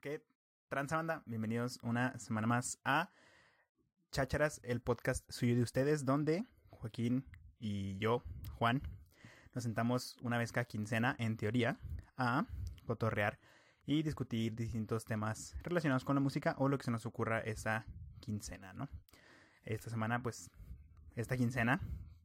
¿Qué 0.00 0.24
tranza 0.70 0.96
banda? 0.96 1.22
Bienvenidos 1.26 1.78
una 1.82 2.18
semana 2.18 2.46
más 2.46 2.78
a 2.86 3.10
Chácharas, 4.10 4.58
el 4.64 4.80
podcast 4.80 5.30
suyo 5.30 5.54
de 5.54 5.62
ustedes, 5.62 6.06
donde 6.06 6.46
Joaquín 6.70 7.26
y 7.58 7.98
yo, 7.98 8.22
Juan, 8.54 8.80
nos 9.54 9.64
sentamos 9.64 10.16
una 10.22 10.38
vez 10.38 10.52
cada 10.52 10.64
quincena, 10.64 11.16
en 11.18 11.36
teoría, 11.36 11.78
a 12.16 12.46
cotorrear 12.86 13.38
y 13.84 14.02
discutir 14.02 14.54
distintos 14.54 15.04
temas 15.04 15.54
relacionados 15.62 16.06
con 16.06 16.14
la 16.14 16.22
música 16.22 16.54
o 16.56 16.70
lo 16.70 16.78
que 16.78 16.84
se 16.84 16.90
nos 16.90 17.04
ocurra 17.04 17.40
esa 17.40 17.84
quincena, 18.20 18.72
¿no? 18.72 18.88
Esta 19.64 19.90
semana, 19.90 20.22
pues, 20.22 20.50
esta 21.14 21.36
quincena, 21.36 21.78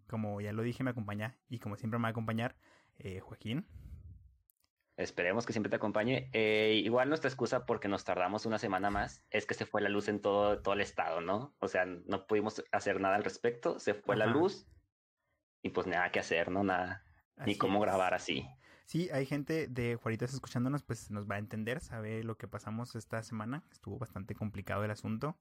como 0.08 0.40
ya 0.40 0.54
lo 0.54 0.64
dije, 0.64 0.82
me 0.86 0.92
acompaña 0.92 1.36
y 1.50 1.60
como 1.60 1.76
siempre 1.76 2.00
me 2.00 2.04
va 2.04 2.08
a 2.08 2.12
acompañar 2.12 2.56
eh, 3.00 3.20
Joaquín. 3.20 3.68
Esperemos 4.98 5.46
que 5.46 5.52
siempre 5.52 5.70
te 5.70 5.76
acompañe. 5.76 6.30
Eh, 6.32 6.82
igual 6.84 7.10
nuestra 7.10 7.28
excusa 7.30 7.66
porque 7.66 7.88
nos 7.90 8.06
tardamos 8.06 8.46
una 8.46 8.58
semana 8.58 8.90
más 8.90 9.26
es 9.30 9.46
que 9.46 9.54
se 9.54 9.66
fue 9.66 9.82
la 9.82 9.90
luz 9.90 10.08
en 10.08 10.22
todo, 10.22 10.62
todo 10.62 10.74
el 10.74 10.82
estado, 10.82 11.20
¿no? 11.20 11.54
O 11.60 11.68
sea, 11.68 11.86
no 11.86 12.28
pudimos 12.28 12.64
hacer 12.72 13.02
nada 13.02 13.16
al 13.16 13.24
respecto, 13.26 13.78
se 13.80 13.94
fue 13.94 14.16
la 14.16 14.26
luz 14.26 14.68
y 15.62 15.70
pues 15.72 15.86
nada 15.86 16.12
que 16.12 16.20
hacer, 16.20 16.50
¿no? 16.50 16.64
Nada, 16.64 17.04
ni 17.46 17.58
cómo 17.58 17.80
es. 17.80 17.86
grabar 17.88 18.14
así. 18.14 18.48
Sí, 18.86 19.10
hay 19.12 19.26
gente 19.26 19.68
de 19.68 19.96
Juaritas 19.96 20.34
escuchándonos, 20.34 20.84
pues 20.84 21.10
nos 21.12 21.30
va 21.30 21.36
a 21.36 21.40
entender, 21.40 21.82
sabe 21.82 22.24
lo 22.24 22.38
que 22.38 22.48
pasamos 22.48 22.96
esta 22.96 23.22
semana. 23.24 23.64
Estuvo 23.72 23.98
bastante 23.98 24.34
complicado 24.36 24.86
el 24.86 24.92
asunto. 24.92 25.38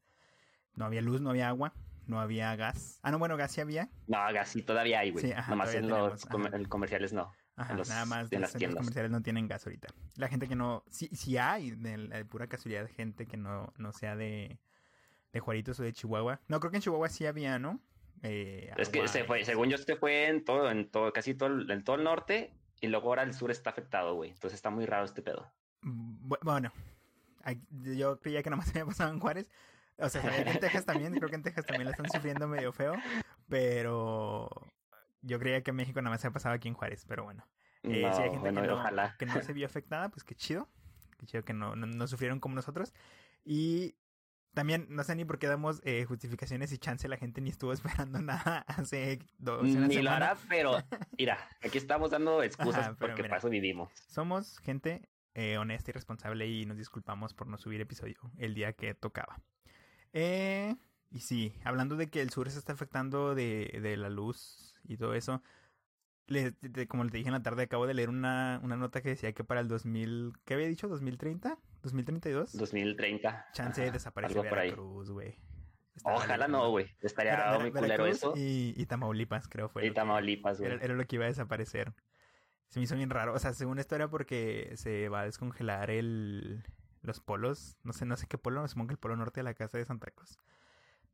No 0.74 0.84
había 0.86 1.02
luz, 1.02 1.20
no 1.20 1.30
había 1.30 1.48
agua, 1.48 1.74
no 2.06 2.20
había 2.20 2.56
gas. 2.56 2.98
Ah, 3.02 3.12
no, 3.12 3.18
bueno, 3.20 3.36
gas 3.36 3.52
sí 3.52 3.60
había. 3.60 3.90
No, 4.08 4.16
gas 4.32 4.48
sí 4.48 4.62
todavía 4.62 5.00
hay, 5.00 5.10
güey. 5.12 5.26
Sí, 5.26 5.30
ajá, 5.32 5.50
Nomás 5.50 5.74
en 5.74 5.88
los 5.88 6.24
com- 6.26 6.50
comerciales 6.68 7.12
no. 7.12 7.30
Ajá, 7.56 7.74
los- 7.74 7.88
nada 7.88 8.04
más 8.04 8.18
en 8.32 8.40
los 8.40 8.40
las 8.42 8.50
centros 8.50 8.58
tiendas. 8.58 8.76
comerciales 8.78 9.10
no 9.12 9.22
tienen 9.22 9.46
gas 9.48 9.64
ahorita. 9.66 9.88
La 10.16 10.28
gente 10.28 10.48
que 10.48 10.56
no, 10.56 10.82
sí, 10.90 11.08
sí 11.12 11.36
hay, 11.38 11.70
de, 11.72 11.96
de 12.08 12.24
pura 12.24 12.46
casualidad, 12.48 12.88
gente 12.88 13.26
que 13.26 13.36
no, 13.36 13.72
no 13.76 13.92
sea 13.92 14.16
de, 14.16 14.58
de 15.32 15.40
Juaritos 15.40 15.78
o 15.80 15.82
de 15.84 15.92
Chihuahua. 15.92 16.40
No, 16.48 16.58
creo 16.60 16.70
que 16.70 16.78
en 16.78 16.82
Chihuahua 16.82 17.08
sí 17.08 17.26
había, 17.26 17.58
¿no? 17.58 17.80
Eh, 18.22 18.72
Es 18.76 18.88
que 18.88 19.06
se 19.06 19.24
fue, 19.24 19.44
según 19.44 19.68
yo, 19.68 19.78
se 19.78 19.96
fue 19.96 20.28
en 20.28 20.44
todo, 20.44 20.70
en 20.70 20.88
todo, 20.90 21.12
casi 21.12 21.34
todo, 21.34 21.48
el- 21.50 21.70
en 21.70 21.84
todo 21.84 21.96
el 21.96 22.04
norte 22.04 22.52
y 22.80 22.88
luego 22.88 23.08
ahora 23.08 23.22
el 23.22 23.34
sur 23.34 23.50
está 23.50 23.70
afectado, 23.70 24.14
güey. 24.14 24.30
Entonces 24.30 24.56
está 24.56 24.70
muy 24.70 24.86
raro 24.86 25.04
este 25.04 25.22
pedo. 25.22 25.48
Bu- 25.82 26.38
Bueno, 26.42 26.72
yo 27.70 28.18
creía 28.20 28.42
que 28.42 28.50
nomás 28.50 28.68
había 28.70 28.86
pasado 28.86 29.12
en 29.12 29.20
Juárez. 29.20 29.48
O 29.98 30.08
sea, 30.08 30.22
en 30.38 30.58
Texas 30.58 30.84
también, 30.86 31.14
creo 31.14 31.28
que 31.28 31.36
en 31.36 31.42
Texas 31.42 31.66
también 31.66 31.84
la 31.84 31.92
están 31.92 32.10
sufriendo 32.10 32.48
medio 32.48 32.72
feo, 32.72 32.94
pero 33.48 34.50
yo 35.24 35.38
creía 35.38 35.62
que 35.62 35.72
México 35.72 36.00
nada 36.00 36.14
más 36.14 36.24
había 36.24 36.34
pasado 36.34 36.54
aquí 36.54 36.68
en 36.68 36.74
Juárez, 36.74 37.04
pero 37.08 37.24
bueno. 37.24 37.46
Eh, 37.82 38.02
no, 38.02 38.14
si 38.14 38.22
hay 38.22 38.30
gente 38.30 38.40
bueno, 38.40 38.62
que, 38.62 38.68
no, 38.68 38.74
ojalá. 38.74 39.16
que 39.18 39.26
no 39.26 39.42
se 39.42 39.52
vio 39.52 39.66
afectada, 39.66 40.08
pues 40.08 40.24
qué 40.24 40.34
chido. 40.34 40.68
Qué 41.18 41.26
chido 41.26 41.44
que 41.44 41.52
no, 41.52 41.76
no, 41.76 41.86
no 41.86 42.06
sufrieron 42.06 42.40
como 42.40 42.54
nosotros. 42.54 42.94
Y 43.44 43.96
también, 44.54 44.86
no 44.88 45.02
sé 45.02 45.16
ni 45.16 45.24
por 45.24 45.38
qué 45.38 45.48
damos 45.48 45.80
eh, 45.84 46.04
justificaciones 46.04 46.72
y 46.72 46.78
chance, 46.78 47.08
la 47.08 47.16
gente 47.16 47.40
ni 47.40 47.50
estuvo 47.50 47.72
esperando 48.08 48.20
nada 48.20 48.64
hace 48.68 49.18
dos 49.38 49.62
una 49.62 49.88
Ni 49.88 50.00
lo 50.00 50.10
hará, 50.10 50.36
pero 50.48 50.78
mira, 51.18 51.38
aquí 51.62 51.78
estamos 51.78 52.10
dando 52.10 52.42
excusas 52.42 52.80
Ajá, 52.80 52.96
pero 52.98 53.10
porque 53.10 53.22
mira. 53.22 53.30
para 53.30 53.38
eso 53.40 53.50
vivimos. 53.50 53.90
Somos 54.08 54.58
gente 54.60 55.08
eh, 55.34 55.58
honesta 55.58 55.90
y 55.90 55.94
responsable 55.94 56.46
y 56.46 56.64
nos 56.64 56.78
disculpamos 56.78 57.34
por 57.34 57.48
no 57.48 57.58
subir 57.58 57.80
episodio 57.80 58.16
el 58.38 58.54
día 58.54 58.72
que 58.72 58.94
tocaba. 58.94 59.40
Eh, 60.12 60.76
y 61.10 61.20
sí, 61.20 61.54
hablando 61.64 61.96
de 61.96 62.08
que 62.08 62.20
el 62.20 62.30
sur 62.30 62.48
se 62.50 62.58
está 62.58 62.72
afectando 62.72 63.34
de, 63.34 63.80
de 63.82 63.96
la 63.96 64.08
luz 64.08 64.73
y 64.84 64.96
todo 64.96 65.14
eso, 65.14 65.42
de- 66.26 66.86
como 66.88 67.06
te 67.06 67.18
dije 67.18 67.28
en 67.28 67.34
la 67.34 67.42
tarde, 67.42 67.64
acabo 67.64 67.86
de 67.86 67.94
leer 67.94 68.08
una, 68.08 68.60
una 68.62 68.76
nota 68.76 69.02
que 69.02 69.10
decía 69.10 69.32
que 69.32 69.44
para 69.44 69.60
el 69.60 69.68
2000, 69.68 70.32
¿qué 70.44 70.54
había 70.54 70.66
dicho? 70.68 70.88
¿2030? 70.88 71.58
¿2032? 71.82 72.52
2030. 72.52 73.46
Chance 73.52 73.82
Ajá, 73.82 73.92
desaparece 73.92 74.38
algo 74.38 74.48
por 74.48 74.58
ahí. 74.58 74.70
Veracruz, 74.70 75.10
güey. 75.10 75.36
Ojalá 76.02 76.48
no, 76.48 76.70
güey. 76.70 76.90
Estaría 77.02 77.36
Vera- 77.36 77.58
muy 77.58 77.70
culero 77.70 78.06
eso. 78.06 78.32
Y, 78.36 78.74
y 78.76 78.86
Tamaulipas, 78.86 79.48
creo 79.48 79.68
fue. 79.68 79.86
Y 79.86 79.90
Tamaulipas, 79.92 80.58
güey. 80.58 80.72
era, 80.72 80.82
era 80.84 80.94
lo 80.94 81.06
que 81.06 81.16
iba 81.16 81.24
a 81.26 81.28
desaparecer. 81.28 81.92
Se 82.68 82.80
me 82.80 82.84
hizo 82.84 82.96
bien 82.96 83.10
raro. 83.10 83.34
O 83.34 83.38
sea, 83.38 83.52
según 83.52 83.78
esto 83.78 83.94
era 83.94 84.08
porque 84.08 84.72
se 84.76 85.08
va 85.08 85.20
a 85.20 85.24
descongelar 85.24 85.90
el 85.90 86.64
los 87.02 87.20
polos. 87.20 87.76
No 87.84 87.92
sé, 87.92 88.06
no 88.06 88.16
sé 88.16 88.26
qué 88.26 88.38
polo, 88.38 88.66
supongo 88.66 88.88
que 88.88 88.94
el 88.94 88.98
polo 88.98 89.14
norte 89.16 89.40
de 89.40 89.44
la 89.44 89.54
casa 89.54 89.76
de 89.78 89.84
Santa 89.84 90.10
Cruz. 90.10 90.38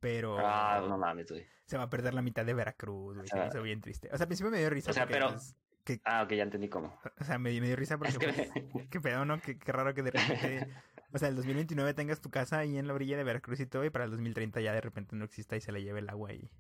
Pero 0.00 0.38
Ah, 0.40 0.82
no 0.88 0.96
mames, 0.98 1.30
güey. 1.30 1.46
se 1.66 1.76
va 1.76 1.84
a 1.84 1.90
perder 1.90 2.14
la 2.14 2.22
mitad 2.22 2.44
de 2.44 2.54
Veracruz, 2.54 3.16
güey. 3.16 3.28
Se 3.28 3.36
me 3.38 3.46
hizo 3.46 3.62
bien 3.62 3.80
triste. 3.80 4.08
O 4.12 4.16
sea, 4.16 4.24
al 4.24 4.28
principio 4.28 4.50
me 4.50 4.58
dio 4.58 4.70
risa. 4.70 4.90
O 4.90 4.94
sea, 4.94 5.06
pero- 5.06 5.28
pues, 5.28 5.54
que- 5.84 6.00
Ah, 6.04 6.22
ok, 6.22 6.32
ya 6.32 6.42
entendí 6.42 6.68
cómo. 6.68 6.98
o 7.20 7.24
sea, 7.24 7.38
me, 7.38 7.58
me 7.60 7.66
dio 7.66 7.76
risa 7.76 7.96
porque, 7.98 8.26
Es 8.30 8.50
que 8.52 8.62
pues, 8.72 8.88
qué 8.88 9.00
pedo, 9.00 9.24
¿no? 9.24 9.40
Qué, 9.40 9.58
qué 9.58 9.72
raro 9.72 9.94
que 9.94 10.02
de 10.02 10.10
repente, 10.10 10.68
o 11.12 11.18
sea, 11.18 11.28
el 11.28 11.36
2029 11.36 11.94
tengas 11.94 12.20
tu 12.20 12.30
casa 12.30 12.58
ahí 12.58 12.76
en 12.78 12.86
la 12.86 12.94
orilla 12.94 13.16
de 13.16 13.24
Veracruz 13.24 13.60
y 13.60 13.66
todo, 13.66 13.84
y 13.84 13.90
para 13.90 14.04
el 14.04 14.10
2030 14.10 14.60
ya 14.60 14.72
de 14.72 14.80
repente 14.80 15.14
no 15.16 15.24
exista 15.24 15.56
y 15.56 15.60
se 15.60 15.72
le 15.72 15.82
lleve 15.82 16.00
el 16.00 16.08
agua 16.08 16.32
y 16.32 16.50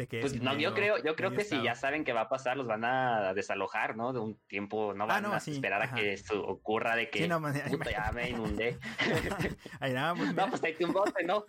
te 0.00 0.08
quedes 0.08 0.32
Pues 0.32 0.42
no, 0.42 0.58
yo 0.58 0.74
creo, 0.74 0.96
yo 1.02 1.14
creo 1.14 1.32
que 1.32 1.44
si 1.44 1.62
ya 1.62 1.74
saben 1.74 2.04
que 2.04 2.12
va 2.14 2.22
a 2.22 2.28
pasar, 2.28 2.56
los 2.56 2.66
van 2.66 2.84
a 2.84 3.34
desalojar, 3.34 3.96
¿no? 3.96 4.12
De 4.12 4.18
un 4.20 4.36
tiempo, 4.46 4.94
no 4.94 5.04
Ah, 5.04 5.06
van 5.08 5.24
no, 5.24 5.32
a 5.34 5.40
sí, 5.40 5.52
esperar 5.52 5.82
ajá. 5.82 5.96
a 5.96 6.00
que 6.00 6.12
esto 6.14 6.42
ocurra 6.42 6.96
de 6.96 7.10
que 7.10 7.20
Sí, 7.20 7.28
no, 7.28 7.38
man, 7.40 7.54
puta, 7.70 7.90
ya 7.90 8.10
me 8.12 8.30
inundé. 8.30 8.78
Ahí 9.80 9.92
nada, 9.92 10.14
pues, 10.14 10.32
no, 10.34 10.48
pues 10.48 10.60
tráete 10.60 10.84
un 10.86 10.92
bote, 10.92 11.24
¿no? 11.24 11.44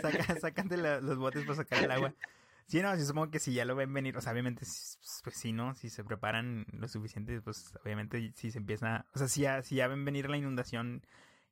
saca, 0.00 0.40
sácate 0.40 0.76
la- 0.76 1.00
los 1.00 1.18
botes 1.18 1.42
para 1.44 1.56
sacar 1.56 1.84
el 1.84 1.90
agua. 1.90 2.14
Sí, 2.66 2.80
no, 2.82 2.94
sí, 2.96 3.04
supongo 3.04 3.30
que 3.32 3.40
si 3.40 3.52
ya 3.52 3.64
lo 3.64 3.74
ven 3.74 3.92
venir, 3.92 4.16
o 4.16 4.20
sea, 4.20 4.32
obviamente, 4.32 4.60
pues 5.24 5.36
sí, 5.36 5.52
¿no? 5.52 5.74
Si 5.74 5.90
se 5.90 6.04
preparan 6.04 6.66
lo 6.72 6.86
suficiente, 6.88 7.40
pues 7.42 7.74
obviamente 7.84 8.32
si 8.36 8.50
se 8.52 8.58
empieza, 8.58 9.06
o 9.12 9.18
sea, 9.18 9.26
si 9.28 9.40
ya, 9.42 9.62
si 9.62 9.74
ya 9.74 9.88
ven 9.88 10.04
venir 10.04 10.30
la 10.30 10.36
inundación 10.36 11.02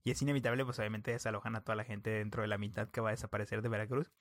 y 0.04 0.12
es 0.12 0.22
inevitable, 0.22 0.64
pues 0.64 0.78
obviamente 0.78 1.10
desalojan 1.10 1.56
a 1.56 1.62
toda 1.64 1.74
la 1.74 1.84
gente 1.84 2.10
dentro 2.10 2.42
de 2.42 2.48
la 2.48 2.56
mitad 2.56 2.88
que 2.88 3.00
va 3.00 3.08
a 3.08 3.12
desaparecer 3.12 3.62
de 3.62 3.68
Veracruz. 3.68 4.12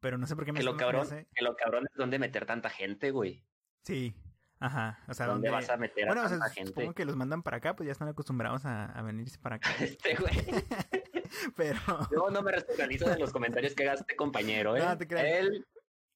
Pero 0.00 0.18
no 0.18 0.26
sé 0.26 0.34
por 0.34 0.44
qué 0.44 0.52
me 0.52 0.60
Que 0.60 0.64
lo 0.64 0.72
me 0.72 0.78
cabrón, 0.78 1.02
hace- 1.02 1.26
que 1.34 1.44
lo 1.44 1.54
cabrón 1.56 1.86
es 1.90 1.96
dónde 1.96 2.18
meter 2.18 2.46
tanta 2.46 2.70
gente, 2.70 3.10
güey. 3.10 3.44
Sí, 3.84 4.14
ajá, 4.58 4.98
o 5.08 5.14
sea, 5.14 5.26
¿Dónde 5.26 5.48
¿dónde- 5.48 5.62
vas 5.62 5.70
a 5.70 5.76
meter 5.76 6.06
Bueno, 6.06 6.22
a 6.22 6.24
o 6.24 6.28
sea, 6.28 6.38
tanta 6.38 6.54
gente? 6.54 6.68
supongo 6.70 6.94
que 6.94 7.04
los 7.04 7.16
mandan 7.16 7.42
para 7.42 7.58
acá, 7.58 7.76
pues 7.76 7.86
ya 7.86 7.92
están 7.92 8.08
acostumbrados 8.08 8.64
a, 8.64 8.86
a 8.86 9.02
venirse 9.02 9.38
para 9.38 9.56
acá. 9.56 9.68
Este 9.98 10.14
güey. 10.16 10.32
Pero... 11.56 11.78
Yo 12.10 12.30
no 12.30 12.42
me 12.42 12.52
responsabilizo 12.52 13.08
de 13.08 13.18
los 13.18 13.32
comentarios 13.32 13.74
que 13.74 13.84
haga 13.84 13.94
este 13.94 14.16
compañero, 14.16 14.76
¿eh? 14.76 14.80
No, 14.80 14.96
te 14.98 15.06
creas. 15.06 15.26
Él 15.26 15.66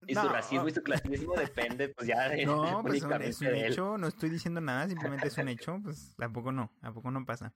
y 0.07 0.15
su 0.15 0.23
No. 0.23 0.29
racismo 0.31 0.69
y 0.69 0.73
su 0.73 0.83
clasismo 0.83 1.35
depende, 1.35 1.89
pues 1.91 2.07
ya 2.09 2.29
de, 2.29 2.45
No, 2.47 2.83
pues 2.83 3.03
un- 3.03 3.23
es 3.23 3.41
un 3.41 3.55
hecho, 3.55 3.97
no 3.99 4.07
estoy 4.09 4.29
diciendo 4.31 4.61
nada, 4.61 4.87
simplemente 4.89 5.29
es 5.29 5.39
un 5.39 5.49
hecho, 5.49 5.79
pues 5.83 6.15
tampoco 6.17 6.53
no, 6.53 6.73
tampoco 6.81 7.11
no 7.11 7.25
pasa. 7.25 7.55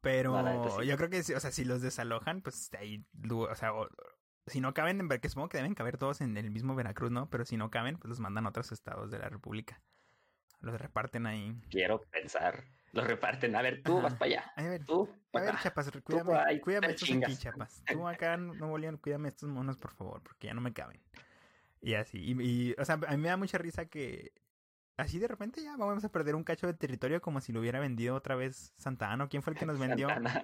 Pero 0.00 0.32
No, 0.42 0.82
yo 0.82 0.96
creo 0.96 1.10
que, 1.10 1.20
o 1.20 1.40
sea, 1.40 1.50
si 1.52 1.64
los 1.64 1.82
desalojan, 1.82 2.40
pues 2.40 2.70
ahí, 2.78 3.04
o 3.30 3.54
sea, 3.54 3.74
o- 3.74 3.88
si 4.46 4.60
no 4.60 4.74
caben, 4.74 5.00
en 5.00 5.08
Ver- 5.08 5.20
que 5.20 5.28
supongo 5.28 5.48
que 5.48 5.58
deben 5.58 5.74
caber 5.74 5.96
todos 5.98 6.20
en 6.20 6.36
el 6.36 6.50
mismo 6.50 6.74
Veracruz, 6.74 7.10
¿no? 7.10 7.28
Pero 7.30 7.44
si 7.44 7.56
no 7.56 7.70
caben, 7.70 7.96
pues 7.98 8.08
los 8.08 8.20
mandan 8.20 8.46
a 8.46 8.50
otros 8.50 8.72
estados 8.72 9.10
de 9.10 9.18
la 9.18 9.28
República. 9.28 9.82
Los 10.60 10.78
reparten 10.80 11.26
ahí. 11.26 11.58
Quiero 11.70 12.02
pensar. 12.10 12.64
Los 12.92 13.06
reparten. 13.06 13.54
A 13.56 13.62
ver, 13.62 13.82
tú 13.82 13.94
Ajá. 13.98 14.02
vas 14.02 14.14
para 14.14 14.24
allá. 14.26 14.52
A 14.56 14.62
ver, 14.64 14.84
Tú, 14.84 15.08
a 15.32 15.40
ver, 15.40 15.48
acá. 15.50 15.60
Chapas, 15.62 15.90
cuídame, 16.02 16.34
ahí, 16.34 16.60
cuídame 16.60 16.88
estos 16.88 17.10
aquí. 17.10 17.36
Chapas. 17.36 17.82
Tú 17.90 18.06
acá 18.06 18.36
Nuevo 18.36 18.76
León, 18.76 18.98
cuídame 18.98 19.28
estos 19.28 19.48
monos, 19.48 19.78
por 19.78 19.92
favor, 19.94 20.22
porque 20.22 20.48
ya 20.48 20.54
no 20.54 20.60
me 20.60 20.72
caben. 20.72 21.00
Y 21.80 21.94
así, 21.94 22.18
y, 22.18 22.42
y, 22.42 22.74
o 22.78 22.84
sea, 22.84 22.96
a 23.06 23.10
mí 23.12 23.16
me 23.16 23.28
da 23.28 23.36
mucha 23.36 23.56
risa 23.58 23.86
que 23.86 24.32
así 25.00 25.18
de 25.18 25.28
repente 25.28 25.62
ya 25.62 25.76
vamos 25.76 26.04
a 26.04 26.08
perder 26.10 26.34
un 26.34 26.44
cacho 26.44 26.66
de 26.66 26.74
territorio 26.74 27.20
como 27.20 27.40
si 27.40 27.52
lo 27.52 27.60
hubiera 27.60 27.80
vendido 27.80 28.14
otra 28.14 28.34
vez 28.34 28.72
Santa 28.76 29.10
Ana. 29.12 29.28
¿Quién 29.28 29.42
fue 29.42 29.52
el 29.52 29.58
que 29.58 29.66
nos 29.66 29.78
vendió? 29.78 30.08
Santana. 30.08 30.42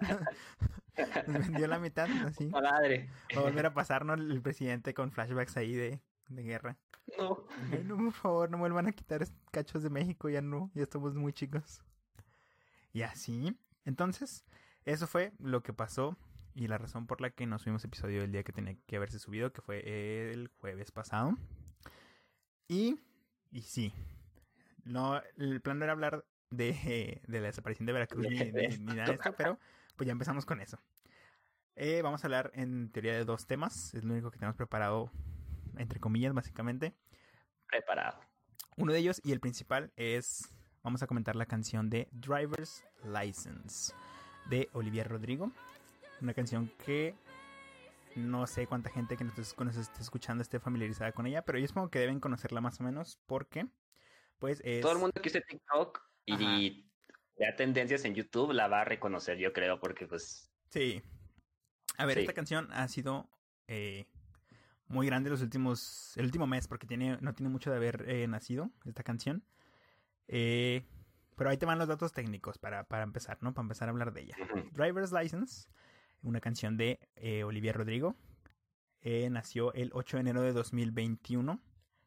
nos 1.26 1.46
vendió 1.48 1.66
la 1.66 1.78
mitad, 1.78 2.08
así. 2.26 2.46
Madre. 2.50 3.10
Va 3.34 3.40
a 3.40 3.44
volver 3.44 3.66
a 3.66 3.74
pasarnos 3.74 4.18
el 4.18 4.40
presidente 4.42 4.94
con 4.94 5.12
flashbacks 5.12 5.56
ahí 5.56 5.74
de, 5.74 6.00
de 6.28 6.42
guerra. 6.42 6.76
No. 7.18 7.44
Ay, 7.72 7.84
no, 7.84 7.96
por 7.96 8.12
favor, 8.12 8.50
no 8.50 8.58
vuelvan 8.58 8.86
a 8.88 8.92
quitar 8.92 9.26
cachos 9.52 9.82
de 9.82 9.90
México, 9.90 10.28
ya 10.28 10.40
no, 10.40 10.70
ya 10.74 10.82
estamos 10.82 11.14
muy 11.14 11.32
chicos. 11.32 11.82
Y 12.92 13.02
así, 13.02 13.56
entonces, 13.84 14.44
eso 14.84 15.06
fue 15.06 15.32
lo 15.38 15.62
que 15.62 15.72
pasó 15.72 16.16
y 16.54 16.68
la 16.68 16.78
razón 16.78 17.06
por 17.06 17.20
la 17.20 17.30
que 17.30 17.46
no 17.46 17.58
subimos 17.58 17.84
episodio 17.84 18.22
el 18.22 18.32
día 18.32 18.42
que 18.42 18.52
tenía 18.52 18.76
que 18.86 18.96
haberse 18.96 19.18
subido, 19.18 19.52
que 19.52 19.60
fue 19.60 20.32
el 20.32 20.48
jueves 20.58 20.90
pasado. 20.90 21.36
Y, 22.66 22.98
y 23.52 23.60
sí, 23.60 23.92
no, 24.86 25.20
el 25.36 25.60
plan 25.60 25.78
no 25.78 25.84
era 25.84 25.92
hablar 25.92 26.24
de, 26.50 27.20
de 27.26 27.40
la 27.40 27.46
desaparición 27.46 27.86
de 27.86 27.92
Veracruz 27.92 28.26
ni, 28.28 28.38
ni- 28.38 28.78
ni 28.78 28.94
nada 28.94 29.06
de 29.08 29.14
esto, 29.14 29.34
pero 29.36 29.58
pues 29.96 30.06
ya 30.06 30.12
empezamos 30.12 30.46
con 30.46 30.60
eso. 30.60 30.78
Eh, 31.74 32.00
vamos 32.02 32.24
a 32.24 32.26
hablar 32.26 32.50
en 32.54 32.90
teoría 32.90 33.12
de 33.14 33.24
dos 33.24 33.46
temas, 33.46 33.92
es 33.94 34.02
lo 34.04 34.12
único 34.14 34.30
que 34.30 34.38
tenemos 34.38 34.56
preparado, 34.56 35.10
entre 35.76 36.00
comillas, 36.00 36.32
básicamente. 36.32 36.94
Preparado. 37.66 38.18
Uno 38.78 38.92
de 38.92 38.98
ellos 38.98 39.20
y 39.24 39.32
el 39.32 39.40
principal 39.40 39.92
es, 39.96 40.54
vamos 40.82 41.02
a 41.02 41.06
comentar 41.06 41.36
la 41.36 41.46
canción 41.46 41.90
de 41.90 42.08
Driver's 42.12 42.84
License 43.04 43.92
de 44.48 44.68
Olivia 44.72 45.04
Rodrigo. 45.04 45.52
Una 46.22 46.32
canción 46.32 46.70
que 46.84 47.14
no 48.14 48.46
sé 48.46 48.66
cuánta 48.66 48.88
gente 48.88 49.16
que 49.18 49.24
nos, 49.24 49.36
esté- 49.38 49.62
nos 49.64 49.76
esté 49.76 50.00
escuchando 50.00 50.40
esté 50.42 50.58
familiarizada 50.60 51.12
con 51.12 51.26
ella, 51.26 51.42
pero 51.42 51.58
yo 51.58 51.66
supongo 51.66 51.90
que 51.90 51.98
deben 51.98 52.20
conocerla 52.20 52.60
más 52.62 52.80
o 52.80 52.84
menos 52.84 53.18
porque, 53.26 53.66
pues 54.38 54.60
es... 54.64 54.80
Todo 54.80 54.92
el 54.92 54.98
mundo 54.98 55.20
que 55.20 55.28
use 55.28 55.40
TikTok 55.40 56.00
y 56.26 56.88
vea 57.38 57.54
tendencias 57.56 58.04
en 58.04 58.14
YouTube 58.14 58.52
la 58.52 58.68
va 58.68 58.82
a 58.82 58.84
reconocer, 58.84 59.38
yo 59.38 59.52
creo, 59.52 59.78
porque 59.80 60.06
pues... 60.06 60.50
Sí. 60.70 61.02
A 61.98 62.06
ver, 62.06 62.18
esta 62.18 62.32
canción 62.32 62.68
ha 62.72 62.86
sido 62.88 63.30
eh, 63.68 64.06
muy 64.88 65.06
grande 65.06 65.30
los 65.30 65.42
últimos, 65.42 66.16
el 66.16 66.26
último 66.26 66.46
mes, 66.46 66.68
porque 66.68 66.86
tiene, 66.86 67.18
no 67.20 67.34
tiene 67.34 67.50
mucho 67.50 67.70
de 67.70 67.76
haber 67.76 68.04
eh, 68.08 68.26
nacido 68.26 68.70
esta 68.84 69.02
canción. 69.02 69.44
Eh, 70.28 70.84
pero 71.36 71.50
ahí 71.50 71.58
te 71.58 71.66
van 71.66 71.78
los 71.78 71.88
datos 71.88 72.12
técnicos 72.12 72.58
para, 72.58 72.84
para 72.84 73.04
empezar, 73.04 73.38
¿no? 73.42 73.52
Para 73.52 73.64
empezar 73.64 73.88
a 73.88 73.90
hablar 73.90 74.12
de 74.12 74.22
ella. 74.22 74.36
Driver's 74.72 75.12
License, 75.12 75.68
una 76.22 76.40
canción 76.40 76.76
de 76.76 76.98
eh, 77.16 77.44
Olivia 77.44 77.72
Rodrigo. 77.72 78.16
Eh, 79.02 79.28
nació 79.30 79.72
el 79.74 79.90
8 79.92 80.16
de 80.16 80.20
enero 80.22 80.42
de 80.42 80.52
2021, 80.52 81.60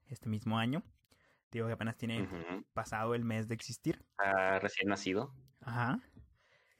este 0.08 0.30
mismo 0.30 0.58
año. 0.58 0.84
Digo 1.52 1.68
que 1.68 1.74
apenas 1.74 1.98
tiene 1.98 2.28
pasado 2.74 3.16
el 3.16 3.26
mes 3.26 3.48
de 3.48 3.56
existir. 3.56 4.04
Ah, 4.18 4.60
recién 4.60 4.90
nacido. 4.90 5.34
Ajá. 5.62 6.00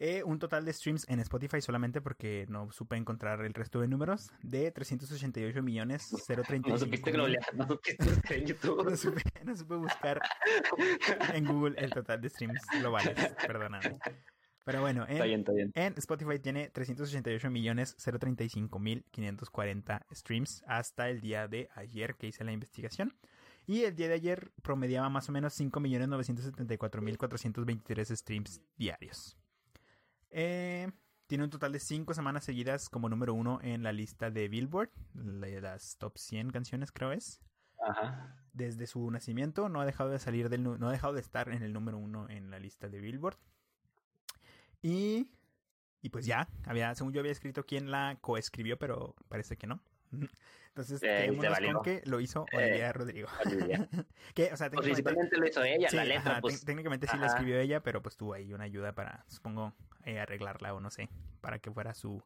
Eh, 0.02 0.24
un 0.24 0.40
total 0.40 0.64
de 0.64 0.72
streams 0.72 1.06
en 1.10 1.20
Spotify 1.20 1.60
solamente 1.60 2.00
porque 2.00 2.46
no 2.48 2.72
supe 2.72 2.96
encontrar 2.96 3.42
el 3.42 3.54
resto 3.54 3.82
de 3.82 3.90
números 3.90 4.32
de 4.42 4.72
388 4.72 5.62
millones 5.62 6.08
035 6.26 6.70
No 6.70 6.78
supiste 6.78 7.12
lo 7.12 7.28
no 7.28 7.68
supiste 7.68 8.06
buscar 8.06 8.38
en 8.38 8.46
YouTube. 8.46 8.84
no, 8.90 8.96
supe, 8.96 9.22
no 9.44 9.58
supe 9.58 9.76
buscar 9.76 10.22
en 11.34 11.46
Google 11.46 11.76
el 11.78 11.92
total 11.92 12.22
de 12.22 12.30
streams 12.30 12.62
globales, 12.80 13.14
perdóname. 13.46 13.98
Pero 14.64 14.80
bueno, 14.80 15.04
en, 15.04 15.14
está 15.14 15.26
bien, 15.26 15.40
está 15.42 15.52
bien. 15.52 15.72
en 15.76 15.94
Spotify 15.98 16.40
tiene 16.40 16.70
388 16.70 17.50
millones 17.50 17.98
035 17.98 18.80
mil 18.80 19.04
540 19.12 20.06
streams 20.12 20.64
hasta 20.66 21.10
el 21.10 21.20
día 21.20 21.50
de 21.50 21.68
ayer 21.76 22.16
que 22.16 22.28
hice 22.28 22.46
la 22.46 22.54
investigación. 22.54 23.14
Y 23.70 23.84
el 23.84 23.96
día 23.96 24.08
de 24.08 24.16
ayer 24.16 24.52
promediaba 24.64 25.10
más 25.10 25.30
o 25.30 25.32
menos 25.32 25.54
5 25.54 25.80
millones 25.80 26.08
974 26.08 27.04
mil 27.04 27.20
423 27.20 28.10
streams 28.10 28.64
diarios. 28.76 29.38
Eh, 30.32 30.92
tiene 31.28 31.44
un 31.44 31.52
total 31.52 31.74
de 31.74 31.80
5 31.80 32.16
semanas 32.16 32.44
seguidas 32.44 32.90
como 32.90 33.10
número 33.10 33.36
uno 33.36 33.60
en 33.62 33.84
la 33.84 33.92
lista 33.92 34.32
de 34.32 34.48
Billboard, 34.48 34.90
las 35.14 35.98
top 36.00 36.18
100 36.18 36.50
canciones 36.50 36.92
creo 36.92 37.12
es. 37.12 37.42
Ajá. 37.80 38.44
Desde 38.54 38.88
su 38.88 39.12
nacimiento 39.12 39.70
no 39.70 39.82
ha 39.82 39.86
dejado 39.86 40.10
de 40.10 40.18
salir 40.18 40.50
del 40.50 40.64
no 40.64 40.88
ha 40.88 40.92
dejado 40.92 41.14
de 41.14 41.22
estar 41.22 41.50
en 41.50 41.62
el 41.62 41.72
número 41.72 42.00
uno 42.00 42.28
en 42.28 42.50
la 42.50 42.58
lista 42.58 42.90
de 42.90 43.00
Billboard. 43.00 43.38
Y 44.82 45.30
y 46.02 46.10
pues 46.10 46.26
ya, 46.26 46.50
había 46.66 46.96
según 46.96 47.14
yo 47.14 47.20
había 47.20 47.34
escrito 47.34 47.68
quién 47.68 47.92
la 47.92 48.18
coescribió, 48.20 48.80
pero 48.80 49.14
parece 49.28 49.58
que 49.58 49.68
no. 49.68 49.80
Entonces, 50.12 51.02
Eh, 51.04 51.36
con 51.74 51.84
que 51.84 52.02
lo 52.06 52.20
hizo 52.20 52.46
Eh, 52.52 52.58
Olivia 52.58 52.94
Rodrigo. 52.94 53.28
Olivia. 53.46 53.90
que, 54.34 54.52
o 54.54 54.58
sea, 54.58 54.70
Pues 54.70 54.86
técnicamente, 54.86 55.38
lo 55.38 55.48
hizo 55.48 55.64
ella, 55.64 55.90
sí, 55.90 55.96
la 55.96 56.06
letra, 56.06 56.32
ajá, 56.32 56.42
pues. 56.42 56.64
técnicamente 56.66 57.08
sí 57.08 57.18
la 57.18 57.28
escribió 57.28 57.60
ella, 57.60 57.82
pero 57.82 58.02
pues 58.02 58.18
tuvo 58.18 58.34
ahí 58.34 58.54
una 58.54 58.64
ayuda 58.66 58.94
para, 58.94 59.26
supongo, 59.28 59.74
eh, 60.06 60.20
arreglarla 60.20 60.74
o 60.74 60.80
no 60.80 60.90
sé, 60.90 61.10
para 61.42 61.60
que 61.60 61.72
fuera 61.72 61.94
su, 61.94 62.24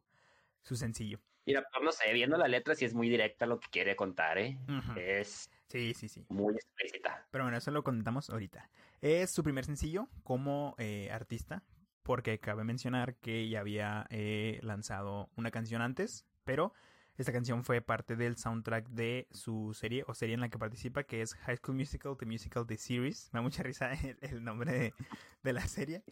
su 0.62 0.76
sencillo. 0.76 1.20
Mira, 1.46 1.66
pues 1.70 1.84
no 1.84 1.92
sé, 1.92 2.10
viendo 2.12 2.38
la 2.38 2.48
letra 2.48 2.74
sí 2.74 2.84
es 2.86 2.94
muy 2.94 3.08
directa 3.10 3.44
lo 3.44 3.60
que 3.60 3.68
quiere 3.68 3.96
contar, 3.96 4.38
¿eh? 4.38 4.58
Ujú. 4.66 4.98
Es 4.98 5.50
Sí, 5.68 5.92
sí, 5.92 6.08
sí. 6.08 6.24
muy 6.28 6.54
explícita. 6.54 7.26
Pero 7.30 7.44
bueno, 7.44 7.58
eso 7.58 7.70
lo 7.70 7.82
contamos 7.82 8.30
ahorita. 8.30 8.70
Es 9.02 9.30
su 9.30 9.42
primer 9.42 9.64
sencillo 9.64 10.08
como 10.22 10.74
eh, 10.78 11.10
artista, 11.10 11.62
porque 12.02 12.38
cabe 12.38 12.64
mencionar 12.64 13.16
que 13.16 13.48
ya 13.48 13.60
había 13.60 14.06
eh, 14.10 14.58
lanzado 14.62 15.28
una 15.36 15.50
canción 15.50 15.82
antes, 15.82 16.24
pero 16.44 16.72
esta 17.16 17.32
canción 17.32 17.64
fue 17.64 17.80
parte 17.80 18.16
del 18.16 18.36
soundtrack 18.36 18.88
de 18.88 19.28
su 19.30 19.72
serie 19.74 20.04
o 20.06 20.14
serie 20.14 20.34
en 20.34 20.40
la 20.40 20.48
que 20.48 20.58
participa, 20.58 21.04
que 21.04 21.22
es 21.22 21.34
High 21.34 21.58
School 21.58 21.76
Musical, 21.76 22.16
The 22.18 22.26
Musical, 22.26 22.66
The 22.66 22.76
Series. 22.76 23.30
Me 23.32 23.38
da 23.38 23.42
mucha 23.42 23.62
risa 23.62 23.92
el, 24.04 24.18
el 24.20 24.42
nombre 24.44 24.72
de, 24.72 24.94
de 25.42 25.52
la 25.52 25.66
serie. 25.66 26.02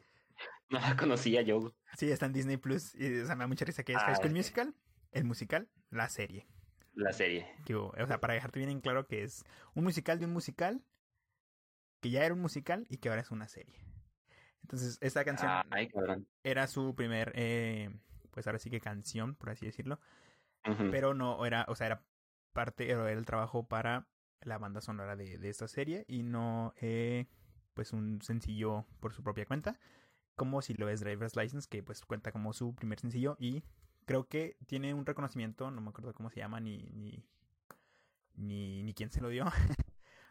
No 0.71 0.79
la 0.81 0.97
conocía 0.97 1.43
yo. 1.43 1.75
Sí, 1.97 2.11
está 2.11 2.27
en 2.27 2.33
Disney 2.33 2.57
Plus. 2.57 2.95
Y, 2.95 3.21
o 3.21 3.27
sea, 3.27 3.35
me 3.35 3.45
da 3.45 3.49
mucha 3.49 3.65
risa 3.65 3.83
que 3.83 3.93
es 3.93 3.99
Ah, 3.99 4.07
High 4.07 4.17
School 4.17 4.31
ok. 4.31 4.37
Musical, 4.37 4.75
el 5.11 5.25
musical, 5.25 5.69
la 5.91 6.09
serie. 6.09 6.47
La 6.95 7.13
serie. 7.13 7.47
Que, 7.65 7.75
o 7.75 7.93
sea, 8.07 8.21
para 8.21 8.35
dejarte 8.35 8.59
bien 8.59 8.71
en 8.71 8.81
claro 8.81 9.07
que 9.07 9.23
es 9.23 9.45
un 9.75 9.85
musical 9.85 10.19
de 10.19 10.27
un 10.27 10.33
musical, 10.33 10.85
que 12.01 12.11
ya 12.11 12.25
era 12.25 12.35
un 12.35 12.41
musical 12.41 12.87
y 12.89 12.99
que 12.99 13.09
ahora 13.09 13.23
es 13.23 13.31
una 13.31 13.49
serie. 13.49 13.81
Entonces, 14.63 14.99
esta 15.01 15.25
canción 15.25 15.51
Ay, 15.71 15.89
era 16.45 16.67
su 16.67 16.95
primer, 16.95 17.33
eh, 17.35 17.91
pues 18.31 18.47
ahora 18.47 18.59
sí 18.59 18.71
que 18.71 18.81
canción, 18.81 19.35
por 19.35 19.51
así 19.51 19.67
decirlo, 19.67 20.01
Pero 20.91 21.14
no 21.14 21.44
era, 21.44 21.64
o 21.69 21.75
sea, 21.75 21.88
era 21.88 22.05
parte, 22.53 22.91
era 22.91 23.11
el 23.11 23.26
trabajo 23.26 23.67
para 23.67 24.06
la 24.41 24.59
banda 24.59 24.81
sonora 24.81 25.17
de, 25.17 25.38
de 25.38 25.49
esta 25.49 25.69
serie 25.69 26.05
y 26.09 26.23
no, 26.23 26.75
eh, 26.81 27.26
pues 27.75 27.93
un 27.93 28.20
sencillo 28.23 28.87
por 29.00 29.12
su 29.12 29.23
propia 29.23 29.47
cuenta, 29.47 29.79
como 30.37 30.62
si 30.62 30.75
lo 30.75 30.88
es 30.88 31.00
Driver's 31.00 31.37
License, 31.37 31.69
que 31.69 31.82
pues 31.82 32.05
cuenta 32.05 32.32
como 32.32 32.53
su 32.53 32.75
primer 32.75 32.99
sencillo 33.00 33.37
y 33.38 33.64
creo 34.05 34.26
que 34.29 34.56
tiene 34.67 34.94
un 34.94 35.06
reconocimiento, 35.06 35.70
no 35.70 35.81
me 35.81 35.91
acuerdo 35.91 36.12
cómo 36.12 36.31
se 36.31 36.41
llama 36.41 36.61
ni, 36.61 36.91
ni, 36.93 37.25
ni, 38.35 38.82
ni 38.82 38.94
quién 38.94 39.11
se 39.11 39.20
lo 39.20 39.29
dio, 39.29 39.44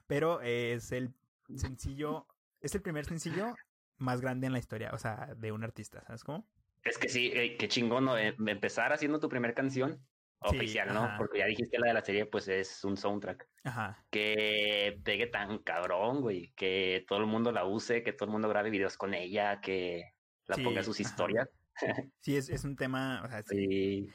pero 0.08 0.42
es 0.42 0.92
el 0.92 1.14
sencillo, 1.56 2.28
es 2.60 2.76
el 2.76 2.82
primer 2.82 3.06
sencillo 3.06 3.56
más 3.98 4.22
grande 4.22 4.48
en 4.48 4.54
la 4.54 4.60
historia, 4.60 4.92
o 4.94 4.98
sea, 4.98 5.34
de 5.38 5.52
un 5.52 5.64
artista, 5.64 6.04
¿sabes 6.06 6.24
cómo? 6.24 6.46
Es 6.84 6.98
que 6.98 7.10
sí, 7.10 7.32
eh, 7.34 7.58
qué 7.58 7.68
chingón, 7.68 8.06
¿no? 8.06 8.18
Eh, 8.18 8.36
empezar 8.40 8.92
haciendo 8.92 9.20
tu 9.20 9.30
primer 9.30 9.54
canción 9.54 10.02
Sí, 10.50 10.58
oficial, 10.58 10.94
¿no? 10.94 11.04
ajá. 11.04 11.18
Porque 11.18 11.40
ya 11.40 11.46
dijiste 11.46 11.78
la 11.78 11.88
de 11.90 11.94
la 11.94 12.02
serie, 12.04 12.26
pues 12.26 12.48
es 12.48 12.84
un 12.84 12.98
soundtrack. 12.98 13.48
Ajá. 13.64 14.04
Que 14.10 15.00
pegue 15.04 15.28
tan 15.28 15.60
cabrón, 15.60 16.22
güey. 16.22 16.52
Que 16.56 17.06
todo 17.08 17.20
el 17.20 17.28
mundo 17.28 17.52
la 17.52 17.66
use, 17.66 18.02
que 18.04 18.14
todo 18.14 18.26
el 18.26 18.32
mundo 18.32 18.50
grabe 18.50 18.70
videos 18.72 18.98
con 18.98 19.14
ella, 19.14 19.62
que 19.62 20.14
la 20.48 20.56
Sí, 20.56 20.64
ponga 20.64 20.80
en 20.80 20.86
sus 20.86 21.00
ajá. 21.00 21.10
historias. 21.10 21.50
Sí, 22.20 22.36
es, 22.38 22.50
es 22.50 22.64
un 22.64 22.76
tema, 22.76 23.22
o 23.24 23.28
sea, 23.30 23.42
sí, 23.44 23.56
Sí. 23.56 24.10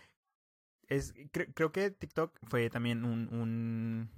es, 0.89 1.15
cre- 1.15 1.53
creo 1.55 1.73
que 1.73 1.91
TikTok 1.91 2.39
fue 2.43 2.71
también 2.71 3.05
un, 3.05 3.29
un 3.33 4.11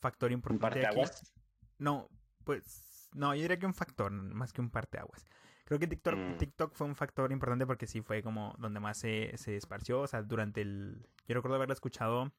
factor 0.00 0.28
Un 0.30 0.34
importante 0.34 0.78
aquí. 0.80 0.96
parteaguas. 0.96 1.32
No, 1.78 2.08
pues, 2.44 3.08
no, 3.14 3.34
yo 3.34 3.42
diría 3.42 3.58
que 3.58 3.66
un 3.66 3.74
factor, 3.74 4.10
más 4.10 4.52
que 4.52 4.60
un 4.60 4.70
parteaguas. 4.70 5.24
Creo 5.64 5.78
que 5.78 5.86
TikTok, 5.86 6.14
Mm. 6.14 6.36
TikTok 6.36 6.74
fue 6.74 6.86
un 6.86 6.94
factor 6.94 7.32
importante 7.32 7.66
porque 7.66 7.86
sí 7.86 8.02
fue 8.02 8.22
como 8.22 8.54
donde 8.58 8.80
más 8.80 8.98
se, 8.98 9.32
se 9.36 9.56
esparció, 9.56 10.00
o 10.00 10.06
sea, 10.06 10.22
durante 10.22 10.60
el... 10.60 11.06
Yo 11.26 11.34
recuerdo 11.34 11.56
haberla 11.56 11.72
escuchado, 11.72 12.32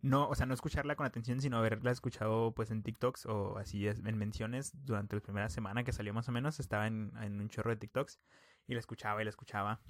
no, 0.00 0.28
o 0.28 0.34
sea, 0.34 0.46
no 0.46 0.54
escucharla 0.54 0.96
con 0.96 1.06
atención, 1.06 1.40
sino 1.40 1.58
haberla 1.58 1.90
escuchado 1.90 2.52
pues 2.52 2.70
en 2.70 2.82
TikToks 2.82 3.26
o 3.26 3.58
así 3.58 3.86
en 3.86 4.18
menciones 4.18 4.72
durante 4.84 5.14
la 5.16 5.22
primera 5.22 5.48
semana 5.48 5.84
que 5.84 5.92
salió 5.92 6.14
más 6.14 6.28
o 6.28 6.32
menos, 6.32 6.58
estaba 6.58 6.86
en, 6.86 7.12
en 7.20 7.40
un 7.40 7.48
chorro 7.48 7.70
de 7.70 7.76
TikToks 7.76 8.18
y 8.66 8.74
la 8.74 8.80
escuchaba 8.80 9.20
y 9.20 9.24
la 9.24 9.30
escuchaba, 9.30 9.80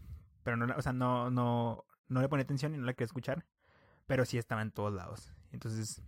pero 0.42 0.56
no, 0.56 0.74
o 0.76 0.82
sea, 0.82 0.92
no, 0.92 1.30
no, 1.30 1.84
no 2.08 2.20
le 2.20 2.28
ponía 2.28 2.42
atención 2.42 2.74
y 2.74 2.78
no 2.78 2.84
la 2.84 2.92
quería 2.94 3.06
escuchar, 3.06 3.46
pero 4.06 4.24
sí 4.24 4.36
estaba 4.36 4.62
en 4.62 4.72
todos 4.72 4.92
lados. 4.92 5.32
Entonces, 5.52 6.02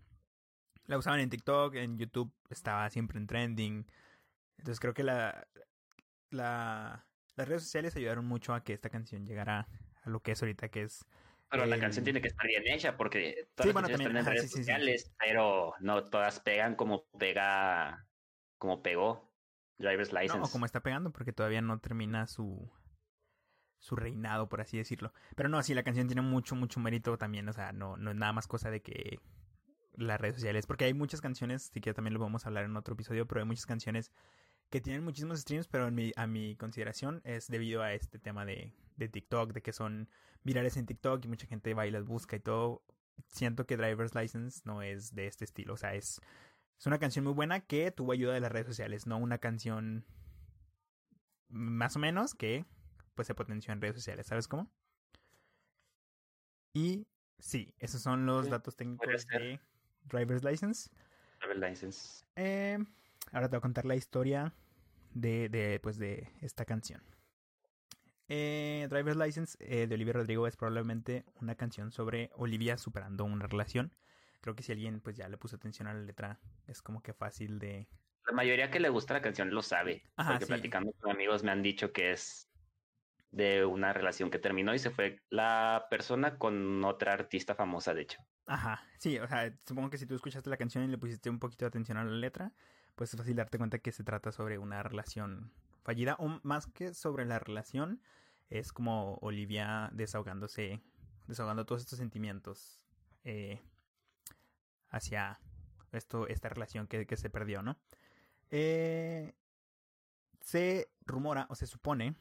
la 0.87 0.99
usaban 0.99 1.21
en 1.21 1.31
TikTok, 1.31 1.75
en 1.77 1.97
YouTube 1.97 2.33
estaba 2.51 2.91
siempre 2.91 3.19
en 3.19 3.27
trending. 3.27 3.87
Entonces 4.59 4.81
creo 4.81 4.93
que 4.95 5.03
la, 5.03 5.47
la 6.35 7.07
las 7.37 7.49
redes 7.49 7.63
sociales 7.65 7.97
ayudaron 7.97 8.27
mucho 8.27 8.55
a 8.55 8.63
que 8.65 8.73
esta 8.75 8.91
canción 8.91 9.27
llegara 9.27 9.69
a 10.03 10.11
lo 10.11 10.21
que 10.23 10.33
es 10.33 10.43
ahorita, 10.43 10.69
que 10.69 10.83
es 10.83 11.07
Pero 11.49 11.67
la 11.67 11.79
canción 11.79 12.05
tiene 12.05 12.21
que 12.21 12.29
estar 12.29 12.47
bien 12.47 12.63
hecha 12.69 12.97
porque 12.97 13.49
Sí, 13.59 13.73
todas 13.73 13.73
bueno, 13.73 13.89
las 13.89 13.89
canciones 13.89 14.01
también, 14.03 14.17
están 14.17 14.17
en 14.17 14.29
ajá, 14.29 14.31
redes 14.31 14.43
sí, 14.43 14.49
sí, 14.49 14.65
sí. 14.65 14.65
sociales, 14.65 15.13
pero 15.19 15.75
no 15.81 16.05
todas 16.05 16.41
pegan 16.41 16.75
como 16.77 17.07
pega, 17.19 18.09
como 18.59 18.83
pegó 18.83 19.33
Driver's 19.79 20.13
License. 20.13 20.39
No, 20.39 20.51
como 20.51 20.67
está 20.67 20.83
pegando, 20.83 21.13
porque 21.13 21.33
todavía 21.33 21.63
no 21.63 21.79
termina 21.81 22.27
su 22.27 22.71
su 23.79 23.97
reinado, 23.97 24.49
por 24.49 24.61
así 24.61 24.79
decirlo. 24.79 25.13
Pero 25.37 25.49
no, 25.49 25.63
sí, 25.63 25.75
la 25.75 25.83
canción 25.83 26.07
tiene 26.07 26.23
mucho, 26.23 26.55
mucho 26.57 26.81
mérito 26.81 27.19
también. 27.19 27.49
O 27.49 27.53
sea, 27.53 27.73
no, 27.73 27.97
no 27.97 28.11
es 28.11 28.17
nada 28.17 28.33
más 28.33 28.47
cosa 28.49 28.71
de 28.71 28.81
que 28.83 29.21
las 29.93 30.21
redes 30.21 30.37
sociales. 30.37 30.67
Porque 30.67 30.85
hay 30.87 30.95
muchas 30.95 31.21
canciones, 31.21 31.71
sí 31.73 31.81
que 31.81 31.93
también 31.95 32.15
lo 32.15 32.21
vamos 32.21 32.45
a 32.47 32.49
hablar 32.49 32.65
en 32.65 32.77
otro 32.77 32.95
episodio, 32.95 33.27
pero 33.27 33.41
hay 33.43 33.47
muchas 33.47 33.67
canciones 33.67 34.13
que 34.75 34.81
tienen 34.81 35.05
muchísimos 35.05 35.39
streams, 35.39 35.69
pero 35.69 35.87
en 35.87 35.95
mi, 35.95 36.13
a 36.17 36.27
mi 36.27 36.57
consideración 36.57 37.21
es 37.23 37.47
debido 37.47 37.81
a 37.81 37.93
este 37.93 38.19
tema 38.19 38.45
de, 38.45 38.73
de 38.97 39.09
TikTok, 39.09 39.53
de 39.53 39.63
que 39.63 39.73
son 39.73 40.09
virales 40.43 40.77
en 40.77 40.85
TikTok 40.85 41.25
y 41.25 41.29
mucha 41.29 41.47
gente 41.47 41.75
va 41.75 41.87
y 41.87 41.93
las 41.93 42.05
busca 42.05 42.35
y 42.35 42.41
todo. 42.41 42.83
Siento 43.29 43.69
que 43.69 43.77
Driver's 43.77 44.17
License 44.17 44.63
no 44.65 44.83
es 44.83 45.15
de 45.15 45.29
este 45.29 45.45
estilo. 45.45 45.75
O 45.75 45.77
sea, 45.77 45.95
es, 45.95 46.21
es 46.77 46.87
una 46.87 46.99
canción 46.99 47.25
muy 47.25 47.35
buena 47.35 47.61
que 47.61 47.93
tuvo 47.93 48.11
ayuda 48.11 48.35
de 48.35 48.41
las 48.41 48.51
redes 48.51 48.67
sociales, 48.67 49.07
no 49.07 49.17
una 49.17 49.39
canción 49.39 50.05
más 51.47 51.95
o 51.95 52.01
menos 52.01 52.35
que 52.35 52.67
pues 53.15 53.29
se 53.29 53.35
potenció 53.37 53.73
en 53.73 53.81
redes 53.81 53.95
sociales, 53.95 54.27
¿sabes 54.27 54.49
cómo? 54.49 54.69
Y 56.73 57.07
sí, 57.39 57.73
esos 57.79 58.03
son 58.03 58.27
los 58.27 58.47
Sí, 58.47 58.51
datos 58.51 58.75
técnicos 58.75 59.25
de 59.29 59.61
Driver's 60.03 60.43
License. 60.43 60.91
Driver's 61.39 61.61
License. 61.61 62.25
Eh, 62.35 62.85
ahora 63.31 63.49
te 63.49 63.55
voy 63.55 63.59
a 63.59 63.61
contar 63.61 63.85
la 63.85 63.95
historia 63.95 64.53
de, 65.15 65.49
de, 65.49 65.81
pues, 65.81 65.99
de 65.99 66.29
esta 66.43 66.65
canción. 66.65 67.03
Eh, 68.29 68.87
Driver's 68.91 69.17
License 69.17 69.57
eh, 69.61 69.87
de 69.87 69.95
Olivia 69.95 70.15
Rodrigo 70.15 70.47
es 70.47 70.57
probablemente 70.57 71.25
una 71.41 71.55
canción 71.55 71.93
sobre 71.93 72.31
Olivia 72.35 72.79
superando 72.79 73.25
una 73.25 73.47
relación. 73.47 73.95
Creo 74.41 74.55
que 74.55 74.63
si 74.63 74.73
alguien 74.73 75.01
pues 75.01 75.17
ya 75.17 75.29
le 75.29 75.39
puso 75.39 75.57
atención 75.57 75.89
a 75.89 75.95
la 75.95 76.01
letra 76.01 76.39
es 76.67 76.83
como 76.83 77.03
que 77.03 77.15
fácil 77.15 77.59
de, 77.59 77.89
la 78.27 78.33
mayoría 78.33 78.71
que 78.71 78.81
le 78.81 78.89
gusta 78.89 79.15
la 79.15 79.23
canción 79.23 79.51
lo 79.51 79.63
sabe. 79.63 80.03
porque 80.17 80.47
platicando 80.47 80.93
con 80.99 81.11
amigos 81.11 81.43
me 81.43 81.51
han 81.51 81.63
dicho 81.63 81.93
que 81.93 82.13
es 82.13 82.49
de 83.31 83.65
una 83.65 83.93
relación 83.93 84.31
que 84.31 84.39
terminó 84.39 84.75
y 84.75 84.79
se 84.79 84.91
fue 84.91 85.21
la 85.29 85.87
persona 85.91 86.39
con 86.39 86.85
otra 86.85 87.13
artista 87.13 87.55
famosa, 87.55 87.93
de 87.93 88.03
hecho. 88.03 88.19
Ajá, 88.47 88.87
sí, 88.99 89.19
o 89.19 89.27
sea, 89.27 89.53
supongo 89.67 89.91
que 89.91 89.99
si 89.99 90.07
tú 90.07 90.15
escuchaste 90.15 90.49
la 90.51 90.57
canción 90.57 90.85
y 90.85 90.89
le 90.89 90.99
pusiste 90.99 91.31
un 91.31 91.41
poquito 91.41 91.65
de 91.65 91.69
atención 91.69 91.99
a 91.99 92.05
la 92.05 92.13
letra, 92.13 92.53
pues 92.95 93.13
es 93.13 93.19
fácil 93.19 93.37
darte 93.37 93.59
cuenta 93.59 93.79
que 93.79 93.93
se 93.93 94.05
trata 94.05 94.33
sobre 94.33 94.59
una 94.59 94.83
relación 94.83 95.53
fallida, 95.83 96.17
o 96.19 96.41
más 96.43 96.67
que 96.67 96.95
sobre 96.95 97.25
la 97.25 97.39
relación, 97.39 98.01
es 98.51 98.73
como 98.73 99.15
Olivia 99.21 99.91
desahogándose, 99.93 100.81
desahogando 101.27 101.67
todos 101.67 101.83
estos 101.83 101.99
sentimientos 101.99 102.81
eh, 103.25 103.61
hacia 104.89 105.41
esto, 105.93 106.29
esta 106.29 106.49
relación 106.49 106.87
que, 106.87 107.07
que 107.07 107.17
se 107.17 107.31
perdió, 107.31 107.63
¿no? 107.63 107.79
Eh, 108.51 109.35
se 110.41 110.91
rumora 111.07 111.47
o 111.49 111.55
se 111.55 111.67
supone 111.67 112.15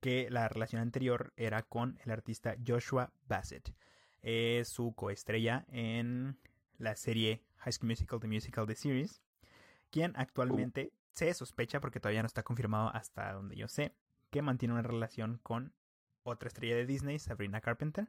que 0.00 0.28
la 0.30 0.48
relación 0.48 0.82
anterior 0.82 1.32
era 1.36 1.62
con 1.62 1.98
el 2.04 2.10
artista 2.10 2.56
Joshua 2.66 3.12
Bassett. 3.26 3.74
Es 4.20 4.68
su 4.68 4.94
coestrella 4.94 5.64
en 5.68 6.38
la 6.78 6.96
serie 6.96 7.42
High 7.58 7.72
School 7.72 7.88
Musical, 7.88 8.20
The 8.20 8.28
Musical, 8.28 8.66
The 8.66 8.74
Series, 8.74 9.21
quien 9.92 10.14
actualmente 10.16 10.92
se 11.12 11.32
sospecha, 11.34 11.78
porque 11.80 12.00
todavía 12.00 12.22
no 12.22 12.26
está 12.26 12.42
confirmado 12.42 12.88
hasta 12.92 13.32
donde 13.32 13.54
yo 13.54 13.68
sé, 13.68 13.94
que 14.30 14.42
mantiene 14.42 14.74
una 14.74 14.82
relación 14.82 15.38
con 15.42 15.72
otra 16.24 16.48
estrella 16.48 16.74
de 16.74 16.86
Disney, 16.86 17.18
Sabrina 17.18 17.60
Carpenter. 17.60 18.08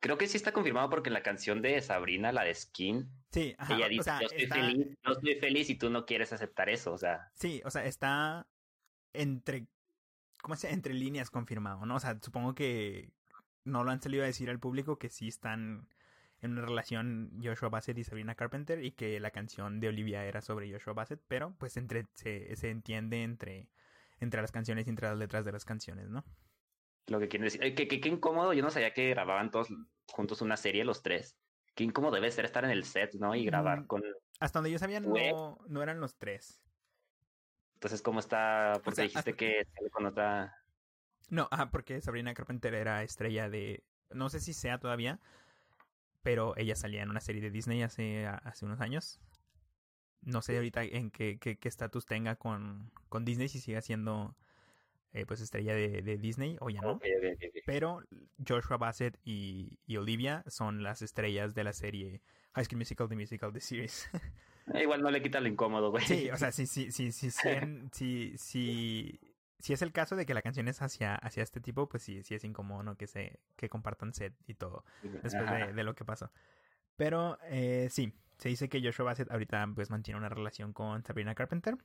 Creo 0.00 0.16
que 0.16 0.28
sí 0.28 0.36
está 0.36 0.52
confirmado 0.52 0.88
porque 0.90 1.08
en 1.08 1.14
la 1.14 1.22
canción 1.22 1.60
de 1.62 1.80
Sabrina, 1.80 2.30
la 2.30 2.44
de 2.44 2.54
Skin, 2.54 3.10
sí, 3.30 3.56
ella 3.68 3.88
dice, 3.88 4.10
yo 4.20 4.26
estoy 4.26 4.46
feliz, 4.46 4.98
no 5.02 5.12
estoy 5.12 5.34
feliz 5.36 5.70
y 5.70 5.74
tú 5.74 5.90
no 5.90 6.06
quieres 6.06 6.32
aceptar 6.32 6.68
eso, 6.68 6.92
o 6.92 6.98
sea. 6.98 7.30
Sí, 7.34 7.60
o 7.64 7.70
sea, 7.70 7.84
está 7.86 8.46
entre, 9.12 9.66
¿cómo 10.42 10.56
se 10.56 10.70
Entre 10.70 10.94
líneas 10.94 11.30
confirmado, 11.30 11.86
¿no? 11.86 11.96
O 11.96 12.00
sea, 12.00 12.18
supongo 12.20 12.54
que 12.54 13.10
no 13.64 13.82
lo 13.82 13.90
han 13.90 14.00
salido 14.00 14.22
a 14.22 14.26
decir 14.26 14.50
al 14.50 14.60
público 14.60 14.98
que 14.98 15.08
sí 15.08 15.26
están 15.26 15.88
en 16.44 16.52
una 16.52 16.66
relación 16.66 17.30
Joshua 17.42 17.70
Bassett 17.70 17.96
y 17.96 18.04
Sabrina 18.04 18.34
Carpenter 18.34 18.84
y 18.84 18.92
que 18.92 19.18
la 19.18 19.30
canción 19.30 19.80
de 19.80 19.88
Olivia 19.88 20.24
era 20.26 20.42
sobre 20.42 20.70
Joshua 20.70 20.92
Bassett, 20.92 21.20
pero 21.26 21.54
pues 21.58 21.76
entre 21.76 22.06
se, 22.12 22.54
se 22.54 22.70
entiende 22.70 23.22
entre, 23.22 23.68
entre 24.20 24.42
las 24.42 24.52
canciones 24.52 24.86
y 24.86 24.90
entre 24.90 25.08
las 25.08 25.16
letras 25.16 25.44
de 25.44 25.52
las 25.52 25.64
canciones, 25.64 26.10
¿no? 26.10 26.22
Lo 27.06 27.18
que 27.18 27.28
quieren 27.28 27.44
decir, 27.44 27.62
eh, 27.64 27.74
que, 27.74 27.88
qué 27.88 28.08
incómodo, 28.08 28.52
yo 28.52 28.62
no 28.62 28.70
sabía 28.70 28.92
que 28.92 29.10
grababan 29.10 29.50
todos 29.50 29.68
juntos 30.08 30.42
una 30.42 30.56
serie, 30.56 30.84
los 30.84 31.02
tres. 31.02 31.36
Qué 31.74 31.84
incómodo 31.84 32.14
debe 32.14 32.30
ser 32.30 32.44
estar 32.44 32.64
en 32.64 32.70
el 32.70 32.84
set, 32.84 33.14
¿no? 33.14 33.34
Y 33.34 33.44
grabar 33.44 33.82
mm, 33.82 33.86
con... 33.86 34.02
Hasta 34.38 34.58
donde 34.58 34.70
yo 34.70 34.78
sabía, 34.78 35.00
no, 35.00 35.58
no 35.66 35.82
eran 35.82 36.00
los 36.00 36.16
tres. 36.16 36.62
Entonces, 37.74 38.02
¿cómo 38.02 38.20
está? 38.20 38.80
Porque 38.84 39.02
dijiste 39.02 39.34
que 39.34 39.66
sale 39.74 39.90
con 39.90 40.06
otra... 40.06 40.54
No, 41.30 41.48
ah, 41.50 41.70
porque 41.70 42.00
Sabrina 42.00 42.34
Carpenter 42.34 42.74
era 42.74 43.02
estrella 43.02 43.48
de... 43.48 43.82
No 44.10 44.28
sé 44.28 44.40
si 44.40 44.52
sea 44.52 44.78
todavía, 44.78 45.20
pero 46.24 46.54
ella 46.56 46.74
salía 46.74 47.02
en 47.02 47.10
una 47.10 47.20
serie 47.20 47.42
de 47.42 47.50
Disney 47.50 47.82
hace, 47.82 48.26
hace 48.26 48.64
unos 48.64 48.80
años. 48.80 49.20
No 50.22 50.40
sé 50.40 50.56
ahorita 50.56 50.82
en 50.82 51.10
qué 51.10 51.38
estatus 51.62 52.06
qué, 52.06 52.14
tenga 52.14 52.36
con, 52.36 52.90
con 53.10 53.26
Disney, 53.26 53.48
si 53.48 53.60
sigue 53.60 53.80
siendo 53.82 54.34
eh, 55.12 55.26
pues 55.26 55.42
estrella 55.42 55.74
de, 55.74 56.00
de, 56.00 56.16
Disney 56.16 56.56
o 56.60 56.70
ya 56.70 56.80
no. 56.80 56.98
Pero 57.66 58.00
Joshua 58.48 58.78
Bassett 58.78 59.18
y, 59.22 59.78
y, 59.86 59.98
Olivia 59.98 60.42
son 60.48 60.82
las 60.82 61.02
estrellas 61.02 61.54
de 61.54 61.62
la 61.62 61.74
serie 61.74 62.22
High 62.54 62.64
School 62.64 62.78
Musical, 62.78 63.08
The 63.08 63.16
Musical, 63.16 63.52
The 63.52 63.60
Series. 63.60 64.08
Eh, 64.72 64.84
igual 64.84 65.02
no 65.02 65.10
le 65.10 65.20
quita 65.20 65.40
lo 65.40 65.48
incómodo, 65.48 65.90
güey. 65.90 66.06
Sí, 66.06 66.30
o 66.30 66.38
sea, 66.38 66.50
sí, 66.50 66.66
si 66.66 66.90
es 69.72 69.82
el 69.82 69.92
caso 69.92 70.16
de 70.16 70.26
que 70.26 70.34
la 70.34 70.42
canción 70.42 70.68
es 70.68 70.82
hacia, 70.82 71.14
hacia 71.14 71.42
este 71.42 71.60
tipo, 71.60 71.88
pues 71.88 72.02
sí, 72.02 72.22
sí 72.22 72.34
es 72.34 72.44
incómodo, 72.44 72.82
¿no? 72.82 72.96
Que 72.96 73.06
se, 73.06 73.40
que 73.56 73.68
compartan 73.68 74.12
set 74.12 74.34
y 74.46 74.54
todo 74.54 74.84
después 75.02 75.32
de, 75.32 75.72
de, 75.72 75.84
lo 75.84 75.94
que 75.94 76.04
pasó. 76.04 76.30
Pero 76.96 77.38
eh, 77.44 77.88
sí, 77.90 78.12
se 78.38 78.48
dice 78.48 78.68
que 78.68 78.82
Joshua 78.82 79.06
Bassett 79.06 79.30
ahorita 79.30 79.66
pues 79.74 79.90
mantiene 79.90 80.18
una 80.18 80.28
relación 80.28 80.72
con 80.72 81.02
Sabrina 81.04 81.34
Carpenter. 81.34 81.76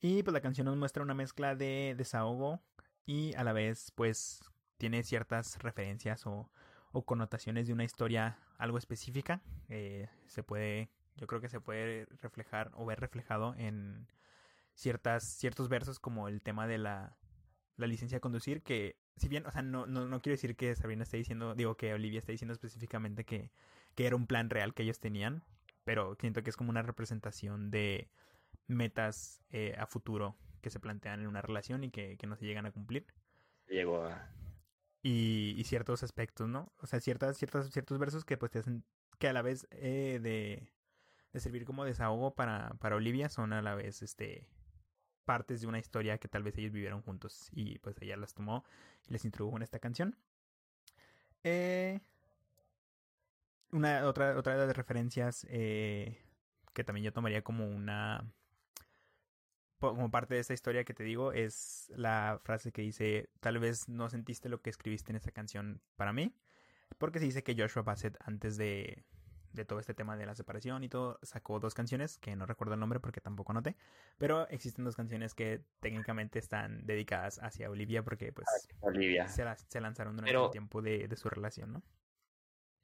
Y 0.00 0.22
pues 0.22 0.34
la 0.34 0.40
canción 0.40 0.64
nos 0.66 0.76
muestra 0.76 1.02
una 1.02 1.14
mezcla 1.14 1.54
de 1.54 1.94
desahogo 1.96 2.60
y 3.06 3.34
a 3.34 3.44
la 3.44 3.52
vez 3.52 3.92
pues 3.94 4.40
tiene 4.76 5.04
ciertas 5.04 5.58
referencias 5.60 6.26
o, 6.26 6.50
o 6.90 7.04
connotaciones 7.04 7.68
de 7.68 7.72
una 7.72 7.84
historia 7.84 8.38
algo 8.58 8.78
específica. 8.78 9.40
Eh, 9.68 10.08
se 10.26 10.42
puede, 10.42 10.90
yo 11.16 11.26
creo 11.26 11.40
que 11.40 11.48
se 11.48 11.60
puede 11.60 12.06
reflejar 12.20 12.70
o 12.74 12.84
ver 12.84 13.00
reflejado 13.00 13.54
en 13.56 14.08
ciertas, 14.74 15.24
ciertos 15.24 15.68
versos 15.68 15.98
como 15.98 16.28
el 16.28 16.42
tema 16.42 16.66
de 16.66 16.78
la, 16.78 17.16
la 17.76 17.86
licencia 17.86 18.16
de 18.16 18.20
conducir 18.20 18.62
que 18.62 18.96
si 19.16 19.28
bien, 19.28 19.46
o 19.46 19.50
sea, 19.50 19.62
no, 19.62 19.86
no, 19.86 20.06
no 20.06 20.22
quiero 20.22 20.34
decir 20.34 20.56
que 20.56 20.74
Sabrina 20.74 21.02
esté 21.02 21.16
diciendo, 21.16 21.54
digo 21.54 21.76
que 21.76 21.92
Olivia 21.92 22.18
está 22.18 22.32
diciendo 22.32 22.52
específicamente 22.52 23.24
que, 23.24 23.50
que 23.94 24.06
era 24.06 24.16
un 24.16 24.26
plan 24.26 24.50
real 24.50 24.74
que 24.74 24.82
ellos 24.82 25.00
tenían, 25.00 25.44
pero 25.84 26.16
siento 26.18 26.42
que 26.42 26.50
es 26.50 26.56
como 26.56 26.70
una 26.70 26.82
representación 26.82 27.70
de 27.70 28.10
metas 28.66 29.42
eh, 29.50 29.74
a 29.78 29.86
futuro 29.86 30.36
que 30.60 30.70
se 30.70 30.80
plantean 30.80 31.20
en 31.20 31.26
una 31.26 31.42
relación 31.42 31.84
y 31.84 31.90
que, 31.90 32.16
no 32.26 32.36
se 32.36 32.46
llegan 32.46 32.66
a 32.66 32.72
cumplir. 32.72 33.06
Llegó 33.68 34.04
a... 34.04 34.30
Y, 35.02 35.54
y, 35.56 35.64
ciertos 35.64 36.04
aspectos, 36.04 36.48
¿no? 36.48 36.72
O 36.78 36.86
sea, 36.86 37.00
ciertas, 37.00 37.36
ciertas, 37.36 37.70
ciertos 37.70 37.98
versos 37.98 38.24
que 38.24 38.36
pues 38.36 38.52
te 38.52 38.60
hacen 38.60 38.84
que 39.18 39.28
a 39.28 39.32
la 39.32 39.42
vez 39.42 39.66
eh, 39.72 40.20
de, 40.22 40.72
de 41.32 41.40
servir 41.40 41.64
como 41.64 41.84
desahogo 41.84 42.34
para, 42.34 42.74
para 42.80 42.96
Olivia 42.96 43.28
son 43.28 43.52
a 43.52 43.62
la 43.62 43.74
vez 43.74 44.02
este 44.02 44.48
partes 45.24 45.60
de 45.60 45.66
una 45.66 45.78
historia 45.78 46.18
que 46.18 46.28
tal 46.28 46.42
vez 46.42 46.56
ellos 46.58 46.72
vivieron 46.72 47.02
juntos 47.02 47.48
y 47.52 47.78
pues 47.78 47.96
ella 48.00 48.16
las 48.16 48.34
tomó 48.34 48.64
y 49.08 49.12
les 49.12 49.24
introdujo 49.24 49.56
en 49.56 49.62
esta 49.62 49.78
canción. 49.78 50.16
Eh, 51.44 52.00
una 53.72 54.06
otra 54.06 54.36
otra 54.36 54.56
de 54.56 54.66
las 54.66 54.76
referencias 54.76 55.46
eh, 55.50 56.22
que 56.72 56.84
también 56.84 57.04
yo 57.04 57.12
tomaría 57.12 57.42
como 57.42 57.66
una 57.66 58.24
como 59.78 60.10
parte 60.10 60.34
de 60.34 60.40
esta 60.40 60.54
historia 60.54 60.84
que 60.84 60.94
te 60.94 61.02
digo, 61.02 61.32
es 61.32 61.92
la 61.96 62.40
frase 62.44 62.70
que 62.70 62.82
dice, 62.82 63.30
tal 63.40 63.58
vez 63.58 63.88
no 63.88 64.08
sentiste 64.08 64.48
lo 64.48 64.62
que 64.62 64.70
escribiste 64.70 65.10
en 65.10 65.16
esa 65.16 65.32
canción 65.32 65.80
para 65.96 66.12
mí, 66.12 66.32
porque 66.98 67.18
se 67.18 67.24
dice 67.24 67.42
que 67.42 67.56
Joshua 67.58 67.82
Bassett 67.82 68.16
antes 68.24 68.56
de, 68.56 69.04
de 69.52 69.64
todo 69.64 69.78
este 69.80 69.94
tema 69.94 70.16
de 70.16 70.26
la 70.26 70.34
separación 70.34 70.84
y 70.84 70.88
todo, 70.88 71.18
sacó 71.22 71.60
dos 71.60 71.74
canciones, 71.74 72.18
que 72.18 72.36
no 72.36 72.46
recuerdo 72.46 72.74
el 72.74 72.80
nombre 72.80 73.00
porque 73.00 73.20
tampoco 73.20 73.52
noté, 73.52 73.76
pero 74.18 74.48
existen 74.48 74.84
dos 74.84 74.96
canciones 74.96 75.34
que 75.34 75.62
técnicamente 75.80 76.38
están 76.38 76.86
dedicadas 76.86 77.38
hacia 77.42 77.70
Olivia 77.70 78.02
porque 78.02 78.32
pues 78.32 78.46
Olivia. 78.80 79.28
Se, 79.28 79.44
se 79.68 79.80
lanzaron 79.80 80.16
durante 80.16 80.36
el 80.36 80.50
tiempo 80.50 80.82
de, 80.82 81.08
de, 81.08 81.16
su 81.16 81.28
relación, 81.28 81.72
¿no? 81.72 81.82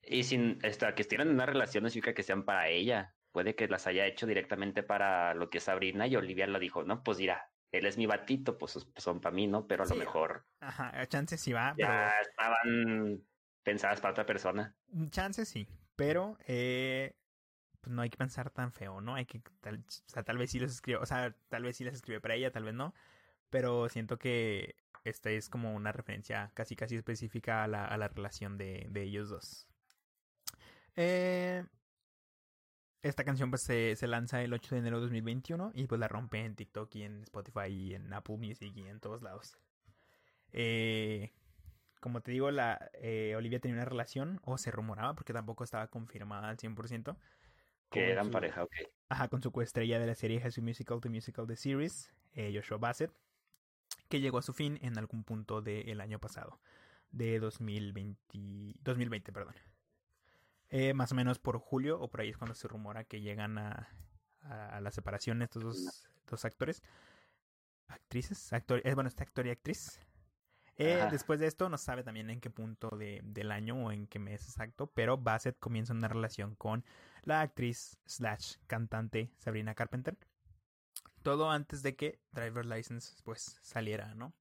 Y 0.03 0.25
sin 0.25 0.59
esta, 0.63 0.95
que 0.95 1.03
estén 1.03 1.21
en 1.21 1.29
una 1.29 1.47
relación 1.47 1.85
no 1.85 1.91
significa 1.91 2.15
que 2.15 2.23
sean 2.23 2.45
para 2.45 2.69
ella 2.69 3.15
puede 3.33 3.55
que 3.55 3.69
las 3.69 3.87
haya 3.87 4.07
hecho 4.07 4.27
directamente 4.27 4.83
para 4.83 5.35
lo 5.35 5.51
que 5.51 5.59
es 5.59 5.65
Sabrina 5.65 6.07
y 6.07 6.17
Olivia 6.17 6.47
lo 6.47 6.59
dijo, 6.59 6.83
no, 6.83 7.03
pues 7.03 7.19
dirá, 7.19 7.51
él 7.71 7.87
es 7.87 7.99
mi 7.99 8.07
batito, 8.07 8.59
pues 8.59 8.85
son 8.97 9.21
para 9.21 9.35
mí, 9.35 9.47
¿no? 9.47 9.67
Pero 9.67 9.85
a 9.85 9.87
lo 9.87 9.95
mejor. 9.95 10.47
Ajá, 10.61 11.07
chances 11.07 11.41
sí 11.41 11.53
va. 11.53 11.75
Ya 11.77 12.13
estaban 12.21 13.23
pensadas 13.63 14.01
para 14.01 14.13
otra 14.13 14.27
persona. 14.27 14.75
Mm, 14.89 15.09
chances 15.09 15.49
sí, 15.49 15.69
pero 15.99 16.38
eh, 16.47 17.17
pues 17.81 17.93
no 17.93 18.02
hay 18.02 18.09
que 18.09 18.17
pensar 18.17 18.50
tan 18.50 18.73
feo, 18.73 19.00
¿no? 19.00 19.17
Hay 19.17 19.26
que, 19.26 19.40
tal, 19.61 19.78
o 19.78 20.09
sea, 20.09 20.23
tal 20.23 20.38
vez 20.38 20.52
sí 20.52 20.61
les 20.61 20.71
escribe, 20.71 21.00
o 21.00 21.07
sea, 21.07 21.35
tal 21.49 21.64
vez 21.64 21.76
sí 21.76 21.83
les 21.83 21.95
escribe 21.95 22.21
para 22.21 22.37
ella, 22.37 22.52
tal 22.52 22.62
vez 22.62 22.75
no, 22.75 22.95
pero 23.50 23.88
siento 23.88 24.17
que 24.17 24.76
esta 25.02 25.31
es 25.31 25.49
como 25.49 25.75
una 25.75 25.90
referencia 25.90 26.52
casi 26.55 26.76
casi 26.76 26.95
específica 26.95 27.64
a 27.64 27.67
la, 27.67 27.85
a 27.85 27.97
la 27.99 28.07
relación 28.07 28.59
de, 28.59 28.87
de 28.90 29.02
ellos 29.02 29.28
dos. 29.28 29.67
Eh, 30.95 31.67
esta 33.02 33.25
canción 33.25 33.50
pues 33.50 33.62
se, 33.62 33.97
se, 33.97 34.07
lanza 34.07 34.40
el 34.40 34.52
8 34.52 34.76
de 34.76 34.78
enero 34.81 34.99
de 34.99 35.02
2021 35.02 35.73
y 35.75 35.88
pues 35.88 35.99
la 36.00 36.07
rompe 36.07 36.45
en 36.45 36.55
TikTok 36.55 36.95
y 36.95 37.02
en 37.02 37.23
Spotify 37.25 37.67
y 37.71 37.95
en 37.95 38.12
Apple 38.12 38.37
Music 38.37 38.73
y 38.76 38.87
en 38.87 39.00
todos 39.00 39.23
lados. 39.23 39.59
Eh, 40.52 41.33
como 42.00 42.21
te 42.21 42.31
digo, 42.31 42.50
la 42.50 42.90
eh, 42.95 43.35
Olivia 43.37 43.61
tenía 43.61 43.76
una 43.76 43.85
relación, 43.85 44.40
o 44.45 44.59
se 44.59 44.71
rumoraba, 44.71 45.14
porque 45.14 45.33
tampoco 45.33 45.64
estaba 45.64 45.88
confirmada 45.88 46.49
al 46.49 46.57
100%. 46.57 47.17
Que 47.90 48.11
eran 48.11 48.31
pareja, 48.31 48.64
ok. 48.64 48.73
Ajá, 49.09 49.28
con 49.28 49.43
su 49.43 49.50
coestrella 49.50 49.99
de 49.99 50.07
la 50.07 50.14
serie 50.14 50.40
High 50.40 50.62
Musical, 50.62 51.00
The 51.00 51.09
Musical, 51.09 51.47
The 51.47 51.57
Series, 51.57 52.12
eh, 52.35 52.52
Joshua 52.55 52.78
Bassett, 52.78 53.12
que 54.09 54.21
llegó 54.21 54.38
a 54.38 54.43
su 54.43 54.52
fin 54.52 54.78
en 54.83 54.99
algún 54.99 55.25
punto 55.25 55.62
del 55.62 56.00
año 56.00 56.19
pasado, 56.19 56.61
de 57.11 57.38
2020, 57.40 58.19
2020, 58.83 59.33
perdón. 59.33 59.55
Eh, 60.71 60.93
más 60.93 61.12
o 61.12 61.14
menos 61.14 61.38
por 61.38 61.59
julio 61.59 61.99
o 61.99 62.09
por 62.09 62.21
ahí 62.21 62.28
es 62.28 62.37
cuando 62.37 62.55
se 62.55 62.69
rumora 62.69 63.05
que 63.05 63.23
llegan 63.23 63.57
a, 63.57 63.88
a, 64.43 64.81
la 64.83 64.90
separación 64.90 65.40
estos 65.40 65.62
dos, 65.62 66.11
dos 66.26 66.45
actores. 66.45 66.83
Actrices, 67.87 68.52
actor, 68.52 68.83
eh, 68.85 68.95
bueno, 68.95 69.09
este 69.09 69.23
actor 69.23 69.47
y 69.47 69.50
actriz. 69.50 69.99
Eh, 70.79 71.09
después 71.11 71.41
de 71.41 71.47
esto 71.49 71.69
no 71.69 71.77
sabe 71.77 72.05
también 72.05 72.31
en 72.31 72.41
qué 72.41 72.51
punto 72.51 72.89
de, 72.97 73.21
del 73.25 73.51
año 73.51 73.77
o 73.87 73.91
en 73.93 74.07
qué 74.07 74.19
mes 74.21 74.45
exacto, 74.49 74.93
pero 74.93 75.19
Bassett 75.19 75.59
comienza 75.59 75.93
una 75.93 76.09
relación 76.09 76.55
con 76.55 76.85
la 77.23 77.41
actriz 77.41 77.99
slash 78.07 78.57
cantante 78.67 79.35
Sabrina 79.39 79.75
Carpenter. 79.75 80.17
Todo 81.23 81.51
antes 81.51 81.83
de 81.83 81.97
que 81.97 82.21
Driver 82.31 82.65
License 82.65 83.21
pues 83.25 83.59
saliera, 83.63 84.15
¿no? 84.15 84.33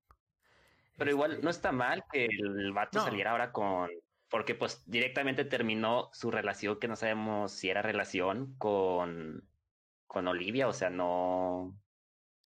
Pero 0.96 1.12
igual 1.12 1.32
Este, 1.34 1.44
no 1.44 1.50
está 1.50 1.72
mal 1.72 2.03
que 2.12 2.25
el 2.25 2.72
vato 2.74 3.00
No. 3.00 3.06
saliera 3.06 3.32
ahora 3.32 3.51
con. 3.51 3.89
Porque 4.29 4.56
pues 4.56 4.84
directamente 4.86 5.46
terminó 5.46 6.10
su 6.13 6.32
relación, 6.32 6.79
que 6.79 6.88
no 6.88 6.96
sabemos 6.96 7.51
si 7.53 7.70
era 7.70 7.82
relación 7.82 8.58
con, 8.58 9.50
con 10.06 10.27
Olivia, 10.27 10.67
o 10.67 10.74
sea, 10.74 10.89
no, 10.89 11.79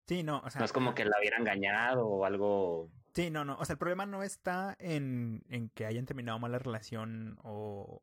Sí, 0.06 0.22
no, 0.22 0.40
o 0.40 0.50
sea, 0.50 0.58
no 0.60 0.64
es 0.64 0.72
como 0.72 0.94
que 0.94 1.04
la 1.04 1.18
hubiera 1.18 1.38
engañado 1.38 2.06
o 2.06 2.24
algo. 2.24 2.92
Sí, 3.20 3.30
no, 3.30 3.44
no. 3.44 3.56
O 3.58 3.64
sea, 3.64 3.74
el 3.74 3.78
problema 3.78 4.06
no 4.06 4.22
está 4.22 4.76
en, 4.78 5.44
en 5.50 5.68
que 5.70 5.84
hayan 5.84 6.06
terminado 6.06 6.38
mal 6.38 6.52
la 6.52 6.58
relación 6.58 7.38
o, 7.42 8.02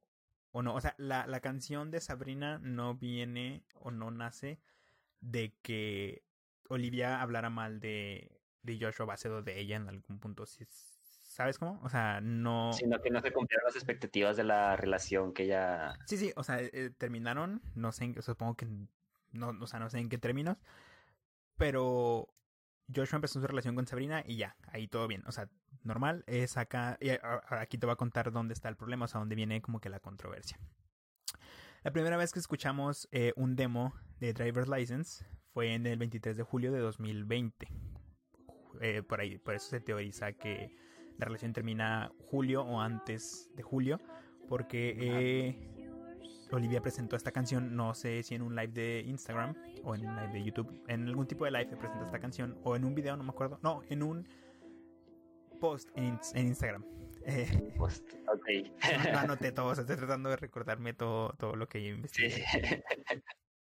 o 0.51 0.61
no. 0.61 0.75
O 0.75 0.81
sea, 0.81 0.93
la, 0.97 1.25
la 1.25 1.39
canción 1.39 1.89
de 1.89 2.01
Sabrina 2.01 2.59
no 2.61 2.93
viene 2.95 3.63
o 3.73 3.89
no 3.89 4.11
nace 4.11 4.59
de 5.19 5.55
que 5.63 6.23
Olivia 6.69 7.21
hablara 7.21 7.49
mal 7.49 7.79
de, 7.79 8.39
de 8.61 8.77
Joshua 8.79 9.07
Bacedo 9.07 9.41
de 9.41 9.59
ella 9.59 9.77
en 9.77 9.89
algún 9.89 10.19
punto. 10.19 10.45
¿sí? 10.45 10.65
¿Sabes 10.67 11.57
cómo? 11.57 11.79
O 11.83 11.89
sea, 11.89 12.21
no. 12.21 12.71
Sino 12.73 13.01
que 13.01 13.09
no 13.09 13.19
se 13.21 13.31
cumplieron 13.31 13.65
las 13.65 13.75
expectativas 13.75 14.37
de 14.37 14.43
la 14.43 14.75
relación 14.75 15.33
que 15.33 15.43
ella. 15.45 15.97
Sí, 16.05 16.17
sí, 16.17 16.31
o 16.35 16.43
sea, 16.43 16.59
eh, 16.61 16.91
terminaron, 16.95 17.61
no 17.73 17.91
sé, 17.91 18.03
en, 18.05 18.13
qué- 18.13 18.21
supongo 18.21 18.55
que 18.55 18.67
no, 19.31 19.49
o 19.61 19.67
sea, 19.67 19.79
no 19.79 19.89
sé 19.89 19.97
en 19.99 20.09
qué 20.09 20.17
términos, 20.19 20.57
pero 21.57 22.27
Joshua 22.93 23.17
empezó 23.17 23.41
su 23.41 23.47
relación 23.47 23.75
con 23.75 23.85
Sabrina 23.85 24.23
y 24.25 24.37
ya, 24.37 24.55
ahí 24.71 24.87
todo 24.87 25.07
bien, 25.07 25.23
o 25.27 25.31
sea, 25.31 25.49
normal, 25.83 26.23
es 26.27 26.57
acá, 26.57 26.97
y 27.01 27.09
aquí 27.49 27.77
te 27.77 27.85
voy 27.85 27.93
a 27.93 27.97
contar 27.97 28.31
dónde 28.31 28.53
está 28.53 28.69
el 28.69 28.75
problema, 28.75 29.05
o 29.05 29.07
sea, 29.07 29.19
dónde 29.19 29.35
viene 29.35 29.61
como 29.61 29.79
que 29.79 29.89
la 29.89 29.99
controversia. 29.99 30.59
La 31.83 31.91
primera 31.91 32.17
vez 32.17 32.33
que 32.33 32.39
escuchamos 32.39 33.07
eh, 33.11 33.33
un 33.35 33.55
demo 33.55 33.93
de 34.19 34.33
Driver's 34.33 34.67
License 34.67 35.25
fue 35.53 35.73
en 35.73 35.85
el 35.85 35.97
23 35.97 36.35
de 36.35 36.43
julio 36.43 36.71
de 36.71 36.79
2020. 36.79 37.67
Eh, 38.81 39.03
por 39.03 39.21
ahí, 39.21 39.37
por 39.37 39.53
eso 39.53 39.69
se 39.69 39.79
teoriza 39.79 40.33
que 40.33 40.75
la 41.17 41.25
relación 41.25 41.53
termina 41.53 42.11
julio 42.29 42.63
o 42.63 42.81
antes 42.81 43.49
de 43.55 43.63
julio, 43.63 43.99
porque 44.49 44.97
eh, 44.99 45.76
Olivia 46.51 46.81
presentó 46.81 47.15
esta 47.15 47.31
canción, 47.31 47.75
no 47.75 47.93
sé 47.93 48.23
si 48.23 48.35
en 48.35 48.41
un 48.41 48.55
live 48.55 48.71
de 48.73 49.03
Instagram 49.05 49.55
o 49.83 49.95
en 49.95 50.05
un 50.07 50.15
live 50.15 50.33
de 50.33 50.43
YouTube, 50.43 50.83
en 50.87 51.07
algún 51.07 51.27
tipo 51.27 51.45
de 51.45 51.51
live 51.51 51.75
presenta 51.77 52.05
esta 52.05 52.19
canción, 52.19 52.57
o 52.63 52.75
en 52.75 52.85
un 52.85 52.95
video, 52.95 53.17
no 53.17 53.23
me 53.23 53.31
acuerdo, 53.31 53.59
no, 53.63 53.81
en 53.89 54.03
un 54.03 54.27
post 55.59 55.89
en, 55.95 56.19
en 56.33 56.47
Instagram. 56.47 56.85
Eh, 57.25 57.73
Pues, 57.77 58.03
ok. 58.31 58.47
no, 59.05 59.11
no 59.11 59.19
anoté 59.19 59.51
todo, 59.51 59.67
o 59.67 59.75
sea, 59.75 59.81
estoy 59.81 59.97
tratando 59.97 60.29
de 60.29 60.37
recordarme 60.37 60.93
todo, 60.93 61.33
todo 61.37 61.55
lo 61.55 61.67
que 61.67 61.83
yo 61.83 61.95
Sí. 62.07 62.23
investigué. 62.23 62.83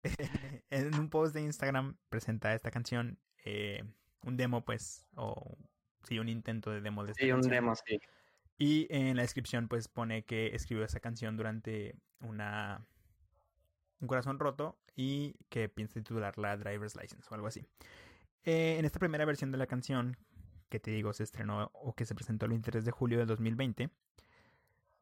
en 0.70 1.00
un 1.00 1.10
post 1.10 1.34
de 1.34 1.42
Instagram 1.42 1.96
presenta 2.10 2.54
esta 2.54 2.72
canción, 2.72 3.20
eh, 3.46 3.84
un 4.26 4.36
demo 4.38 4.66
pues, 4.66 5.08
o 5.16 5.58
sí, 6.04 6.20
un 6.20 6.28
intento 6.28 6.72
de 6.72 6.82
demo 6.82 7.06
de 7.06 7.12
esta 7.12 7.24
Sí, 7.24 7.32
un 7.32 7.42
demo, 7.42 7.74
sí. 7.76 8.00
Y 8.58 8.88
en 8.90 9.16
la 9.16 9.24
descripción 9.24 9.68
pues 9.68 9.88
pone 9.88 10.24
que 10.24 10.56
escribió 10.56 10.86
esa 10.86 11.00
canción 11.00 11.38
durante 11.38 11.96
una 12.22 12.86
un 14.00 14.08
corazón 14.08 14.38
roto 14.38 14.78
y 14.96 15.36
que 15.50 15.70
piensa 15.70 15.96
titularla 15.96 16.58
Driver's 16.58 16.96
License 16.96 17.28
o 17.32 17.34
algo 17.36 17.48
así. 17.48 17.66
Eh, 18.44 18.76
en 18.78 18.86
esta 18.86 19.00
primera 19.00 19.26
versión 19.26 19.52
de 19.52 19.58
la 19.58 19.66
canción, 19.66 20.18
que 20.70 20.80
te 20.80 20.92
digo 20.92 21.14
se 21.14 21.24
estrenó 21.24 21.72
o 21.74 21.94
que 21.94 22.06
se 22.06 22.14
presentó 22.14 22.46
el 22.46 22.52
23 22.52 22.84
de 22.86 22.92
julio 22.92 23.18
de 23.18 23.26
2020, 23.26 23.90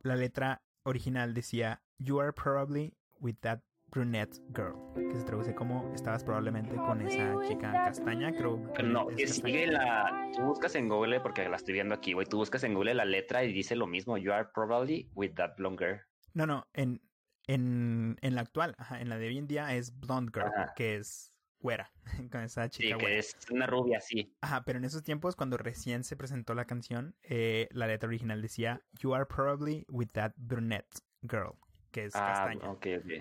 la 0.01 0.15
letra 0.15 0.61
original 0.83 1.33
decía 1.33 1.81
You 1.97 2.19
are 2.19 2.31
probably 2.31 2.93
with 3.19 3.35
that 3.41 3.61
brunette 3.91 4.37
girl, 4.55 4.75
que 4.95 5.15
se 5.19 5.23
traduce 5.25 5.53
como 5.53 5.91
estabas 5.93 6.23
probablemente 6.23 6.75
con 6.75 7.01
esa 7.01 7.35
chica 7.47 7.71
castaña, 7.73 8.31
creo. 8.33 8.61
Pero 8.73 8.87
no, 8.87 9.09
es 9.09 9.15
que 9.17 9.23
castaña. 9.25 9.53
sigue 9.53 9.67
la. 9.67 10.31
Tú 10.35 10.41
buscas 10.43 10.75
en 10.75 10.87
Google, 10.89 11.19
porque 11.19 11.47
la 11.49 11.57
estoy 11.57 11.73
viendo 11.73 11.93
aquí, 11.93 12.13
güey. 12.13 12.25
Tú 12.25 12.37
buscas 12.37 12.63
en 12.63 12.73
Google 12.73 12.93
la 12.93 13.05
letra 13.05 13.43
y 13.43 13.51
dice 13.53 13.75
lo 13.75 13.87
mismo. 13.87 14.17
You 14.17 14.31
are 14.31 14.47
probably 14.53 15.09
with 15.13 15.33
that 15.35 15.55
blonde 15.57 15.85
girl. 15.85 15.99
No, 16.33 16.45
no, 16.47 16.65
en, 16.73 17.01
en, 17.47 18.17
en 18.21 18.35
la 18.35 18.41
actual, 18.41 18.75
ajá, 18.77 19.01
en 19.01 19.09
la 19.09 19.17
de 19.17 19.27
hoy 19.27 19.37
en 19.37 19.47
día 19.47 19.75
es 19.75 19.99
Blonde 19.99 20.31
Girl, 20.33 20.47
Ajá. 20.55 20.73
que 20.75 20.95
es 20.95 21.33
güera, 21.59 21.91
con 22.31 22.41
esa 22.41 22.63
Sí, 22.69 22.83
chica 22.83 22.97
que 22.97 23.03
güera. 23.03 23.19
es 23.19 23.35
una 23.51 23.67
rubia, 23.67 23.99
sí. 23.99 24.33
Ajá, 24.41 24.63
pero 24.63 24.79
en 24.79 24.85
esos 24.85 25.03
tiempos, 25.03 25.35
cuando 25.35 25.57
recién 25.57 26.03
se 26.05 26.15
presentó 26.15 26.55
la 26.55 26.63
canción, 26.65 27.15
eh, 27.23 27.67
la 27.71 27.85
letra 27.87 28.07
original 28.07 28.41
decía 28.41 28.81
You 29.01 29.13
are 29.13 29.25
probably 29.25 29.85
with 29.89 30.07
that 30.13 30.31
brunette 30.37 30.87
girl, 31.21 31.55
que 31.91 32.05
es 32.05 32.15
Ah, 32.15 32.45
castaña. 32.47 32.71
ok, 32.71 32.87
ok. 33.03 33.11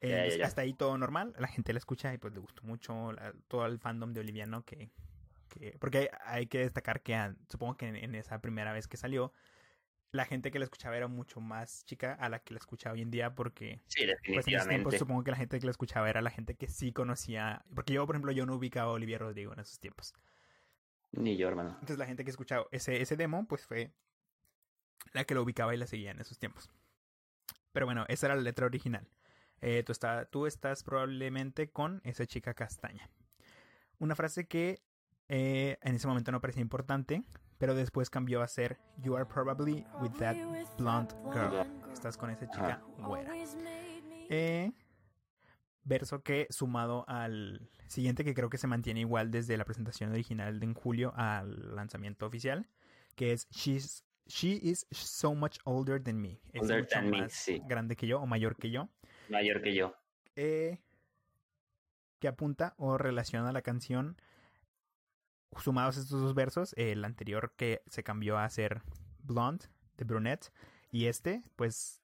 Eh, 0.00 0.08
ya, 0.08 0.26
ya, 0.28 0.36
ya. 0.38 0.46
Hasta 0.46 0.62
ahí 0.62 0.72
todo 0.72 0.96
normal, 0.96 1.34
la 1.38 1.48
gente 1.48 1.72
la 1.72 1.78
escucha 1.78 2.12
y 2.14 2.18
pues 2.18 2.32
le 2.32 2.40
gustó 2.40 2.62
mucho 2.62 3.12
la- 3.12 3.34
todo 3.48 3.66
el 3.66 3.78
fandom 3.78 4.12
de 4.12 4.20
Olivia, 4.20 4.46
¿no? 4.46 4.64
Que, 4.64 4.90
que, 5.48 5.76
porque 5.78 5.98
hay, 5.98 6.08
hay 6.24 6.46
que 6.46 6.58
destacar 6.60 7.02
que 7.02 7.14
ah, 7.14 7.34
supongo 7.48 7.76
que 7.76 7.88
en, 7.88 7.96
en 7.96 8.14
esa 8.14 8.40
primera 8.40 8.72
vez 8.72 8.88
que 8.88 8.96
salió, 8.96 9.32
la 10.12 10.24
gente 10.24 10.50
que 10.50 10.58
la 10.58 10.64
escuchaba 10.64 10.96
era 10.96 11.06
mucho 11.06 11.40
más 11.40 11.84
chica 11.84 12.14
a 12.14 12.28
la 12.28 12.40
que 12.40 12.54
la 12.54 12.58
escucha 12.58 12.90
hoy 12.90 13.02
en 13.02 13.10
día 13.10 13.34
porque 13.34 13.80
Sí, 13.86 14.04
pues 14.34 14.48
en 14.48 14.54
ese 14.54 14.68
tiempo 14.68 14.90
supongo 14.98 15.22
que 15.22 15.30
la 15.30 15.36
gente 15.36 15.60
que 15.60 15.66
la 15.66 15.70
escuchaba 15.70 16.08
era 16.10 16.20
la 16.20 16.30
gente 16.30 16.54
que 16.56 16.66
sí 16.66 16.92
conocía. 16.92 17.64
Porque 17.74 17.92
yo, 17.92 18.06
por 18.06 18.16
ejemplo, 18.16 18.32
yo 18.32 18.44
no 18.46 18.54
ubicaba 18.56 18.90
a 18.90 18.94
Olivia 18.94 19.18
Rodrigo 19.18 19.52
en 19.52 19.60
esos 19.60 19.78
tiempos. 19.78 20.14
Ni 21.12 21.36
yo, 21.36 21.46
hermano. 21.48 21.70
Entonces 21.74 21.98
la 21.98 22.06
gente 22.06 22.24
que 22.24 22.30
escuchaba 22.30 22.66
ese, 22.72 23.00
ese 23.02 23.16
demo, 23.16 23.46
pues 23.46 23.66
fue 23.66 23.92
la 25.12 25.24
que 25.24 25.34
lo 25.34 25.42
ubicaba 25.42 25.74
y 25.74 25.78
la 25.78 25.86
seguía 25.86 26.10
en 26.10 26.20
esos 26.20 26.38
tiempos. 26.38 26.70
Pero 27.72 27.86
bueno, 27.86 28.04
esa 28.08 28.26
era 28.26 28.34
la 28.36 28.42
letra 28.42 28.66
original. 28.66 29.06
Eh, 29.62 29.82
tú, 29.84 29.92
está, 29.92 30.24
tú 30.24 30.46
estás 30.46 30.82
probablemente 30.82 31.70
con 31.70 32.00
esa 32.04 32.26
chica 32.26 32.54
castaña. 32.54 33.10
Una 33.98 34.14
frase 34.16 34.46
que 34.46 34.80
eh, 35.28 35.76
en 35.82 35.94
ese 35.94 36.06
momento 36.06 36.32
no 36.32 36.40
parecía 36.40 36.62
importante, 36.62 37.22
pero 37.58 37.74
después 37.74 38.08
cambió 38.08 38.42
a 38.42 38.48
ser 38.48 38.78
You 39.02 39.16
are 39.16 39.26
probably 39.26 39.86
with 40.00 40.12
that 40.18 40.36
blonde 40.78 41.14
girl. 41.32 41.66
Estás 41.92 42.16
con 42.16 42.30
esa 42.30 42.48
chica 42.50 42.82
güera. 42.98 43.32
Eh, 44.30 44.72
verso 45.84 46.22
que 46.22 46.46
sumado 46.50 47.04
al 47.06 47.68
siguiente 47.86 48.24
que 48.24 48.32
creo 48.32 48.48
que 48.48 48.58
se 48.58 48.66
mantiene 48.66 49.00
igual 49.00 49.30
desde 49.30 49.56
la 49.56 49.64
presentación 49.64 50.10
original 50.10 50.58
de 50.58 50.66
en 50.66 50.74
julio 50.74 51.12
al 51.16 51.74
lanzamiento 51.76 52.26
oficial, 52.26 52.68
que 53.14 53.32
es 53.32 53.48
She's 53.50 54.04
She 54.26 54.60
is 54.62 54.86
so 54.92 55.34
much 55.34 55.58
older 55.64 56.00
than 56.00 56.20
me. 56.20 56.40
Es 56.52 56.62
Older 56.62 56.82
mucho 56.82 56.94
than 56.94 57.10
me, 57.10 57.22
más 57.22 57.32
sí. 57.32 57.60
grande 57.66 57.96
que 57.96 58.06
yo 58.06 58.20
o 58.20 58.26
mayor 58.26 58.56
que 58.56 58.70
yo. 58.70 58.88
Mayor 59.30 59.62
que 59.62 59.74
yo. 59.74 59.94
Eh, 60.36 60.78
que 62.18 62.28
apunta 62.28 62.74
o 62.76 62.98
relaciona 62.98 63.52
la 63.52 63.62
canción 63.62 64.16
sumados 65.58 65.96
estos 65.96 66.20
dos 66.20 66.34
versos, 66.34 66.74
el 66.76 67.04
anterior 67.04 67.52
que 67.56 67.82
se 67.86 68.02
cambió 68.04 68.38
a 68.38 68.48
ser 68.50 68.82
Blonde 69.22 69.66
de 69.96 70.04
Brunette 70.04 70.52
y 70.92 71.06
este, 71.06 71.42
pues 71.56 72.02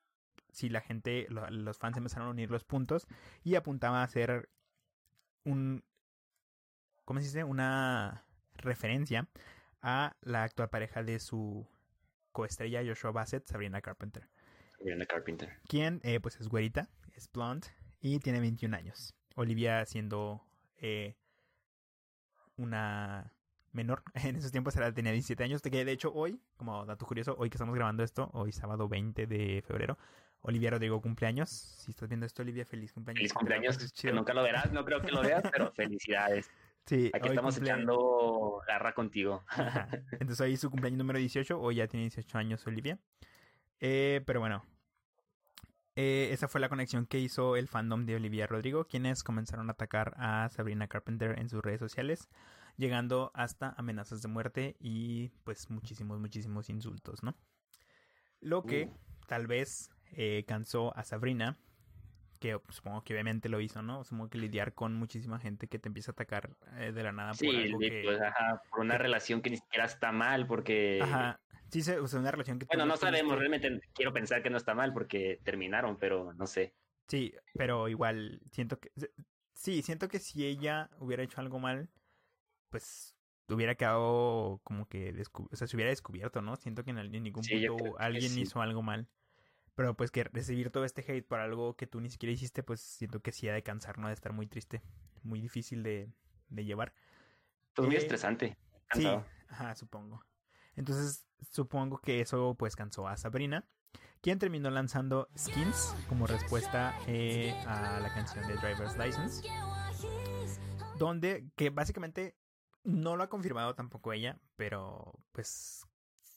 si 0.51 0.69
la 0.69 0.81
gente, 0.81 1.27
lo- 1.29 1.49
los 1.51 1.79
fans 1.79 1.97
empezaron 1.97 2.29
a 2.29 2.31
unir 2.31 2.51
los 2.51 2.65
puntos 2.65 3.07
y 3.45 3.55
apuntaba 3.55 4.03
a 4.03 4.09
ser 4.09 4.49
un, 5.45 5.85
¿cómo 7.05 7.21
se 7.21 7.27
dice? 7.27 7.45
Una 7.45 8.25
referencia 8.55 9.29
a 9.83 10.17
la 10.23 10.43
actual 10.45 10.71
pareja 10.71 11.03
de 11.03 11.21
su 11.21 11.69
coestrella 12.33 12.83
Joshua 12.85 13.13
Bassett, 13.13 13.47
Sabrina 13.47 13.81
Carpenter 13.81 14.29
Sabrina 14.79 15.07
Carpenter. 15.07 15.61
quien 15.69 16.01
eh, 16.03 16.21
pues 16.21 16.41
es 16.41 16.49
güerita, 16.49 16.89
es 17.17 17.31
blonde 17.33 17.67
y 18.01 18.19
tiene 18.21 18.41
21 18.41 18.77
años. 18.77 19.15
Olivia 19.35 19.85
siendo 19.87 20.43
eh, 20.79 21.17
una 22.57 23.33
menor, 23.73 24.03
en 24.15 24.37
esos 24.37 24.53
tiempos 24.53 24.77
era, 24.77 24.93
tenía 24.93 25.13
17 25.13 25.43
años, 25.45 25.63
que 25.63 25.85
de 25.85 25.93
hecho 25.93 26.13
hoy, 26.15 26.41
como 26.57 26.85
dato 26.87 27.07
curioso, 27.07 27.35
hoy 27.39 27.51
que 27.51 27.57
estamos 27.57 27.75
grabando 27.75 28.03
esto, 28.03 28.31
hoy 28.33 28.53
sábado 28.53 28.89
20 28.89 29.27
de 29.27 29.63
febrero, 29.67 29.99
Olivia 30.41 30.71
Rodrigo 30.71 31.01
cumpleaños. 31.01 31.51
Si 31.51 31.91
estás 31.91 32.09
viendo 32.09 32.25
esto, 32.25 32.43
Olivia, 32.43 32.65
feliz 32.65 32.93
cumpleaños. 32.93 33.19
Feliz 33.21 33.33
cumpleaños. 33.33 33.79
Que 33.79 33.89
chido. 33.89 34.15
nunca 34.15 34.33
lo 34.33 34.43
verás, 34.43 34.71
no 34.73 34.85
creo 34.85 35.01
que 35.01 35.11
lo 35.11 35.23
veas, 35.23 35.43
pero 35.51 35.73
felicidades. 35.73 36.49
Sí, 36.89 37.11
Aquí 37.13 37.31
estamos 37.31 37.57
cumple- 37.59 37.65
echando 37.65 38.63
garra 38.65 38.95
contigo. 38.95 39.43
Ajá. 39.49 39.89
Entonces 40.13 40.41
hoy 40.41 40.57
su 40.57 40.71
cumpleaños 40.71 40.99
número 40.99 41.19
18, 41.19 41.61
hoy 41.61 41.75
ya 41.75 41.89
tiene 41.89 42.05
18 42.05 42.39
años 42.39 42.65
Olivia. 42.65 42.97
Eh, 43.81 44.23
pero 44.25 44.39
bueno, 44.39 44.65
eh, 45.97 46.29
esa 46.33 46.49
fue 46.49 46.61
la 46.61 46.69
conexión 46.69 47.07
que 47.07 47.19
hizo 47.19 47.57
el 47.57 47.69
fandom 47.69 48.05
de 48.07 48.17
Olivia 48.17 48.47
Rodrigo, 48.47 48.87
quienes 48.87 49.23
comenzaron 49.25 49.69
a 49.69 49.73
atacar 49.73 50.15
a 50.19 50.49
Sabrina 50.51 50.89
Carpenter 50.89 51.39
en 51.39 51.49
sus 51.49 51.63
redes 51.63 51.81
sociales, 51.81 52.29
llegando 52.77 53.31
hasta 53.35 53.75
amenazas 53.79 54.23
de 54.23 54.29
muerte 54.29 54.77
y 54.79 55.31
pues 55.45 55.71
muchísimos, 55.71 56.21
muchísimos 56.21 56.69
insultos, 56.71 57.23
¿no? 57.23 57.35
Lo 58.41 58.65
que 58.67 58.87
Uh. 58.87 58.93
tal 59.27 59.47
vez 59.47 59.91
eh, 60.13 60.45
cansó 60.47 60.97
a 60.97 61.03
Sabrina, 61.05 61.57
que 62.37 62.59
supongo 62.71 63.03
que 63.03 63.15
obviamente 63.15 63.49
lo 63.49 63.61
hizo, 63.61 63.83
¿no? 63.83 64.05
Supongo 64.05 64.31
que 64.31 64.39
lidiar 64.39 64.75
con 64.75 64.95
muchísima 64.95 65.39
gente 65.39 65.69
que 65.69 65.79
te 65.79 65.89
empieza 65.89 66.11
a 66.11 66.15
atacar 66.15 66.51
eh, 66.79 66.93
de 66.93 67.03
la 67.03 67.13
nada 67.13 67.31
por 67.31 67.39
Sí, 67.39 67.49
algo 67.49 67.79
que... 67.79 68.03
pues, 68.05 68.21
ajá, 68.21 68.63
por 68.71 68.81
una 68.81 68.99
relación 68.99 69.43
que 69.43 69.51
ni 69.51 69.57
siquiera 69.57 69.85
está 69.85 70.13
mal, 70.13 70.47
porque... 70.47 71.01
Ajá. 71.03 71.41
Sí, 71.69 71.81
o 71.91 72.07
sea, 72.07 72.21
una 72.21 72.31
relación 72.31 72.59
que 72.59 72.67
Bueno, 72.67 72.87
no 72.87 72.97
sabemos, 72.97 73.37
realmente 73.37 73.81
quiero 73.93 74.13
pensar 74.13 74.43
que 74.43 74.51
no 74.51 74.57
está 74.57 74.75
mal 74.75 74.93
porque 74.93 75.41
terminaron, 75.43 75.99
pero 75.99 76.33
no 76.35 76.47
sé. 76.47 76.75
Sí, 77.09 77.35
pero 77.55 77.89
igual 77.89 78.41
siento 78.53 78.79
que 78.79 78.91
Sí, 79.57 79.83
siento 79.83 80.09
que 80.09 80.19
si 80.19 80.47
ella 80.47 80.91
hubiera 80.99 81.23
hecho 81.23 81.41
algo 81.41 81.59
mal, 81.59 81.89
pues 82.69 83.17
hubiera 83.49 83.75
quedado 83.75 84.61
como 84.65 84.87
que, 84.87 85.15
o 85.33 85.57
sea, 85.57 85.67
se 85.67 85.77
hubiera 85.77 85.91
descubierto, 85.91 86.43
¿no? 86.43 86.57
Siento 86.57 86.85
que 86.85 86.91
en, 86.91 87.11
ningún 87.11 87.43
punto 87.43 87.99
alguien 87.99 88.39
hizo 88.39 88.61
algo 88.61 88.83
mal. 88.83 89.09
Pero 89.77 89.95
pues 89.95 90.11
que 90.11 90.25
recibir 90.25 90.71
todo 90.71 90.85
este 90.85 91.03
hate 91.03 91.25
por 91.25 91.39
algo 91.39 91.77
que 91.77 91.87
tú 91.87 92.01
ni 92.01 92.11
siquiera 92.11 92.33
hiciste, 92.33 92.63
pues 92.63 92.81
siento 92.81 93.21
que 93.21 93.31
sí 93.31 93.49
ha 93.49 93.55
de 93.55 93.63
cansar, 93.63 93.99
¿no? 93.99 94.09
De 94.09 94.15
estar 94.15 94.33
muy 94.33 94.47
triste, 94.47 94.83
muy 95.23 95.41
difícil 95.41 95.83
de, 95.83 96.11
de 96.49 96.65
llevar. 96.65 96.95
Pues 97.75 97.87
muy 97.87 97.95
eh, 97.95 97.99
estresante. 98.01 98.57
Sí, 98.93 99.07
ajá, 99.49 99.75
supongo. 99.77 100.25
Entonces, 100.75 101.27
supongo 101.51 101.99
que 101.99 102.21
eso 102.21 102.55
pues 102.59 102.75
cansó 102.75 103.07
a 103.07 103.17
Sabrina, 103.17 103.65
quien 104.23 104.39
terminó 104.39 104.71
lanzando 104.71 105.29
Skins 105.37 105.95
como 106.09 106.27
respuesta 106.27 106.99
eh, 107.07 107.55
a 107.67 108.01
la 108.01 108.13
canción 108.15 108.47
de 108.47 108.55
Driver's 108.57 108.97
License. 108.97 109.47
Donde, 110.99 111.51
que 111.55 111.69
básicamente 111.71 112.35
no 112.83 113.17
lo 113.17 113.25
ha 113.25 113.29
confirmado 113.29 113.75
tampoco 113.75 114.13
ella, 114.13 114.41
pero 114.57 115.13
pues 115.33 115.87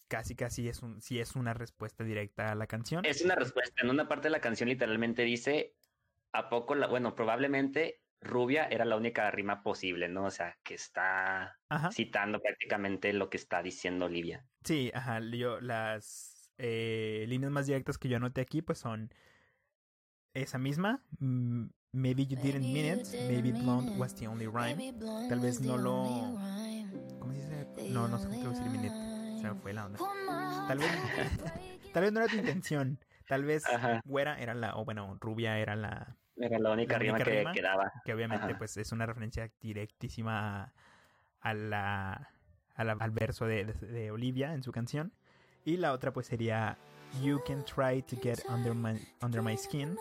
casi 0.10 0.36
casi 0.36 0.68
es 0.68 0.82
un 0.82 1.02
sí 1.02 1.20
es 1.20 1.36
una 1.36 1.54
respuesta 1.54 2.04
directa 2.04 2.52
a 2.52 2.56
la 2.56 2.68
canción. 2.68 3.06
Es 3.06 3.22
una 3.24 3.36
respuesta. 3.36 3.82
En 3.82 3.90
una 3.90 4.10
parte 4.10 4.28
de 4.28 4.32
la 4.32 4.42
canción 4.42 4.68
literalmente 4.68 5.24
dice 5.24 5.76
a 6.34 6.50
poco 6.50 6.76
la, 6.76 6.88
bueno, 6.88 7.16
probablemente 7.16 8.02
rubia 8.22 8.68
era 8.68 8.84
la 8.84 8.98
única 8.98 9.32
rima 9.32 9.64
posible, 9.64 10.10
¿no? 10.10 10.26
O 10.26 10.32
sea, 10.32 10.58
que 10.64 10.74
está 10.74 11.58
citando 11.92 12.42
prácticamente 12.42 13.14
lo 13.14 13.30
que 13.30 13.38
está 13.38 13.64
diciendo 13.64 14.06
Olivia. 14.06 14.46
Sí, 14.66 14.92
ajá, 14.94 15.22
yo 15.22 15.62
las 15.62 16.52
eh, 16.58 17.26
líneas 17.30 17.52
más 17.52 17.68
directas 17.68 17.98
que 17.98 18.10
yo 18.10 18.18
anoté 18.18 18.42
aquí 18.42 18.62
pues 18.62 18.80
son 18.80 19.14
esa 20.34 20.58
misma, 20.58 21.04
maybe 21.20 22.26
you 22.26 22.38
didn't 22.38 22.62
mean 22.62 23.00
it, 23.00 23.08
maybe 23.28 23.52
blonde 23.52 23.98
was 23.98 24.14
the 24.16 24.28
only 24.28 24.48
rhyme. 24.48 24.94
Tal 25.30 25.40
vez 25.40 25.62
no 25.62 25.78
lo 25.78 26.04
¿Cómo 27.20 27.34
se 27.34 27.40
dice? 27.40 27.90
No, 27.90 28.08
no 28.08 28.20
sé 28.20 28.28
cómo 28.28 28.50
decir 28.50 28.70
minute 28.70 29.09
se 29.40 29.54
fue 29.56 29.74
la 29.74 29.86
onda. 29.86 30.00
Tal 30.68 30.78
vez, 30.78 30.92
tal 31.94 32.04
vez 32.04 32.12
no 32.12 32.20
era 32.22 32.30
tu 32.30 32.38
intención. 32.38 33.00
Tal 33.28 33.44
vez 33.44 33.64
güera 34.06 34.40
era 34.40 34.54
la, 34.56 34.76
o 34.76 34.86
bueno, 34.86 35.18
rubia 35.20 35.60
era 35.60 35.76
la... 35.76 36.16
Era 36.36 36.58
la 36.58 36.72
única, 36.72 36.98
rima, 36.98 37.18
que 37.18 37.46
quedaba. 37.54 37.92
Que 38.06 38.14
obviamente 38.14 38.56
pues 38.56 38.78
es 38.78 38.92
una 38.92 39.06
referencia 39.06 39.52
directísima 39.62 40.74
a 41.42 41.54
la, 41.54 42.30
al 42.76 43.12
verso 43.12 43.46
de, 43.46 43.66
de, 43.66 44.10
Olivia 44.10 44.54
en 44.54 44.64
su 44.64 44.72
canción. 44.72 45.12
Y 45.66 45.78
la 45.78 45.92
otra 45.92 46.12
pues 46.14 46.28
sería 46.28 46.78
You 47.22 47.42
can 47.46 47.66
try 47.66 48.02
to 48.04 48.16
get 48.22 48.40
under 48.50 48.74
my, 48.74 48.98
under 49.22 49.42
my 49.42 49.58
skin 49.58 49.98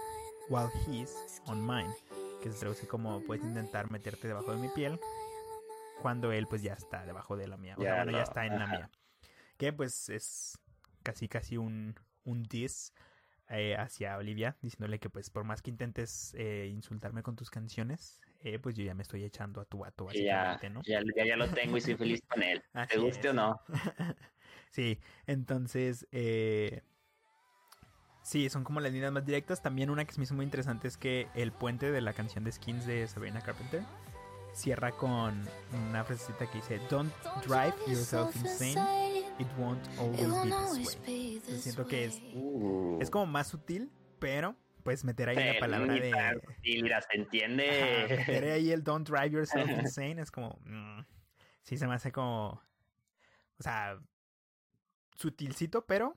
while 0.48 0.70
he's 0.86 1.42
on 1.46 1.66
mine. 1.66 1.92
Que 2.40 2.52
se 2.52 2.60
traduce 2.60 2.86
como 2.86 3.20
puedes 3.22 3.44
intentar 3.44 3.90
meterte 3.90 4.28
debajo 4.28 4.52
de 4.52 4.58
mi 4.58 4.68
piel 4.68 4.98
cuando 6.00 6.30
él 6.30 6.46
pues 6.46 6.62
ya 6.62 6.74
está 6.74 7.04
debajo 7.04 7.36
de 7.36 7.48
la 7.48 7.56
mía. 7.56 7.74
O 7.76 7.82
sea, 7.82 8.08
ya 8.08 8.22
está 8.22 8.46
en 8.46 8.58
la 8.60 8.66
mía 8.68 8.90
que 9.58 9.72
pues 9.72 10.08
es 10.08 10.58
casi 11.02 11.28
casi 11.28 11.56
un, 11.56 11.94
un 12.24 12.44
diss 12.44 12.92
eh, 13.50 13.76
hacia 13.76 14.16
Olivia, 14.16 14.56
diciéndole 14.62 14.98
que 14.98 15.10
pues 15.10 15.30
por 15.30 15.44
más 15.44 15.62
que 15.62 15.70
intentes 15.70 16.34
eh, 16.38 16.68
insultarme 16.70 17.22
con 17.22 17.34
tus 17.34 17.50
canciones, 17.50 18.20
eh, 18.40 18.58
pues 18.58 18.76
yo 18.76 18.84
ya 18.84 18.94
me 18.94 19.02
estoy 19.02 19.24
echando 19.24 19.60
a 19.60 19.64
tu 19.64 19.78
vato, 19.78 20.04
básicamente, 20.04 20.66
ya, 20.66 20.70
¿no? 20.70 20.82
Ya, 20.84 21.00
ya, 21.24 21.36
lo 21.36 21.48
tengo 21.48 21.76
y 21.76 21.80
soy 21.80 21.96
feliz 21.96 22.20
con 22.28 22.42
él, 22.42 22.62
¿te 22.90 22.98
guste 22.98 23.30
o 23.30 23.32
no? 23.32 23.60
sí, 24.70 24.98
entonces, 25.26 26.06
sí, 28.22 28.50
son 28.50 28.64
como 28.64 28.80
las 28.80 28.92
líneas 28.92 29.12
más 29.12 29.24
directas. 29.24 29.62
También 29.62 29.88
una 29.90 30.04
que 30.04 30.12
se 30.12 30.18
me 30.20 30.24
hizo 30.24 30.34
muy 30.34 30.44
interesante 30.44 30.86
es 30.86 30.98
que 30.98 31.26
el 31.34 31.50
puente 31.50 31.90
de 31.90 32.02
la 32.02 32.12
canción 32.12 32.44
de 32.44 32.52
Skins 32.52 32.86
de 32.86 33.06
Sabrina 33.08 33.40
Carpenter 33.40 33.82
cierra 34.52 34.92
con 34.92 35.42
una 35.88 36.04
frasecita 36.04 36.50
que 36.50 36.58
dice, 36.58 36.80
Don't 36.90 37.12
drive 37.46 37.74
yourself 37.86 38.36
insane 38.36 39.07
It 39.38 39.46
won't 39.56 39.86
always 39.98 40.98
be 41.06 41.40
this 41.40 41.48
way. 41.48 41.58
siento 41.58 41.86
que 41.86 42.04
es, 42.04 42.20
uh. 42.34 42.98
es 43.00 43.10
como 43.10 43.26
más 43.26 43.46
sutil, 43.46 43.90
pero 44.18 44.56
pues 44.82 45.04
meter 45.04 45.28
ahí 45.28 45.54
la 45.54 45.60
palabra 45.60 45.94
de. 45.94 46.40
Mira, 46.62 47.00
se 47.02 47.16
entiende. 47.16 48.24
meter 48.26 48.52
ahí 48.52 48.72
el 48.72 48.82
don't 48.82 49.08
drive 49.08 49.30
yourself 49.30 49.68
insane 49.80 50.20
es 50.20 50.30
como. 50.30 50.58
Mm, 50.64 51.00
sí, 51.62 51.76
se 51.76 51.86
me 51.86 51.94
hace 51.94 52.10
como. 52.10 52.60
O 53.58 53.62
sea, 53.62 53.98
sutilcito, 55.14 55.84
pero 55.86 56.16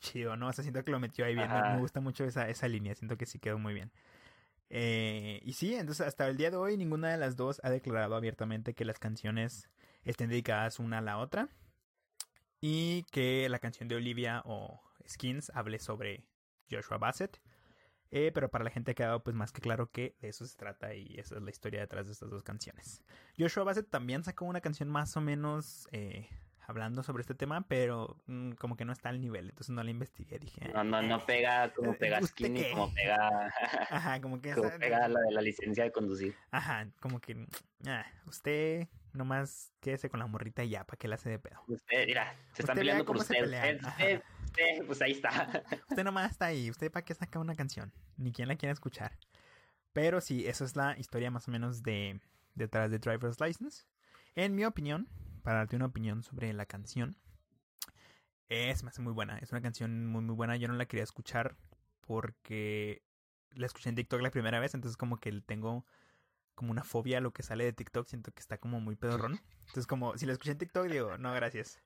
chido, 0.00 0.36
¿no? 0.36 0.48
O 0.48 0.52
sea, 0.52 0.62
siento 0.62 0.84
que 0.84 0.92
lo 0.92 1.00
metió 1.00 1.24
ahí 1.24 1.34
bien. 1.34 1.48
Me 1.50 1.78
gusta 1.78 2.00
mucho 2.00 2.24
esa, 2.24 2.48
esa 2.48 2.68
línea, 2.68 2.94
siento 2.94 3.16
que 3.16 3.26
sí 3.26 3.38
quedó 3.38 3.58
muy 3.58 3.74
bien. 3.74 3.90
Eh, 4.70 5.40
y 5.42 5.52
sí, 5.54 5.74
entonces 5.74 6.06
hasta 6.06 6.28
el 6.28 6.36
día 6.36 6.50
de 6.50 6.56
hoy 6.56 6.76
ninguna 6.76 7.10
de 7.10 7.18
las 7.18 7.36
dos 7.36 7.60
ha 7.64 7.70
declarado 7.70 8.16
abiertamente 8.16 8.74
que 8.74 8.84
las 8.84 8.98
canciones 8.98 9.68
estén 10.04 10.30
dedicadas 10.30 10.78
una 10.78 10.98
a 10.98 11.00
la 11.00 11.18
otra 11.18 11.48
y 12.66 13.02
que 13.10 13.46
la 13.50 13.58
canción 13.58 13.90
de 13.90 13.96
Olivia 13.96 14.40
o 14.46 14.80
Skins 15.06 15.52
hable 15.54 15.78
sobre 15.78 16.24
Joshua 16.70 16.96
Bassett. 16.96 17.38
Eh, 18.10 18.30
pero 18.32 18.50
para 18.50 18.64
la 18.64 18.70
gente 18.70 18.92
ha 18.92 18.94
quedado 18.94 19.22
pues 19.22 19.36
más 19.36 19.52
que 19.52 19.60
claro 19.60 19.90
que 19.90 20.16
de 20.22 20.28
eso 20.30 20.46
se 20.46 20.56
trata 20.56 20.94
y 20.94 21.14
esa 21.18 21.34
es 21.34 21.42
la 21.42 21.50
historia 21.50 21.80
detrás 21.80 22.06
de 22.06 22.12
estas 22.12 22.30
dos 22.30 22.42
canciones. 22.42 23.02
Joshua 23.38 23.64
Bassett 23.64 23.90
también 23.90 24.24
sacó 24.24 24.46
una 24.46 24.62
canción 24.62 24.88
más 24.88 25.14
o 25.18 25.20
menos 25.20 25.86
eh, 25.92 26.26
hablando 26.66 27.02
sobre 27.02 27.20
este 27.20 27.34
tema, 27.34 27.66
pero 27.68 28.16
mm, 28.28 28.52
como 28.52 28.78
que 28.78 28.86
no 28.86 28.94
está 28.94 29.10
al 29.10 29.20
nivel, 29.20 29.50
entonces 29.50 29.74
no 29.74 29.82
la 29.82 29.90
investigué, 29.90 30.38
dije. 30.38 30.66
No, 30.72 30.84
no, 30.84 31.02
no 31.02 31.26
pega 31.26 31.70
como 31.74 31.92
eh, 31.92 31.96
pega 32.00 32.22
Skinny, 32.22 32.70
como 32.70 32.94
pega... 32.94 33.52
Ajá, 33.90 34.22
como 34.22 34.40
que... 34.40 34.54
como 34.54 34.70
pega 34.78 35.06
la 35.06 35.20
de 35.20 35.32
la 35.32 35.42
licencia 35.42 35.84
de 35.84 35.92
conducir. 35.92 36.34
Ajá, 36.50 36.88
como 36.98 37.20
que... 37.20 37.46
Ah, 37.86 38.06
usted 38.24 38.88
nomás 39.14 39.72
quédese 39.80 40.10
con 40.10 40.20
la 40.20 40.26
morrita 40.26 40.64
y 40.64 40.70
ya, 40.70 40.84
¿para 40.84 40.96
qué 40.98 41.08
la 41.08 41.14
hace 41.14 41.30
de 41.30 41.38
pedo? 41.38 41.62
Usted, 41.66 42.06
mira, 42.06 42.36
se 42.52 42.62
están 42.62 42.76
peleando 42.76 43.04
por 43.04 43.16
usted. 43.16 43.42
Usted, 43.44 44.86
pues 44.86 45.02
ahí 45.02 45.12
está. 45.12 45.62
Usted 45.90 46.04
nomás 46.04 46.32
está 46.32 46.46
ahí. 46.46 46.70
¿Usted 46.70 46.90
para 46.90 47.04
qué 47.04 47.14
saca 47.14 47.38
una 47.38 47.54
canción? 47.54 47.92
Ni 48.16 48.32
quien 48.32 48.48
la 48.48 48.56
quiere 48.56 48.72
escuchar. 48.72 49.18
Pero 49.92 50.20
sí, 50.20 50.46
eso 50.46 50.64
es 50.64 50.76
la 50.76 50.98
historia 50.98 51.30
más 51.30 51.48
o 51.48 51.50
menos 51.50 51.82
de 51.82 52.20
detrás 52.54 52.90
de 52.90 52.98
Driver's 52.98 53.40
License. 53.40 53.84
En 54.34 54.54
mi 54.54 54.64
opinión, 54.64 55.08
para 55.42 55.58
darte 55.58 55.76
una 55.76 55.86
opinión 55.86 56.22
sobre 56.22 56.52
la 56.52 56.66
canción, 56.66 57.16
es 58.48 58.82
más 58.82 58.98
muy 58.98 59.12
buena. 59.12 59.38
Es 59.38 59.52
una 59.52 59.62
canción 59.62 60.06
muy, 60.06 60.22
muy 60.22 60.34
buena. 60.34 60.56
Yo 60.56 60.68
no 60.68 60.74
la 60.74 60.86
quería 60.86 61.04
escuchar 61.04 61.56
porque 62.00 63.02
la 63.52 63.66
escuché 63.66 63.88
en 63.88 63.94
TikTok 63.94 64.20
la 64.20 64.30
primera 64.30 64.58
vez, 64.60 64.74
entonces 64.74 64.96
como 64.96 65.18
que 65.18 65.32
tengo 65.42 65.86
como 66.54 66.70
una 66.70 66.84
fobia 66.84 67.18
a 67.18 67.20
lo 67.20 67.32
que 67.32 67.42
sale 67.42 67.64
de 67.64 67.72
TikTok, 67.72 68.06
siento 68.06 68.32
que 68.32 68.40
está 68.40 68.58
como 68.58 68.80
muy 68.80 68.96
pedorrón. 68.96 69.40
Entonces, 69.60 69.86
como 69.86 70.16
si 70.16 70.26
lo 70.26 70.32
escuché 70.32 70.52
en 70.52 70.58
TikTok, 70.58 70.86
digo, 70.86 71.18
no, 71.18 71.32
gracias. 71.32 71.80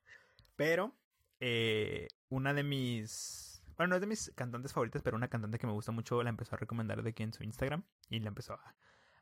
Pero, 0.56 0.94
eh, 1.40 2.08
una 2.28 2.54
de 2.54 2.62
mis. 2.62 3.62
Bueno, 3.76 3.90
no 3.90 3.94
es 3.96 4.00
de 4.00 4.06
mis 4.08 4.32
cantantes 4.34 4.72
favoritas, 4.72 5.02
pero 5.02 5.16
una 5.16 5.28
cantante 5.28 5.58
que 5.58 5.66
me 5.66 5.72
gusta 5.72 5.92
mucho 5.92 6.22
la 6.22 6.30
empezó 6.30 6.56
a 6.56 6.58
recomendar 6.58 7.02
de 7.02 7.10
aquí 7.10 7.22
en 7.22 7.32
su 7.32 7.44
Instagram 7.44 7.84
y 8.10 8.18
la 8.18 8.28
empezó 8.28 8.54
a 8.54 8.74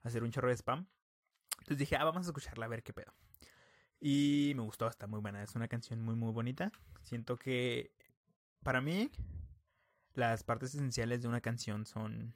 hacer 0.02 0.22
un 0.22 0.30
chorro 0.30 0.48
de 0.48 0.56
spam. 0.56 0.86
Entonces 1.58 1.78
dije, 1.78 1.96
ah, 1.96 2.04
vamos 2.04 2.26
a 2.26 2.30
escucharla 2.30 2.66
a 2.66 2.68
ver 2.68 2.82
qué 2.82 2.92
pedo. 2.92 3.12
Y 4.00 4.52
me 4.56 4.62
gustó, 4.62 4.88
está 4.88 5.06
muy 5.06 5.20
buena. 5.20 5.42
Es 5.42 5.54
una 5.54 5.68
canción 5.68 6.00
muy, 6.00 6.14
muy 6.14 6.32
bonita. 6.32 6.72
Siento 7.02 7.36
que 7.36 7.92
para 8.62 8.80
mí 8.80 9.10
las 10.14 10.42
partes 10.42 10.74
esenciales 10.74 11.22
de 11.22 11.28
una 11.28 11.40
canción 11.40 11.86
son 11.86 12.34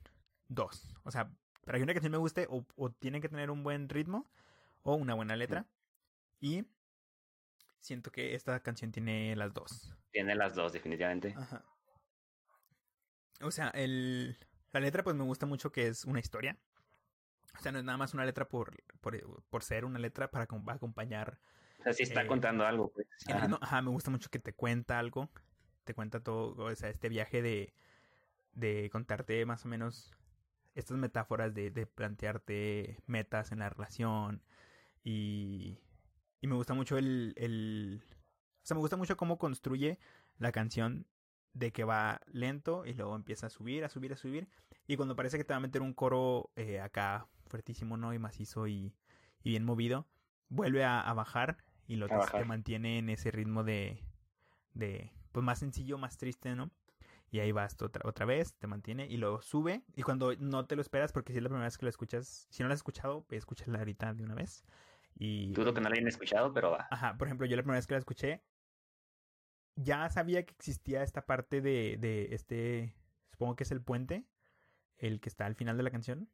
dos. 0.48 0.94
O 1.04 1.10
sea, 1.10 1.32
para 1.64 1.78
que 1.78 1.84
una 1.84 1.92
canción 1.92 2.12
me 2.12 2.18
guste, 2.18 2.46
o, 2.48 2.90
tiene 2.90 3.20
que 3.20 3.28
tener 3.28 3.50
un 3.50 3.62
buen 3.62 3.88
ritmo 3.88 4.30
o 4.82 4.94
una 4.94 5.14
buena 5.14 5.36
letra. 5.36 5.66
Y 6.40 6.64
siento 7.80 8.10
que 8.10 8.34
esta 8.34 8.60
canción 8.60 8.92
tiene 8.92 9.36
las 9.36 9.52
dos. 9.52 9.94
Tiene 10.10 10.34
las 10.34 10.54
dos, 10.54 10.72
definitivamente. 10.72 11.34
Ajá. 11.36 11.64
O 13.42 13.50
sea, 13.50 13.68
el, 13.68 14.38
la 14.72 14.80
letra 14.80 15.02
pues 15.02 15.16
me 15.16 15.24
gusta 15.24 15.46
mucho 15.46 15.72
que 15.72 15.86
es 15.86 16.04
una 16.04 16.20
historia. 16.20 16.58
O 17.58 17.62
sea, 17.62 17.72
no 17.72 17.78
es 17.78 17.84
nada 17.84 17.98
más 17.98 18.14
una 18.14 18.24
letra 18.24 18.48
por, 18.48 18.82
por, 19.00 19.62
ser 19.62 19.84
una 19.84 19.98
letra 19.98 20.30
para 20.30 20.44
acompañar. 20.44 21.40
O 21.78 21.82
sea, 21.82 21.92
sí 21.92 22.02
está 22.04 22.22
eh, 22.22 22.26
contando 22.26 22.64
algo, 22.64 22.90
pues. 22.92 23.06
Ajá. 23.26 23.82
me 23.82 23.90
gusta 23.90 24.10
mucho 24.10 24.30
que 24.30 24.38
te 24.38 24.52
cuenta 24.52 24.98
algo. 24.98 25.30
Te 25.84 25.94
cuenta 25.94 26.22
todo, 26.22 26.64
o 26.64 26.74
sea, 26.74 26.90
este 26.90 27.08
viaje 27.08 27.42
de, 27.42 27.74
de 28.52 28.88
contarte 28.90 29.44
más 29.46 29.64
o 29.64 29.68
menos 29.68 30.12
estas 30.74 30.96
metáforas 30.98 31.54
de, 31.54 31.70
de 31.70 31.86
plantearte 31.86 32.98
metas 33.06 33.52
en 33.52 33.60
la 33.60 33.70
relación 33.70 34.42
y, 35.04 35.78
y 36.40 36.46
me 36.46 36.54
gusta 36.54 36.74
mucho 36.74 36.98
el, 36.98 37.34
el... 37.36 38.02
O 38.62 38.66
sea, 38.66 38.74
me 38.74 38.80
gusta 38.80 38.96
mucho 38.96 39.16
cómo 39.16 39.38
construye 39.38 39.98
la 40.38 40.52
canción 40.52 41.06
de 41.52 41.72
que 41.72 41.84
va 41.84 42.20
lento 42.26 42.86
y 42.86 42.94
luego 42.94 43.16
empieza 43.16 43.46
a 43.46 43.50
subir, 43.50 43.84
a 43.84 43.88
subir, 43.88 44.12
a 44.12 44.16
subir. 44.16 44.48
Y 44.86 44.96
cuando 44.96 45.16
parece 45.16 45.38
que 45.38 45.44
te 45.44 45.52
va 45.52 45.58
a 45.58 45.60
meter 45.60 45.82
un 45.82 45.94
coro 45.94 46.50
eh, 46.56 46.80
acá 46.80 47.26
fuertísimo, 47.46 47.96
¿no? 47.96 48.14
Y 48.14 48.18
macizo 48.18 48.66
y, 48.68 48.94
y 49.42 49.50
bien 49.50 49.64
movido, 49.64 50.06
vuelve 50.48 50.84
a, 50.84 51.00
a 51.00 51.12
bajar 51.14 51.58
y 51.86 51.96
lo 51.96 52.06
te, 52.08 52.44
mantiene 52.44 52.98
en 52.98 53.10
ese 53.10 53.30
ritmo 53.30 53.64
de, 53.64 54.04
de, 54.74 55.12
pues 55.32 55.44
más 55.44 55.58
sencillo, 55.58 55.98
más 55.98 56.18
triste, 56.18 56.54
¿no? 56.54 56.70
Y 57.32 57.38
ahí 57.38 57.52
vas 57.52 57.80
otra, 57.80 58.02
otra 58.08 58.26
vez, 58.26 58.54
te 58.54 58.66
mantiene 58.66 59.06
y 59.06 59.16
luego 59.16 59.40
sube. 59.40 59.82
Y 59.94 60.02
cuando 60.02 60.34
no 60.36 60.66
te 60.66 60.74
lo 60.74 60.82
esperas, 60.82 61.12
porque 61.12 61.32
si 61.32 61.38
es 61.38 61.42
la 61.42 61.48
primera 61.48 61.66
vez 61.66 61.78
que 61.78 61.86
lo 61.86 61.90
escuchas, 61.90 62.48
si 62.50 62.62
no 62.62 62.68
lo 62.68 62.74
has 62.74 62.80
escuchado, 62.80 63.24
escúchala 63.30 63.78
ahorita 63.78 64.14
de 64.14 64.24
una 64.24 64.34
vez. 64.34 64.64
Y... 65.14 65.52
Dudo 65.52 65.72
que 65.72 65.80
no 65.80 65.88
la 65.88 65.94
hayan 65.94 66.08
escuchado, 66.08 66.52
pero 66.52 66.72
va. 66.72 66.88
Ajá, 66.90 67.16
por 67.16 67.28
ejemplo, 67.28 67.46
yo 67.46 67.56
la 67.56 67.62
primera 67.62 67.78
vez 67.78 67.86
que 67.86 67.94
la 67.94 67.98
escuché, 67.98 68.42
ya 69.76 70.08
sabía 70.08 70.44
que 70.44 70.54
existía 70.54 71.02
esta 71.02 71.24
parte 71.24 71.60
de, 71.60 71.96
de 71.98 72.34
este, 72.34 72.94
supongo 73.30 73.56
que 73.56 73.64
es 73.64 73.70
el 73.70 73.82
puente, 73.82 74.24
el 74.98 75.20
que 75.20 75.28
está 75.28 75.46
al 75.46 75.54
final 75.54 75.76
de 75.76 75.82
la 75.82 75.90
canción. 75.90 76.28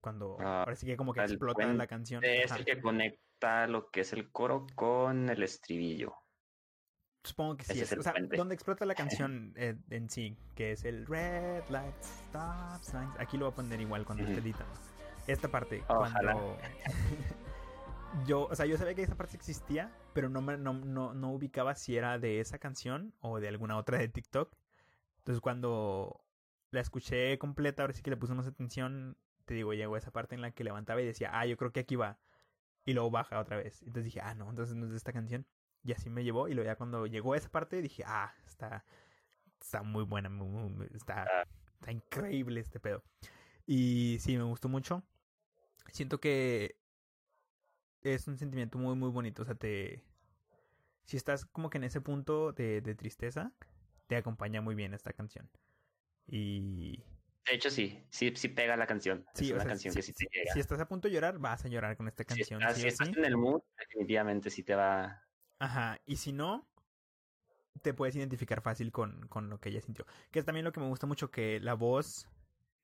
Cuando 0.00 0.36
Ah, 0.40 0.62
parece 0.64 0.84
que 0.84 0.96
como 0.96 1.12
que 1.14 1.20
explota 1.20 1.64
la 1.72 1.86
canción. 1.86 2.22
Es 2.24 2.50
Ajá. 2.50 2.58
el 2.58 2.64
que 2.64 2.80
conecta 2.80 3.66
lo 3.66 3.90
que 3.90 4.00
es 4.00 4.12
el 4.12 4.30
coro 4.30 4.66
con 4.74 5.28
el 5.28 5.42
estribillo. 5.42 6.21
Supongo 7.24 7.56
que 7.56 7.64
sí. 7.64 7.80
Ese 7.80 7.94
Es, 7.94 8.00
o 8.00 8.02
sea, 8.02 8.14
donde 8.36 8.54
explota 8.54 8.84
la 8.84 8.94
canción 8.94 9.52
eh, 9.56 9.76
en 9.90 10.10
sí, 10.10 10.36
que 10.54 10.72
es 10.72 10.84
el 10.84 11.06
red 11.06 11.62
light 11.70 11.94
stop 12.00 12.82
signs. 12.82 13.14
Aquí 13.18 13.36
lo 13.36 13.46
voy 13.46 13.52
a 13.52 13.56
poner 13.56 13.80
igual 13.80 14.04
cuando 14.04 14.24
esté 14.24 14.38
Ujú. 14.38 14.42
editando. 14.48 14.74
Esta 15.26 15.48
parte, 15.48 15.84
Ojalá. 15.88 16.32
cuando 16.32 16.58
yo, 18.26 18.46
o 18.46 18.54
sea, 18.56 18.66
yo 18.66 18.76
sabía 18.76 18.94
que 18.94 19.02
esa 19.02 19.14
parte 19.14 19.36
existía, 19.36 19.92
pero 20.14 20.28
no, 20.28 20.42
me, 20.42 20.56
no, 20.56 20.72
no, 20.72 21.14
no 21.14 21.30
ubicaba 21.32 21.74
si 21.74 21.96
era 21.96 22.18
de 22.18 22.40
esa 22.40 22.58
canción 22.58 23.14
o 23.20 23.38
de 23.38 23.48
alguna 23.48 23.76
otra 23.76 23.98
de 23.98 24.08
TikTok. 24.08 24.52
Entonces 25.18 25.40
cuando 25.40 26.24
la 26.72 26.80
escuché 26.80 27.38
completa, 27.38 27.82
ahora 27.82 27.92
sí 27.94 28.02
que 28.02 28.10
le 28.10 28.16
puse 28.16 28.34
más 28.34 28.46
atención, 28.48 29.16
te 29.44 29.54
digo, 29.54 29.72
llegó 29.74 29.96
esa 29.96 30.10
parte 30.10 30.34
en 30.34 30.40
la 30.40 30.50
que 30.50 30.64
levantaba 30.64 31.00
y 31.02 31.06
decía, 31.06 31.30
ah, 31.32 31.46
yo 31.46 31.56
creo 31.56 31.72
que 31.72 31.80
aquí 31.80 31.94
va. 31.96 32.18
Y 32.84 32.94
luego 32.94 33.10
baja 33.12 33.38
otra 33.38 33.56
vez. 33.56 33.80
Entonces 33.82 34.04
dije, 34.06 34.20
ah, 34.20 34.34
no, 34.34 34.50
entonces 34.50 34.74
no 34.74 34.86
es 34.86 34.90
de 34.90 34.96
esta 34.96 35.12
canción. 35.12 35.46
Y 35.84 35.92
así 35.92 36.10
me 36.10 36.24
llevó. 36.24 36.48
Y 36.48 36.54
luego 36.54 36.66
ya 36.66 36.76
cuando 36.76 37.06
llegó 37.06 37.34
a 37.34 37.36
esa 37.36 37.48
parte 37.50 37.82
dije, 37.82 38.04
ah, 38.06 38.32
está, 38.46 38.84
está 39.60 39.82
muy 39.82 40.04
buena, 40.04 40.28
muy- 40.28 40.70
muy- 40.70 40.88
está, 40.94 41.24
Ah. 41.24 41.48
está 41.74 41.92
increíble 41.92 42.60
este 42.60 42.78
pedo. 42.80 43.02
Y 43.66 44.18
sí, 44.20 44.36
me 44.36 44.44
gustó 44.44 44.68
mucho. 44.68 45.02
Siento 45.92 46.18
que 46.20 46.76
es 48.02 48.26
un 48.28 48.38
sentimiento 48.38 48.78
muy, 48.78 48.94
muy 48.96 49.10
bonito. 49.10 49.42
O 49.42 49.44
sea, 49.44 49.54
te... 49.54 50.04
Si 51.04 51.16
estás 51.16 51.44
como 51.46 51.68
que 51.70 51.78
en 51.78 51.84
ese 51.84 52.00
punto 52.00 52.52
de, 52.52 52.80
de 52.80 52.94
tristeza, 52.94 53.52
te 54.06 54.16
acompaña 54.16 54.60
muy 54.60 54.74
bien 54.74 54.94
esta 54.94 55.12
canción. 55.12 55.50
Y 56.26 56.98
De 57.46 57.54
hecho, 57.54 57.70
sí, 57.70 58.06
sí, 58.10 58.32
sí 58.36 58.48
pega 58.48 58.76
la 58.76 58.86
canción. 58.86 59.26
sí, 59.34 59.46
es 59.46 59.50
o 59.50 59.54
una 59.54 59.62
sea, 59.64 59.70
canción 59.70 59.92
si, 59.92 59.98
que 59.98 60.02
sí 60.02 60.12
te 60.12 60.18
si- 60.18 60.28
llega. 60.38 60.52
si 60.52 60.60
estás 60.60 60.80
a 60.80 60.86
punto 60.88 61.08
de 61.08 61.14
llorar, 61.14 61.38
vas 61.38 61.64
a 61.64 61.68
llorar 61.68 61.96
con 61.96 62.06
esta 62.06 62.22
Si 62.22 62.26
canción. 62.28 62.60
estás, 62.62 62.76
sí 62.76 62.82
si 62.82 62.88
estás 62.88 63.08
en 63.08 63.24
el 63.24 63.36
mood, 63.36 63.62
definitivamente 63.78 64.48
sí 64.50 64.62
te 64.62 64.74
va. 64.76 65.21
Ajá, 65.62 66.00
y 66.06 66.16
si 66.16 66.32
no, 66.32 66.66
te 67.82 67.94
puedes 67.94 68.16
identificar 68.16 68.62
fácil 68.62 68.90
con, 68.90 69.28
con 69.28 69.48
lo 69.48 69.60
que 69.60 69.68
ella 69.68 69.80
sintió. 69.80 70.04
Que 70.32 70.40
es 70.40 70.44
también 70.44 70.64
lo 70.64 70.72
que 70.72 70.80
me 70.80 70.88
gusta 70.88 71.06
mucho, 71.06 71.30
que 71.30 71.60
la 71.60 71.74
voz 71.74 72.28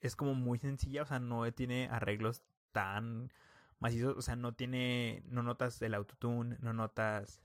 es 0.01 0.15
como 0.15 0.35
muy 0.35 0.59
sencilla, 0.61 1.03
o 1.03 1.07
sea, 1.07 1.19
no 1.19 1.51
tiene 1.53 1.89
arreglos 1.91 2.45
tan 2.71 3.33
macizos, 3.81 4.17
o 4.17 4.23
sea, 4.23 4.37
no 4.37 4.55
tiene, 4.55 5.25
no 5.27 5.43
notas 5.43 5.83
el 5.83 5.93
autotune, 5.93 6.57
no 6.61 6.73
notas 6.73 7.43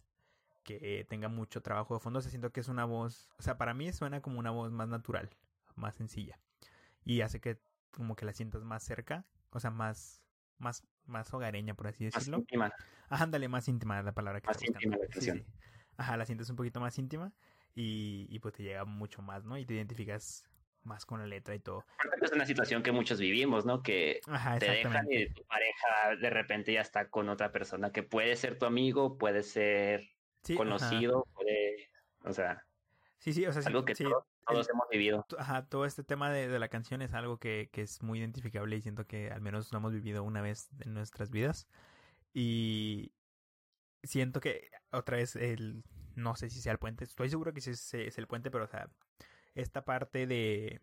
que 0.63 1.04
tenga 1.10 1.30
mucho 1.30 1.63
trabajo 1.63 1.96
de 1.96 2.00
fondo, 2.00 2.19
o 2.19 2.22
sea, 2.22 2.30
siento 2.30 2.52
que 2.52 2.60
es 2.60 2.67
una 2.67 2.86
voz, 2.86 3.32
o 3.39 3.41
sea, 3.41 3.58
para 3.58 3.74
mí 3.74 3.91
suena 3.91 4.22
como 4.22 4.38
una 4.38 4.52
voz 4.52 4.72
más 4.72 4.88
natural, 4.88 5.32
más 5.76 5.96
sencilla, 5.96 6.39
y 7.06 7.22
hace 7.22 7.41
que 7.41 7.60
como 7.91 8.15
que 8.15 8.26
la 8.26 8.34
sientas 8.34 8.63
más 8.63 8.84
cerca, 8.84 9.26
o 9.50 9.60
sea, 9.60 9.72
más, 9.72 10.22
más, 10.60 10.84
más 11.06 11.34
hogareña, 11.34 11.76
por 11.76 11.88
así 11.88 12.06
Más 12.13 12.28
decirlo. 12.28 12.38
íntima. 12.38 12.72
Ajá, 13.10 13.24
ándale, 13.26 13.48
más 13.50 13.68
íntima 13.68 14.00
es 14.00 14.06
la 14.06 14.13
palabra 14.13 14.42
que 14.42 14.48
Más 14.48 14.63
íntima 14.63 14.98
la 14.98 15.08
Sí, 15.12 15.13
canción. 15.13 15.38
sí. 15.39 15.46
Ajá, 15.98 16.18
la 16.18 16.26
sientes 16.26 16.50
un 16.50 16.56
poquito 16.56 16.80
más 16.80 16.98
íntima 16.98 17.34
y, 17.76 18.28
y 18.30 18.39
pues 18.39 18.54
te 18.56 18.63
llega 18.63 18.86
mucho 18.86 19.22
más, 19.22 19.44
¿no? 19.46 19.58
Y 19.58 19.66
te 19.66 19.74
identificas 19.76 20.50
más 20.84 21.06
con 21.06 21.20
la 21.20 21.28
letra 21.28 21.56
y 21.56 21.60
todo. 21.60 21.86
Es 22.22 22.32
una 22.32 22.46
situación 22.46 22.84
que 22.84 22.92
muchos 22.92 23.20
vivimos, 23.20 23.66
¿no? 23.66 23.82
Que 23.82 24.22
Ajá, 24.28 24.58
te 24.58 24.66
dejan 24.68 25.06
y 25.12 25.30
tu 25.34 25.44
pareja 25.46 26.16
de 26.20 26.30
repente 26.30 26.74
ya 26.74 26.82
está 26.82 27.10
con 27.10 27.30
otra 27.30 27.52
persona 27.52 27.92
que 27.92 28.04
puede 28.04 28.36
ser 28.36 28.58
tu 28.58 28.66
amigo, 28.66 29.18
puede 29.18 29.44
ser 29.44 30.04
Sí, 30.44 30.63
ajá. 30.68 31.00
conocido, 31.00 31.28
puede. 31.34 31.89
O 32.26 32.34
sea, 32.34 32.66
Sí, 33.23 33.31
sí, 33.31 33.45
o 33.45 33.53
sea, 33.53 33.62
sí, 33.62 33.69
algo 33.69 33.86
que 33.86 33.95
sí, 33.95 34.03
todos, 34.03 34.25
todos 34.45 34.67
el- 34.67 34.73
hemos 34.73 34.86
vivido. 34.91 35.25
ajá, 35.38 35.65
todo 35.69 35.86
este 35.86 36.03
tema 36.03 36.29
de, 36.29 36.49
de 36.49 36.59
la 36.59 36.67
canción 36.67 37.01
es 37.01 37.13
algo 37.13 37.39
que, 37.39 37.69
que 37.71 37.81
es 37.81 38.03
muy 38.03 38.19
identificable 38.19 38.75
y 38.75 38.81
siento 38.81 39.07
que 39.07 39.31
al 39.31 39.39
menos 39.39 39.71
lo 39.71 39.77
hemos 39.77 39.93
vivido 39.93 40.23
una 40.23 40.41
vez 40.41 40.67
en 40.81 40.93
nuestras 40.93 41.31
vidas. 41.31 41.69
Y 42.33 43.13
siento 44.03 44.41
que 44.41 44.71
otra 44.91 45.17
vez 45.17 45.36
el 45.38 45.83
no 46.15 46.36
sé 46.36 46.49
si 46.49 46.62
sea 46.62 46.73
el 46.73 46.79
puente, 46.79 47.05
estoy 47.05 47.29
seguro 47.29 47.53
que 47.53 47.62
sí 47.62 47.71
es, 47.71 47.93
es 47.93 48.17
el 48.17 48.27
puente, 48.27 48.51
pero 48.51 48.65
o 48.65 48.67
sea, 48.67 48.89
esta 49.55 49.86
parte 49.86 50.27
de 50.27 50.81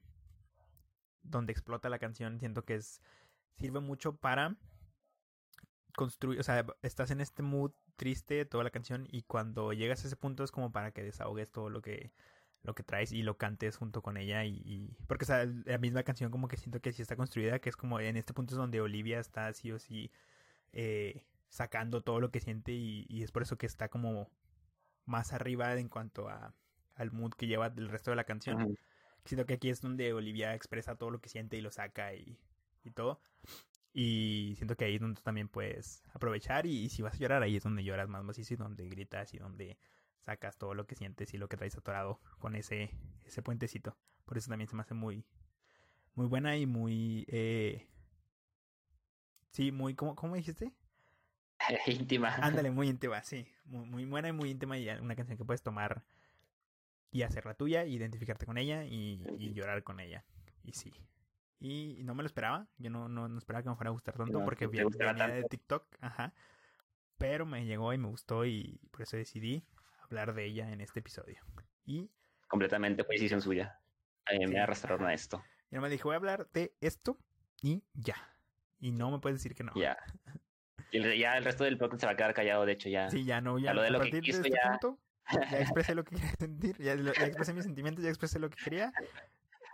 donde 1.22 1.52
explota 1.52 1.88
la 1.90 1.98
canción 1.98 2.38
siento 2.38 2.64
que 2.64 2.74
es 2.76 3.00
sirve 3.58 3.80
mucho 3.80 4.16
para 4.16 4.56
construir, 6.00 6.40
o 6.40 6.42
sea, 6.42 6.64
estás 6.82 7.10
en 7.10 7.20
este 7.20 7.42
mood 7.42 7.72
triste 7.96 8.46
toda 8.46 8.64
la 8.64 8.70
canción 8.70 9.06
y 9.10 9.22
cuando 9.22 9.72
llegas 9.74 10.02
a 10.04 10.06
ese 10.08 10.16
punto 10.16 10.44
es 10.44 10.50
como 10.50 10.72
para 10.72 10.92
que 10.92 11.02
desahogues 11.04 11.50
todo 11.52 11.68
lo 11.70 11.82
que 11.82 12.12
lo 12.62 12.74
que 12.74 12.82
traes 12.82 13.12
y 13.12 13.22
lo 13.22 13.36
cantes 13.38 13.76
junto 13.76 14.02
con 14.02 14.16
ella 14.16 14.44
y, 14.44 14.62
y- 14.64 14.96
porque 15.06 15.24
o 15.24 15.26
sea, 15.26 15.44
la 15.46 15.78
misma 15.78 16.02
canción 16.04 16.30
como 16.30 16.48
que 16.48 16.56
siento 16.56 16.80
que 16.80 16.92
sí 16.92 17.02
está 17.02 17.16
construida, 17.16 17.58
que 17.60 17.68
es 17.70 17.76
como 17.76 18.00
en 18.00 18.16
este 18.16 18.32
punto 18.34 18.54
es 18.54 18.58
donde 18.58 18.80
Olivia 18.80 19.20
está 19.20 19.46
así 19.48 19.72
o 19.72 19.78
sí 19.78 20.10
eh, 20.72 21.22
sacando 21.50 22.02
todo 22.02 22.20
lo 22.20 22.30
que 22.30 22.40
siente 22.40 22.72
y, 22.72 23.06
y 23.10 23.22
es 23.24 23.32
por 23.32 23.42
eso 23.42 23.58
que 23.58 23.66
está 23.66 23.88
como 23.90 24.30
más 25.06 25.32
arriba 25.34 25.74
en 25.78 25.88
cuanto 25.88 26.28
a 26.28 26.54
al 26.96 27.12
mood 27.12 27.32
que 27.34 27.46
lleva 27.46 27.66
el 27.68 27.88
resto 27.90 28.10
de 28.10 28.16
la 28.16 28.24
canción. 28.24 28.58
Siento 29.24 29.46
que 29.46 29.54
aquí 29.54 29.70
es 29.70 29.80
donde 29.82 30.12
Olivia 30.14 30.54
expresa 30.54 30.96
todo 30.96 31.10
lo 31.10 31.20
que 31.20 31.28
siente 31.30 31.56
y 31.56 31.62
lo 31.62 31.70
saca 31.70 32.14
y, 32.14 32.38
y 32.84 32.90
todo. 32.90 33.20
Y 33.92 34.54
siento 34.56 34.76
que 34.76 34.84
ahí 34.84 34.94
es 34.94 35.00
donde 35.00 35.16
tú 35.16 35.22
también 35.22 35.48
puedes 35.48 36.04
aprovechar 36.12 36.66
y, 36.66 36.84
y 36.84 36.88
si 36.90 37.02
vas 37.02 37.14
a 37.14 37.18
llorar, 37.18 37.42
ahí 37.42 37.56
es 37.56 37.64
donde 37.64 37.82
lloras 37.82 38.08
más 38.08 38.22
macizo 38.22 38.54
y 38.54 38.56
donde 38.56 38.88
gritas 38.88 39.34
y 39.34 39.38
donde 39.38 39.78
sacas 40.20 40.56
todo 40.58 40.74
lo 40.74 40.86
que 40.86 40.94
sientes 40.94 41.34
y 41.34 41.38
lo 41.38 41.48
que 41.48 41.56
traes 41.56 41.76
atorado 41.76 42.20
con 42.38 42.54
ese, 42.54 42.94
ese 43.24 43.42
puentecito. 43.42 43.96
Por 44.24 44.38
eso 44.38 44.48
también 44.48 44.68
se 44.68 44.76
me 44.76 44.82
hace 44.82 44.94
muy, 44.94 45.24
muy 46.14 46.26
buena 46.26 46.56
y 46.56 46.66
muy... 46.66 47.24
Eh... 47.28 47.88
Sí, 49.50 49.72
muy... 49.72 49.94
¿Cómo, 49.94 50.14
cómo 50.14 50.36
dijiste? 50.36 50.72
Íntima. 51.86 52.34
Ándale, 52.36 52.70
muy 52.70 52.88
íntima, 52.88 53.22
sí. 53.24 53.46
Muy, 53.64 53.86
muy 53.86 54.04
buena 54.04 54.28
y 54.28 54.32
muy 54.32 54.50
íntima 54.50 54.78
y 54.78 54.88
una 54.88 55.16
canción 55.16 55.36
que 55.36 55.44
puedes 55.44 55.62
tomar 55.62 56.04
y 57.10 57.22
hacerla 57.22 57.54
tuya, 57.54 57.84
identificarte 57.84 58.46
con 58.46 58.56
ella 58.56 58.84
y, 58.84 59.24
y 59.38 59.52
llorar 59.52 59.82
con 59.82 59.98
ella. 59.98 60.24
Y 60.62 60.72
sí. 60.72 60.92
Y, 61.60 62.00
y 62.00 62.04
no 62.04 62.14
me 62.14 62.22
lo 62.22 62.26
esperaba. 62.26 62.66
Yo 62.78 62.90
no, 62.90 63.08
no, 63.08 63.28
no 63.28 63.38
esperaba 63.38 63.62
que 63.62 63.68
me 63.68 63.76
fuera 63.76 63.90
a 63.90 63.92
gustar 63.92 64.16
tanto 64.16 64.38
No, 64.38 64.44
porque 64.44 64.66
vi- 64.66 64.82
venía 64.98 65.28
de. 65.28 65.44
TikTok. 65.44 65.86
Ajá. 66.00 66.32
Pero 67.18 67.44
me 67.46 67.66
llegó 67.66 67.92
y 67.92 67.98
me 67.98 68.08
gustó 68.08 68.46
y 68.46 68.80
por 68.90 69.02
eso 69.02 69.16
decidí 69.18 69.62
hablar 70.02 70.32
de 70.34 70.46
ella 70.46 70.72
en 70.72 70.80
este 70.80 71.00
episodio. 71.00 71.38
Y 71.84 72.10
Completamente 72.48 73.04
fue 73.04 73.14
decisión 73.16 73.42
suya. 73.42 73.78
A 74.24 74.32
mí 74.32 74.46
Sí. 74.46 74.52
me 74.52 74.58
arrastraron 74.60 75.06
a 75.06 75.14
esto. 75.14 75.42
y 75.70 75.78
me 75.78 75.88
dijo, 75.88 76.08
voy 76.08 76.14
a 76.14 76.16
hablar 76.16 76.48
de 76.52 76.74
esto 76.80 77.16
y 77.62 77.84
ya. 77.94 78.16
Y 78.80 78.90
no 78.92 79.10
me 79.10 79.18
puedes 79.20 79.38
decir 79.38 79.54
que 79.54 79.62
no. 79.62 79.72
Ya. 79.76 79.98
Y 80.90 80.96
el- 80.96 81.16
ya 81.18 81.36
el 81.36 81.44
resto 81.44 81.62
del 81.64 81.76
podcast 81.78 82.00
se 82.00 82.06
va 82.06 82.12
a 82.12 82.16
quedar 82.16 82.32
callado, 82.34 82.64
de 82.66 82.72
hecho, 82.72 82.88
ya. 82.88 83.08
Sí, 83.10 83.24
ya 83.24 83.40
no, 83.40 83.58
ya 83.58 83.70
A 83.70 83.74
lo 83.74 83.82
de 83.82 83.90
lo 83.90 84.00
que 84.00 84.20
quiso 84.22 84.38
este 84.38 84.50
ya- 84.50 84.70
punto, 84.70 84.98
ya 85.30 85.58
expresé 85.60 85.94
lo 85.94 86.02
que 86.04 86.16
quería 86.32 86.34
sentir, 86.38 86.76
ya, 86.78 86.94
ya 86.96 87.10
expresé 87.26 87.52
mis 87.52 87.64
sentimientos, 87.64 88.02
ya 88.02 88.08
expresé 88.10 88.38
lo 88.40 88.48
que 88.50 88.56
quería. 88.64 88.92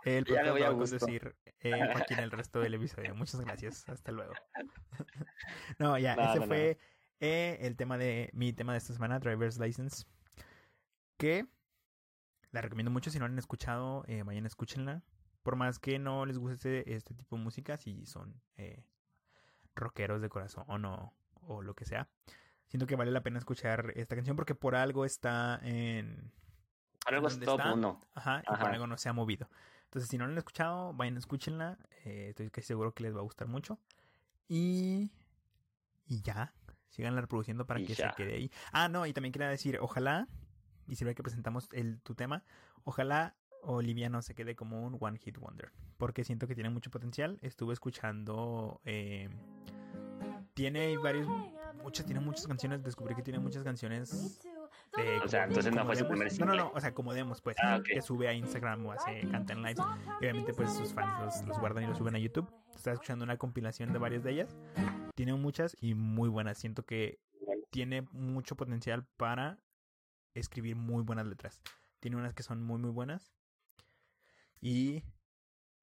El 0.07 0.23
voy 0.23 0.35
lo 0.35 0.65
a 0.65 0.69
va 0.69 0.75
a 0.75 0.77
conducir 0.77 1.35
eh, 1.59 1.71
Joaquín 1.93 2.19
el 2.19 2.31
resto 2.31 2.59
del 2.61 2.73
episodio. 2.75 3.13
Muchas 3.13 3.41
gracias, 3.41 3.87
hasta 3.89 4.11
luego. 4.11 4.33
no, 5.79 5.97
ya, 5.97 6.15
No, 6.15 6.23
ese 6.23 6.35
no, 6.35 6.41
no. 6.41 6.47
fue 6.47 6.77
eh, 7.19 7.57
el 7.61 7.75
tema 7.75 7.97
de 7.97 8.29
mi 8.33 8.53
tema 8.53 8.71
de 8.71 8.77
esta 8.77 8.93
semana, 8.93 9.19
Driver's 9.19 9.59
License, 9.59 10.05
que 11.17 11.45
la 12.51 12.61
recomiendo 12.61 12.89
mucho, 12.89 13.09
si 13.11 13.19
no 13.19 13.27
la 13.27 13.33
han 13.33 13.39
escuchado, 13.39 14.05
eh, 14.07 14.23
vayan, 14.23 14.45
escúchenla. 14.45 15.03
Por 15.43 15.57
más 15.57 15.77
que 15.79 15.99
no 15.99 16.25
les 16.25 16.37
guste 16.37 16.93
este 16.93 17.13
tipo 17.13 17.35
de 17.35 17.41
música, 17.43 17.75
si 17.77 18.05
son 18.05 18.41
eh, 18.55 18.85
rockeros 19.75 20.21
de 20.21 20.29
corazón 20.29 20.85
o, 20.85 21.13
o 21.41 21.61
lo 21.61 21.73
que 21.75 21.85
sea. 21.85 22.07
Siento 22.67 22.87
que 22.87 22.95
vale 22.95 23.11
la 23.11 23.23
pena 23.23 23.39
escuchar 23.39 23.91
esta 23.95 24.15
canción 24.15 24.35
porque 24.35 24.55
por 24.55 24.75
algo 24.75 25.05
está 25.05 25.59
en... 25.63 26.31
Por 27.03 27.13
algo 27.15 27.27
es 27.27 27.33
¿Dónde 27.33 27.45
top 27.45 27.59
está? 27.59 27.73
uno. 27.73 28.01
Ajá, 28.13 28.41
y 28.43 28.45
por 28.45 28.69
algo 28.69 28.87
no 28.87 28.97
se 28.97 29.07
ha 29.09 29.13
movido. 29.13 29.49
Entonces, 29.97 30.11
si 30.11 30.19
no 30.19 30.27
la 30.27 30.33
han 30.33 30.37
escuchado, 30.37 30.93
vayan, 30.93 31.17
escúchenla. 31.17 31.79
Eh, 32.05 32.27
estoy 32.29 32.51
casi 32.51 32.67
seguro 32.67 32.93
que 32.93 33.01
les 33.01 33.15
va 33.15 33.21
a 33.21 33.23
gustar 33.23 33.47
mucho. 33.47 33.79
Y... 34.47 35.11
Y 36.05 36.21
ya. 36.21 36.53
Síganla 36.89 37.19
reproduciendo 37.19 37.65
para 37.65 37.79
Y 37.79 37.87
que 37.87 37.95
ya. 37.95 38.11
se 38.11 38.15
quede 38.15 38.35
ahí. 38.35 38.51
Ah, 38.71 38.89
no, 38.89 39.07
y 39.07 39.13
también 39.13 39.33
quería 39.33 39.47
decir, 39.47 39.79
ojalá, 39.81 40.27
y 40.87 40.97
sirve 40.97 41.15
que 41.15 41.23
presentamos 41.23 41.67
el, 41.71 41.99
tu 42.01 42.13
tema, 42.13 42.43
ojalá 42.83 43.35
Olivia 43.63 44.07
no 44.07 44.21
se 44.21 44.35
quede 44.35 44.55
como 44.55 44.83
un 44.83 44.99
One 44.99 45.17
Hit 45.17 45.39
Wonder. 45.39 45.71
Porque 45.97 46.23
siento 46.23 46.45
que 46.45 46.53
tiene 46.53 46.69
mucho 46.69 46.91
potencial. 46.91 47.39
Estuve 47.41 47.73
escuchando... 47.73 48.79
eh, 48.85 49.29
tiene 50.53 50.95
varios... 50.99 51.27
Muchas, 51.81 52.05
tiene 52.05 52.21
muchas 52.21 52.45
canciones. 52.45 52.83
Descubrí 52.83 53.15
que 53.15 53.23
tiene 53.23 53.39
muchas 53.39 53.63
canciones 53.63 54.39
Eh, 54.97 55.19
o 55.23 55.27
sea, 55.27 55.41
como- 55.41 55.49
entonces 55.51 55.75
no 55.75 55.85
fue 55.85 55.95
su 55.95 56.07
primer 56.07 56.27
No, 56.27 56.31
single. 56.31 56.45
no, 56.57 56.63
no, 56.65 56.71
o 56.73 56.79
sea, 56.81 56.93
como 56.93 57.13
demos, 57.13 57.41
pues, 57.41 57.55
Ah, 57.61 57.77
ok. 57.79 57.85
que 57.85 58.01
sube 58.01 58.27
a 58.27 58.33
Instagram 58.33 58.85
o 58.85 58.91
hace 58.91 59.21
canta 59.29 59.53
en 59.53 59.61
live. 59.61 59.75
Y 59.77 60.15
obviamente, 60.17 60.53
pues, 60.53 60.73
sus 60.73 60.93
fans 60.93 61.21
los, 61.23 61.47
los 61.47 61.59
guardan 61.59 61.83
y 61.83 61.87
los 61.87 61.97
suben 61.97 62.15
a 62.15 62.19
YouTube. 62.19 62.49
Estaba 62.75 62.93
escuchando 62.95 63.23
una 63.23 63.37
compilación 63.37 63.93
de 63.93 63.99
varias 63.99 64.23
de 64.23 64.31
ellas. 64.31 64.57
Tiene 65.15 65.33
muchas 65.35 65.75
y 65.81 65.93
muy 65.93 66.29
buenas. 66.29 66.57
Siento 66.57 66.83
que 66.85 67.19
tiene 67.69 68.01
mucho 68.11 68.55
potencial 68.55 69.05
para 69.17 69.59
escribir 70.33 70.75
muy 70.75 71.03
buenas 71.03 71.25
letras. 71.27 71.61
Tiene 71.99 72.17
unas 72.17 72.33
que 72.33 72.43
son 72.43 72.63
muy, 72.63 72.79
muy 72.79 72.91
buenas. 72.91 73.31
Y 74.61 75.03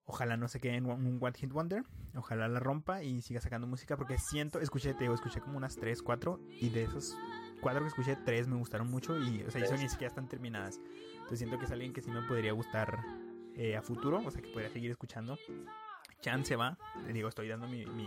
ojalá 0.04 0.36
no 0.36 0.48
se 0.48 0.60
quede 0.60 0.76
en 0.76 0.86
un 0.86 1.18
One 1.20 1.36
Hit 1.36 1.52
Wonder. 1.52 1.84
Ojalá 2.14 2.48
la 2.48 2.60
rompa 2.60 3.02
y 3.02 3.22
siga 3.22 3.40
sacando 3.40 3.66
música. 3.66 3.96
Porque 3.96 4.18
siento, 4.18 4.60
escuché, 4.60 4.94
te 4.94 5.04
digo, 5.04 5.14
escuché 5.14 5.40
como 5.40 5.56
unas 5.56 5.76
3, 5.76 6.02
4. 6.02 6.40
Y 6.60 6.70
de 6.70 6.84
esos 6.84 7.16
4 7.64 7.80
que 7.80 7.88
escuché, 7.88 8.16
3 8.16 8.46
me 8.46 8.56
gustaron 8.56 8.90
mucho. 8.90 9.18
Y, 9.18 9.42
o 9.42 9.50
sea, 9.50 9.64
y 9.64 9.66
son 9.66 9.80
ni 9.80 9.88
siquiera 9.88 10.08
están 10.08 10.28
terminadas. 10.28 10.78
Entonces 11.14 11.38
siento 11.38 11.58
que 11.58 11.64
es 11.64 11.70
alguien 11.70 11.94
que 11.94 12.02
sí 12.02 12.10
me 12.10 12.20
podría 12.22 12.52
gustar 12.52 12.98
eh, 13.56 13.74
a 13.74 13.80
futuro. 13.80 14.22
O 14.24 14.30
sea, 14.30 14.42
que 14.42 14.48
podría 14.48 14.68
seguir 14.68 14.90
escuchando. 14.90 15.38
Chance 16.20 16.56
va. 16.56 16.76
Le 17.06 17.14
digo, 17.14 17.26
estoy 17.26 17.48
dando 17.48 17.66
mi, 17.66 17.86
mi, 17.86 18.06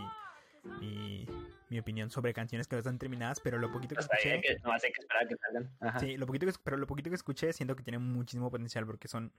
mi, 0.80 1.26
mi 1.70 1.80
opinión 1.80 2.12
sobre 2.12 2.34
canciones 2.36 2.67
que 2.67 2.76
no 2.76 2.82
están 2.82 3.00
terminadas. 3.00 3.39
Pero 3.39 3.58
lo 3.58 3.72
poquito 3.72 3.96
que 3.96 4.02
ahí 4.02 4.06
escuché. 4.06 4.41
que, 4.41 4.60
nomás 4.60 4.84
hay 4.84 4.91
que 4.91 5.02
esperar 5.02 5.28
que 5.28 5.36
salgan. 5.38 5.76
Ajá. 5.80 6.00
Sí, 6.02 6.17
lo 6.17 6.28
poquito 6.28 6.46
que, 6.46 6.54
pero 6.63 6.78
lo 6.78 6.86
poquito 6.86 7.10
que 7.10 7.15
escuché 7.15 7.52
siento 7.52 7.76
que 7.76 7.82
tiene 7.82 7.98
muchísimo 7.98 8.52
potencial 8.52 8.86
porque 8.86 9.08
son 9.08 9.34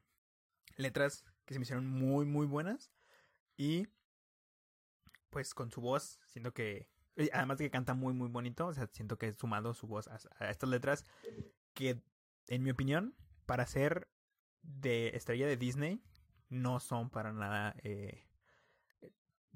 letras 0.75 1.25
que 1.45 1.55
se 1.55 1.61
me 1.61 1.63
hicieron 1.63 1.87
muy, 1.87 2.27
muy 2.27 2.47
buenas. 2.47 2.91
Y 3.57 3.87
pues 5.31 5.55
con 5.55 5.71
su 5.71 5.81
voz, 5.81 6.19
siento 6.27 6.53
que, 6.53 6.89
además 7.33 7.59
de 7.59 7.65
que 7.65 7.71
canta 7.71 7.95
muy, 7.95 8.13
muy 8.15 8.29
bonito, 8.29 8.67
o 8.67 8.75
sea, 8.75 8.87
siento 8.93 9.19
que 9.19 9.33
sumado 9.33 9.75
su 9.75 9.87
voz 9.87 10.09
a, 10.09 10.19
a 10.39 10.51
estas 10.51 10.71
letras, 10.71 11.05
que 11.75 12.01
en 12.47 12.63
mi 12.63 12.71
opinión, 12.71 13.15
para 13.47 13.67
ser 13.67 14.09
de 14.63 15.09
estrella 15.15 15.47
de 15.47 15.57
Disney, 15.57 16.01
no 16.49 16.81
son 16.81 17.11
para 17.11 17.33
nada 17.33 17.75
eh, 17.83 18.25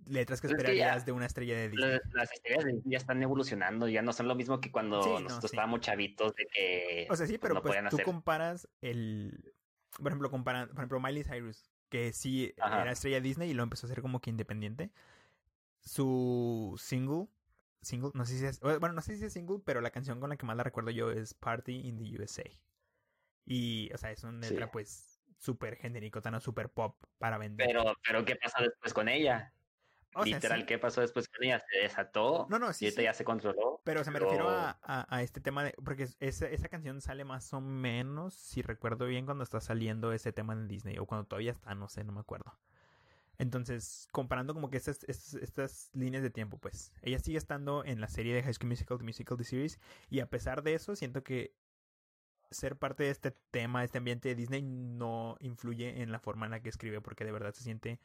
letras 0.07 0.40
que 0.40 0.48
Es 0.48 0.53
que 0.55 0.57
ya- 0.62 0.70
esperarías 0.70 1.07
de 1.07 1.12
una 1.12 1.27
estrella 1.27 1.55
de 1.57 1.68
Disney. 1.70 1.90
Las, 1.90 2.01
las 2.12 2.33
estrellas 2.33 2.64
de 2.64 2.72
Disney 2.72 2.92
ya 2.92 2.98
están 2.98 3.22
evolucionando, 3.22 3.88
ya 3.88 4.03
no 4.03 4.12
son 4.12 4.29
lo 4.29 4.35
mismo 4.35 4.61
que 4.61 4.70
cuando 4.72 5.03
Sí, 5.03 5.11
no, 5.11 5.20
nosotros 5.20 5.51
sí. 5.51 5.57
estábamos 5.57 5.81
chavitos 5.81 6.35
de 6.35 6.46
que 6.53 7.07
O 7.11 7.16
sea, 7.16 7.27
sí, 7.27 7.33
pues, 7.35 7.40
pero 7.42 7.55
no 7.55 7.62
pues 7.62 7.79
tú 7.90 7.96
hacer. 7.96 8.05
comparas 8.05 8.68
el... 8.81 9.55
Por 9.98 10.09
ejemplo, 10.09 10.31
comparan, 10.31 10.68
por 10.68 10.79
ejemplo, 10.79 11.01
Miley 11.01 11.22
Cyrus, 11.25 11.70
que 11.90 12.12
sí 12.12 12.55
Ajá. 12.59 12.83
era 12.83 12.92
estrella 12.92 13.20
Disney 13.20 13.51
y 13.51 13.55
lo 13.55 13.62
empezó 13.62 13.87
a 13.87 13.90
hacer 13.90 14.01
como 14.03 14.20
que 14.20 14.31
independiente. 14.31 14.90
Su 15.81 16.75
single, 16.79 17.27
single, 17.82 18.10
no 18.14 18.24
sé 18.24 18.38
si 18.38 18.46
es, 18.46 18.60
bueno, 18.60 18.92
no 18.92 19.02
sé 19.02 19.16
si 19.16 19.24
es 19.24 19.32
single, 19.32 19.58
pero 19.64 19.80
la 19.80 19.90
canción 19.90 20.20
con 20.20 20.30
la 20.30 20.36
que 20.36 20.46
más 20.46 20.56
la 20.56 20.62
recuerdo 20.64 20.90
yo 20.90 21.10
es 21.10 21.34
Party 21.34 21.86
in 21.88 21.98
the 21.98 22.18
USA. 22.18 22.44
Y, 23.44 23.90
o 23.92 23.98
sea, 23.98 24.10
es 24.12 24.22
una 24.24 24.42
Sí. 24.46 24.50
letra 24.54 24.70
pues 24.70 25.20
súper 25.38 25.76
genérico, 25.76 26.22
tan 26.22 26.40
súper 26.40 26.68
pop 26.70 26.96
para 27.18 27.38
vender. 27.38 27.66
Pero, 27.66 27.94
pero 28.06 28.24
¿qué 28.24 28.36
pasó 28.36 28.62
después 28.62 28.94
con 28.94 29.08
ella? 29.08 29.52
O 30.14 30.24
sea, 30.24 30.34
Literal, 30.36 30.60
sí, 30.60 30.66
¿qué 30.66 30.78
pasó 30.78 31.00
después 31.00 31.26
con 31.28 31.42
ella? 31.42 31.58
¿Se 31.58 31.78
desató? 31.78 32.46
No, 32.50 32.58
no, 32.58 32.72
sí, 32.74 32.84
¿Y 32.84 32.88
ahorita 32.88 33.00
sí. 33.00 33.04
ya 33.04 33.14
se 33.14 33.24
controló? 33.24 33.80
Pero 33.82 34.02
o 34.02 34.04
sea, 34.04 34.12
me 34.12 34.18
Pero- 34.18 34.30
refiero 34.30 34.50
a, 34.50 34.78
a, 34.82 35.06
a 35.16 35.22
este 35.22 35.40
tema 35.40 35.64
de. 35.64 35.72
Porque 35.82 36.02
es- 36.04 36.16
esa, 36.20 36.46
esa 36.48 36.68
canción 36.68 37.00
sale 37.00 37.24
más 37.24 37.52
o 37.54 37.62
menos, 37.62 38.34
si 38.34 38.60
recuerdo 38.60 39.06
bien, 39.06 39.24
cuando 39.24 39.42
está 39.42 39.60
saliendo 39.62 40.12
ese 40.12 40.30
tema 40.32 40.52
en 40.52 40.68
Disney. 40.68 40.98
O 40.98 41.06
cuando 41.06 41.26
todavía 41.26 41.52
está, 41.52 41.74
no 41.74 41.88
sé, 41.88 42.04
no 42.04 42.12
me 42.12 42.20
acuerdo. 42.20 42.56
Entonces, 43.38 44.08
comparando 44.12 44.54
como 44.54 44.70
que 44.70 44.76
estas, 44.76 45.04
estas, 45.04 45.34
estas 45.34 45.90
líneas 45.94 46.22
de 46.22 46.30
tiempo, 46.30 46.58
pues. 46.58 46.92
Ella 47.02 47.18
sigue 47.18 47.38
estando 47.38 47.84
en 47.84 48.00
la 48.00 48.08
serie 48.08 48.34
de 48.34 48.42
High 48.42 48.54
School 48.54 48.68
Musical, 48.68 48.98
The 48.98 49.04
Musical, 49.04 49.36
The 49.36 49.44
Series. 49.44 49.78
Y 50.10 50.20
a 50.20 50.30
pesar 50.30 50.62
de 50.62 50.74
eso, 50.74 50.94
siento 50.96 51.24
que 51.24 51.54
ser 52.50 52.76
parte 52.76 53.04
de 53.04 53.10
este 53.10 53.30
tema, 53.50 53.82
este 53.82 53.98
ambiente 53.98 54.28
de 54.28 54.34
Disney, 54.34 54.62
no 54.62 55.36
influye 55.40 56.02
en 56.02 56.12
la 56.12 56.20
forma 56.20 56.46
en 56.46 56.52
la 56.52 56.60
que 56.60 56.68
escribe. 56.68 57.00
Porque 57.00 57.24
de 57.24 57.32
verdad 57.32 57.52
se 57.52 57.64
siente 57.64 57.98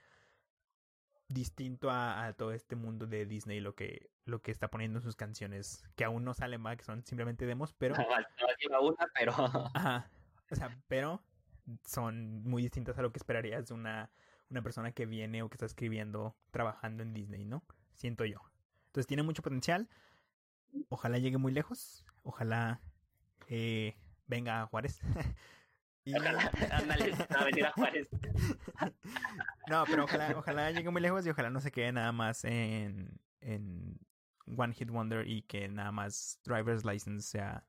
distinto 1.29 1.89
a, 1.89 2.25
a 2.25 2.33
todo 2.33 2.53
este 2.53 2.75
mundo 2.75 3.05
de 3.05 3.25
Disney 3.25 3.59
lo 3.59 3.75
que 3.75 4.09
lo 4.25 4.41
que 4.41 4.51
está 4.51 4.69
poniendo 4.69 4.99
en 4.99 5.03
sus 5.03 5.15
canciones 5.15 5.83
que 5.95 6.05
aún 6.05 6.23
no 6.23 6.33
salen 6.33 6.61
más 6.61 6.77
que 6.77 6.85
son 6.85 7.03
simplemente 7.05 7.45
demos 7.45 7.73
pero 7.73 7.95
una, 7.95 9.07
pero 9.13 9.33
ajá, 9.73 10.09
o 10.49 10.55
sea 10.55 10.77
pero 10.87 11.21
son 11.85 12.43
muy 12.43 12.63
distintas 12.63 12.97
a 12.97 13.01
lo 13.01 13.11
que 13.11 13.19
esperarías 13.19 13.67
de 13.67 13.73
una 13.73 14.09
una 14.49 14.62
persona 14.62 14.91
que 14.91 15.05
viene 15.05 15.43
o 15.43 15.49
que 15.49 15.55
está 15.55 15.65
escribiendo 15.65 16.36
trabajando 16.51 17.03
en 17.03 17.13
Disney 17.13 17.45
no 17.45 17.63
siento 17.95 18.25
yo 18.25 18.39
entonces 18.88 19.07
tiene 19.07 19.23
mucho 19.23 19.41
potencial 19.41 19.89
ojalá 20.89 21.17
llegue 21.17 21.38
muy 21.38 21.51
lejos 21.51 22.05
ojalá 22.23 22.81
eh, 23.47 23.95
venga 24.27 24.62
a 24.62 24.67
Juárez 24.67 24.99
y 26.07 26.15
ojalá, 26.15 26.51
ándale, 26.71 27.13
a 27.29 27.43
venir 27.43 27.65
a 27.65 27.71
Juárez. 27.71 28.10
No, 29.69 29.83
pero 29.86 30.05
ojalá, 30.05 30.33
ojalá 30.38 30.71
llegue 30.71 30.89
muy 30.89 31.01
lejos 31.01 31.25
y 31.25 31.29
ojalá 31.29 31.49
no 31.49 31.60
se 31.60 31.71
quede 31.73 31.91
nada 31.91 32.13
más 32.13 32.45
en, 32.45 33.19
en 33.41 33.99
One 34.45 34.73
Hit 34.73 34.89
Wonder 34.89 35.27
y 35.27 35.41
que 35.41 35.67
nada 35.67 35.91
más 35.91 36.39
Driver's 36.45 36.86
License 36.86 37.27
sea 37.27 37.65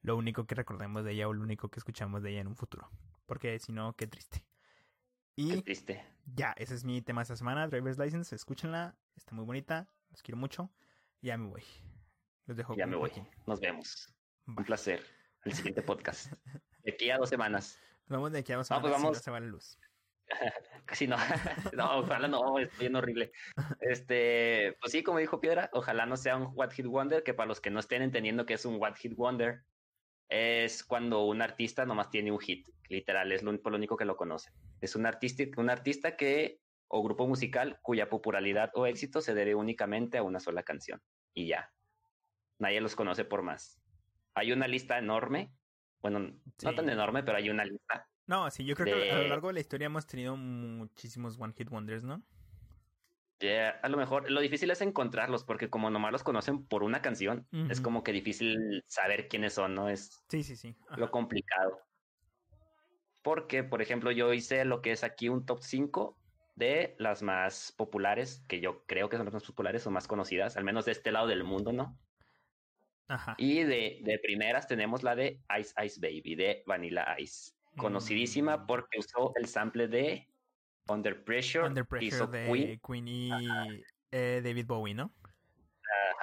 lo 0.00 0.16
único 0.16 0.46
que 0.46 0.54
recordemos 0.54 1.04
de 1.04 1.12
ella 1.12 1.28
o 1.28 1.34
lo 1.34 1.42
único 1.42 1.68
que 1.68 1.78
escuchamos 1.78 2.22
de 2.22 2.30
ella 2.30 2.40
en 2.40 2.46
un 2.46 2.56
futuro. 2.56 2.88
Porque 3.26 3.58
si 3.58 3.72
no, 3.72 3.94
qué 3.94 4.06
triste. 4.06 4.46
Qué 5.36 5.60
triste. 5.60 6.02
Ya, 6.24 6.54
ese 6.56 6.74
es 6.74 6.84
mi 6.84 7.02
tema 7.02 7.22
esta 7.22 7.36
semana, 7.36 7.68
Driver's 7.68 7.98
License, 7.98 8.34
escúchenla, 8.34 8.96
está 9.16 9.34
muy 9.34 9.44
bonita, 9.44 9.88
los 10.10 10.22
quiero 10.22 10.38
mucho. 10.38 10.70
Ya 11.20 11.38
me 11.38 11.48
voy. 11.48 11.62
Los 12.46 12.56
dejo 12.56 12.74
Ya 12.76 12.86
me 12.86 12.96
voy. 12.96 13.12
Nos 13.46 13.60
vemos. 13.60 14.12
Un 14.46 14.56
placer. 14.56 15.04
El 15.44 15.52
siguiente 15.52 15.82
podcast. 15.82 16.32
De 16.82 16.92
aquí 16.92 17.10
a 17.10 17.18
dos 17.18 17.28
semanas. 17.28 17.78
Nos 18.08 18.18
vemos 18.18 18.32
de 18.32 18.40
aquí 18.40 18.52
a 18.52 18.56
dos 18.56 18.68
pues 18.68 18.80
semanas 18.80 18.96
si 18.96 19.02
vamos. 19.02 19.16
no 19.18 19.22
se 19.22 19.30
va 19.30 19.40
la 19.40 19.46
luz. 19.46 19.78
Casi 20.84 21.06
no. 21.06 21.16
no, 21.76 21.98
ojalá 21.98 22.26
no, 22.28 22.58
es 22.58 22.76
bien 22.78 22.96
horrible. 22.96 23.32
Este, 23.80 24.76
pues 24.80 24.92
sí, 24.92 25.02
como 25.02 25.18
dijo 25.18 25.40
Piedra, 25.40 25.70
ojalá 25.72 26.06
no 26.06 26.16
sea 26.16 26.36
un 26.36 26.50
What 26.54 26.72
Hit 26.72 26.86
Wonder, 26.86 27.22
que 27.22 27.34
para 27.34 27.46
los 27.46 27.60
que 27.60 27.70
no 27.70 27.80
estén 27.80 28.02
entendiendo 28.02 28.46
que 28.46 28.54
es 28.54 28.64
un 28.64 28.80
What 28.80 28.96
Hit 28.96 29.14
Wonder, 29.16 29.64
es 30.28 30.84
cuando 30.84 31.24
un 31.24 31.42
artista 31.42 31.84
nomás 31.84 32.10
tiene 32.10 32.32
un 32.32 32.38
hit, 32.38 32.68
literal, 32.88 33.32
es 33.32 33.42
lo, 33.42 33.60
por 33.60 33.72
lo 33.72 33.78
único 33.78 33.96
que 33.96 34.04
lo 34.04 34.16
conoce. 34.16 34.50
Es 34.80 34.96
un 34.96 35.06
artista, 35.06 35.44
un 35.56 35.70
artista 35.70 36.16
que, 36.16 36.60
o 36.88 37.02
grupo 37.02 37.26
musical, 37.26 37.78
cuya 37.82 38.08
popularidad 38.08 38.70
o 38.74 38.86
éxito 38.86 39.20
se 39.20 39.34
debe 39.34 39.54
únicamente 39.54 40.18
a 40.18 40.22
una 40.22 40.40
sola 40.40 40.62
canción. 40.62 41.00
Y 41.34 41.46
ya. 41.46 41.72
Nadie 42.58 42.80
los 42.80 42.94
conoce 42.94 43.24
por 43.24 43.42
más. 43.42 43.80
Hay 44.34 44.52
una 44.52 44.68
lista 44.68 44.98
enorme. 44.98 45.52
Bueno, 46.00 46.20
no 46.20 46.74
tan 46.74 46.88
enorme, 46.88 47.22
pero 47.22 47.38
hay 47.38 47.48
una 47.48 47.64
lista 47.64 48.08
No, 48.26 48.50
sí, 48.50 48.64
yo 48.64 48.74
creo 48.74 48.96
que 48.96 49.10
a 49.10 49.18
lo 49.18 49.28
largo 49.28 49.48
de 49.48 49.54
la 49.54 49.60
historia 49.60 49.86
hemos 49.86 50.06
tenido 50.06 50.36
muchísimos 50.36 51.38
One 51.38 51.54
Hit 51.56 51.70
Wonders, 51.70 52.04
¿no? 52.04 52.22
Yeah, 53.42 53.80
a 53.82 53.88
lo 53.88 53.96
mejor 53.96 54.30
lo 54.30 54.40
difícil 54.40 54.70
es 54.70 54.80
encontrarlos 54.82 55.42
porque 55.42 55.68
como 55.68 55.90
nomás 55.90 56.12
los 56.12 56.22
conocen 56.22 56.64
por 56.64 56.84
una 56.84 57.02
canción, 57.02 57.48
es 57.68 57.80
como 57.80 58.04
que 58.04 58.12
difícil 58.12 58.84
saber 58.86 59.26
quiénes 59.26 59.54
son, 59.54 59.74
¿no? 59.74 59.88
Es 59.88 60.24
Sí, 60.28 60.44
sí, 60.44 60.54
sí. 60.54 60.76
Ajá. 60.86 60.96
lo 60.96 61.10
complicado. 61.10 61.80
Porque, 63.22 63.64
por 63.64 63.82
ejemplo, 63.82 64.12
yo 64.12 64.32
hice 64.32 64.64
lo 64.64 64.80
que 64.80 64.92
es 64.92 65.02
aquí 65.04 65.28
un 65.28 65.44
top 65.44 65.60
5 65.62 66.18
de 66.54 66.94
las 66.98 67.22
más 67.22 67.72
populares, 67.76 68.44
que 68.48 68.60
yo 68.60 68.84
creo 68.86 69.08
que 69.08 69.16
son 69.16 69.26
las 69.26 69.34
más 69.34 69.44
populares 69.44 69.86
o 69.86 69.90
más 69.90 70.06
conocidas, 70.06 70.56
al 70.56 70.64
menos 70.64 70.84
de 70.84 70.92
este 70.92 71.10
lado 71.12 71.26
del 71.26 71.42
mundo, 71.44 71.72
¿no? 71.72 71.98
Ajá. 73.08 73.34
Y 73.38 73.62
de, 73.64 74.00
de 74.02 74.18
primeras 74.20 74.66
tenemos 74.68 75.02
la 75.02 75.14
de 75.16 75.40
Ice 75.58 75.74
Ice 75.84 75.98
Baby, 76.00 76.34
de 76.36 76.62
Vanilla 76.66 77.16
Ice. 77.18 77.52
Conocidísima 77.76 78.56
Mm. 78.58 78.66
porque 78.66 78.98
usó 78.98 79.32
el 79.36 79.46
sample 79.46 79.88
de 79.88 80.28
Under 80.88 81.24
Pressure, 81.24 81.64
Under 81.66 81.86
Pressure 81.86 82.06
hizo 82.08 82.26
de 82.26 82.46
Queen. 82.50 82.80
Queen, 82.86 83.08
y 83.08 83.30
eh, 84.10 84.40
David 84.44 84.66
Bowie, 84.66 84.94
¿no? 84.94 85.12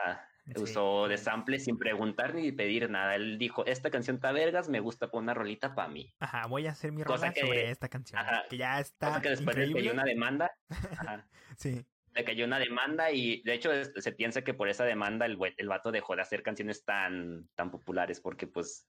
Ajá. 0.05 0.25
Sí. 0.45 0.53
Usó 0.63 1.07
de 1.07 1.17
sample 1.17 1.59
sin 1.59 1.77
preguntar 1.77 2.33
ni 2.33 2.51
pedir 2.51 2.89
nada. 2.89 3.13
Él 3.15 3.37
dijo, 3.37 3.65
esta 3.67 3.91
canción 3.91 4.15
está 4.15 4.31
vergas, 4.31 4.67
me 4.67 4.79
gusta 4.79 5.11
poner 5.11 5.23
una 5.25 5.33
rolita 5.35 5.75
para 5.75 5.89
mí. 5.89 6.11
Ajá, 6.19 6.47
voy 6.47 6.65
a 6.65 6.71
hacer 6.71 6.91
mi 6.91 7.03
Cosa 7.03 7.25
rola 7.27 7.33
que- 7.33 7.41
sobre 7.41 7.69
esta 7.69 7.87
canción. 7.87 8.19
ajá, 8.19 8.45
Que 8.49 8.57
ya 8.57 8.79
está 8.79 9.09
Cosa 9.09 9.21
que 9.21 9.29
después 9.29 9.55
le 9.55 9.65
increíble. 9.67 9.81
cayó 9.91 9.93
una 9.93 10.05
demanda. 10.05 10.51
Ajá. 10.69 11.27
Sí. 11.57 11.85
Le 12.15 12.23
cayó 12.23 12.45
una 12.45 12.57
demanda 12.57 13.11
y 13.11 13.41
de 13.43 13.53
hecho 13.53 13.71
es- 13.71 13.91
se 13.95 14.11
piensa 14.11 14.41
que 14.41 14.55
por 14.55 14.69
esa 14.69 14.85
demanda 14.85 15.27
el, 15.27 15.37
el 15.57 15.67
vato 15.67 15.91
dejó 15.91 16.15
de 16.15 16.23
hacer 16.23 16.41
canciones 16.41 16.83
tan, 16.83 17.47
tan 17.55 17.69
populares 17.69 18.19
porque 18.19 18.47
pues 18.47 18.87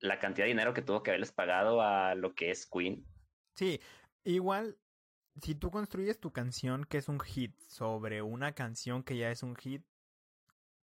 la 0.00 0.18
cantidad 0.18 0.46
de 0.46 0.48
dinero 0.50 0.74
que 0.74 0.82
tuvo 0.82 1.02
que 1.04 1.10
haberles 1.12 1.30
pagado 1.30 1.82
a 1.82 2.14
lo 2.16 2.34
que 2.34 2.50
es 2.50 2.66
Queen. 2.66 3.04
Sí, 3.54 3.80
igual, 4.24 4.76
si 5.40 5.54
tú 5.54 5.70
construyes 5.70 6.20
tu 6.20 6.32
canción 6.32 6.84
que 6.84 6.98
es 6.98 7.08
un 7.08 7.20
hit 7.20 7.56
sobre 7.66 8.22
una 8.22 8.52
canción 8.54 9.02
que 9.02 9.16
ya 9.16 9.30
es 9.30 9.42
un 9.42 9.56
hit, 9.56 9.84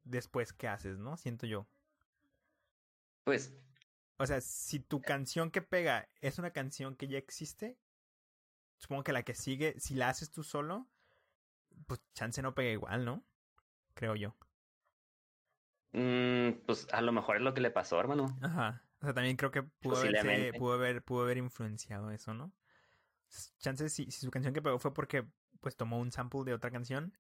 después, 0.05 0.53
¿qué 0.53 0.69
haces, 0.69 0.99
no? 0.99 1.17
Siento 1.17 1.47
yo. 1.47 1.69
Pues 3.25 3.53
O 4.19 4.27
sea, 4.27 4.41
si 4.41 4.81
tu 4.81 5.03
canción 5.03 5.51
que 5.51 5.63
pega 5.63 6.09
es 6.21 6.39
una 6.39 6.53
canción 6.53 6.97
que 6.97 7.09
ya 7.09 7.19
existe, 7.19 7.79
supongo 8.79 9.05
que 9.05 9.13
la 9.13 9.23
que 9.25 9.35
sigue, 9.35 9.79
si 9.79 9.95
la 9.95 10.09
haces 10.09 10.31
tú 10.31 10.43
solo, 10.43 10.89
pues 11.87 12.01
chance 12.15 12.43
no 12.43 12.55
pega 12.55 12.71
igual, 12.71 13.05
¿no? 13.05 13.25
Creo 13.95 14.15
yo. 14.17 14.37
mm, 15.93 16.65
pues 16.67 16.87
a 16.93 17.01
lo 17.03 17.13
mejor 17.13 17.37
es 17.37 17.43
lo 17.43 17.55
que 17.55 17.61
le 17.61 17.71
pasó, 17.71 17.99
hermano. 18.01 18.39
Ajá. 18.43 18.83
O 19.01 19.05
sea, 19.05 19.15
también 19.15 19.37
creo 19.37 19.51
que 19.51 19.63
pudo, 19.63 19.97
pudo, 20.57 20.73
haber, 20.75 21.03
pudo 21.05 21.23
haber 21.23 21.39
influenciado 21.39 22.11
eso, 22.11 22.35
¿no? 22.35 22.53
Chances, 23.59 23.93
si, 23.93 24.11
si 24.11 24.21
su 24.21 24.31
canción 24.31 24.55
que 24.55 24.63
pegó 24.63 24.79
fue 24.79 24.95
porque 24.95 25.27
pues 25.61 25.77
tomó 25.77 25.99
un 25.99 26.13
sample 26.13 26.45
de 26.45 26.55
otra 26.55 26.71
canción, 26.71 27.17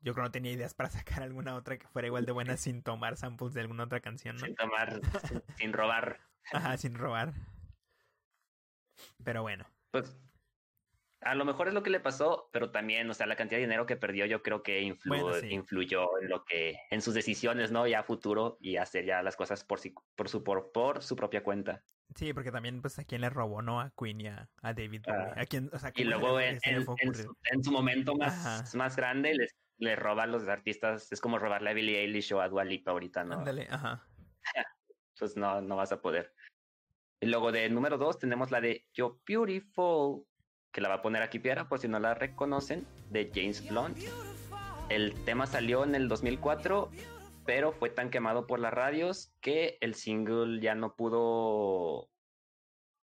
yo 0.00 0.12
creo 0.12 0.24
que 0.24 0.28
no 0.28 0.32
tenía 0.32 0.52
ideas 0.52 0.74
para 0.74 0.90
sacar 1.18 1.22
alguna 1.22 1.54
otra 1.54 1.78
que 1.78 1.88
fuera 1.88 2.08
igual 2.08 2.26
de 2.26 2.32
buena 2.32 2.56
sin 2.56 2.82
tomar 2.82 3.16
samples 3.16 3.54
de 3.54 3.60
alguna 3.60 3.84
otra 3.84 4.00
canción, 4.00 4.36
¿no? 4.36 4.46
Sin 4.46 4.54
tomar, 4.54 5.00
sin 5.56 5.72
robar. 5.72 6.20
Ajá, 6.52 6.76
sin 6.76 6.94
robar. 6.94 7.34
Pero 9.24 9.42
bueno. 9.42 9.66
Pues 9.90 10.16
a 11.26 11.34
lo 11.34 11.44
mejor 11.44 11.68
es 11.68 11.74
lo 11.74 11.82
que 11.82 11.90
le 11.90 12.00
pasó, 12.00 12.48
pero 12.52 12.70
también, 12.70 13.10
o 13.10 13.14
sea, 13.14 13.26
la 13.26 13.36
cantidad 13.36 13.58
de 13.58 13.66
dinero 13.66 13.86
que 13.86 13.96
perdió 13.96 14.26
yo 14.26 14.42
creo 14.42 14.62
que 14.62 14.80
influyó 14.80 16.20
en 16.20 16.28
lo 16.28 16.44
que, 16.44 16.78
en 16.90 17.02
sus 17.02 17.14
decisiones, 17.14 17.70
¿no? 17.72 17.86
Ya 17.86 18.00
a 18.00 18.04
futuro 18.04 18.56
y 18.60 18.76
hacer 18.76 19.04
ya 19.04 19.22
las 19.22 19.36
cosas 19.36 19.64
por, 19.64 19.80
por, 20.14 20.28
su, 20.28 20.44
por, 20.44 20.70
por 20.72 21.02
su 21.02 21.16
propia 21.16 21.42
cuenta. 21.42 21.82
Sí, 22.14 22.32
porque 22.32 22.52
también, 22.52 22.80
pues, 22.80 22.98
a 22.98 23.04
quién 23.04 23.20
le 23.20 23.30
robó, 23.30 23.62
¿no? 23.62 23.80
A 23.80 23.92
Queen 23.98 24.20
y 24.20 24.28
a, 24.28 24.48
David 24.62 25.02
ah, 25.08 25.34
¿A 25.36 25.46
quién, 25.46 25.68
o 25.72 25.78
sea, 25.78 25.92
y 25.94 26.04
luego 26.04 26.38
en, 26.40 26.60
su, 27.62 27.72
momento 27.72 28.14
más, 28.14 28.74
más 28.76 28.94
grande 28.94 29.34
les, 29.34 29.56
le 29.78 29.96
roba 29.96 30.22
a 30.22 30.26
los 30.26 30.46
artistas, 30.48 31.10
es 31.10 31.20
como 31.20 31.38
robarle 31.38 31.70
a 31.70 31.74
Billie 31.74 32.00
Eilish 32.00 32.32
o 32.32 32.40
a 32.40 32.48
Dua 32.48 32.64
Lipa 32.64 32.92
ahorita, 32.92 33.24
¿no? 33.24 33.40
Ándale, 33.40 33.66
ajá. 33.68 34.06
pues 35.18 35.36
no, 35.36 35.60
no 35.60 35.76
vas 35.76 35.90
a 35.92 36.00
poder. 36.00 36.32
Y 37.20 37.26
luego 37.26 37.50
de 37.50 37.68
número 37.68 37.98
dos 37.98 38.18
tenemos 38.18 38.50
la 38.50 38.60
de 38.60 38.86
You're 38.92 39.16
Beautiful, 39.26 40.24
que 40.76 40.82
la 40.82 40.90
va 40.90 40.96
a 40.96 41.02
poner 41.02 41.22
aquí 41.22 41.38
Piera 41.38 41.70
por 41.70 41.78
si 41.78 41.88
no 41.88 41.98
la 41.98 42.12
reconocen, 42.12 42.86
de 43.08 43.32
James 43.34 43.66
Blunt. 43.66 43.96
El 44.90 45.14
tema 45.24 45.46
salió 45.46 45.82
en 45.84 45.94
el 45.94 46.06
2004, 46.06 46.90
pero 47.46 47.72
fue 47.72 47.88
tan 47.88 48.10
quemado 48.10 48.46
por 48.46 48.60
las 48.60 48.74
radios 48.74 49.32
que 49.40 49.78
el 49.80 49.94
single 49.94 50.60
ya 50.60 50.74
no 50.74 50.94
pudo 50.94 52.10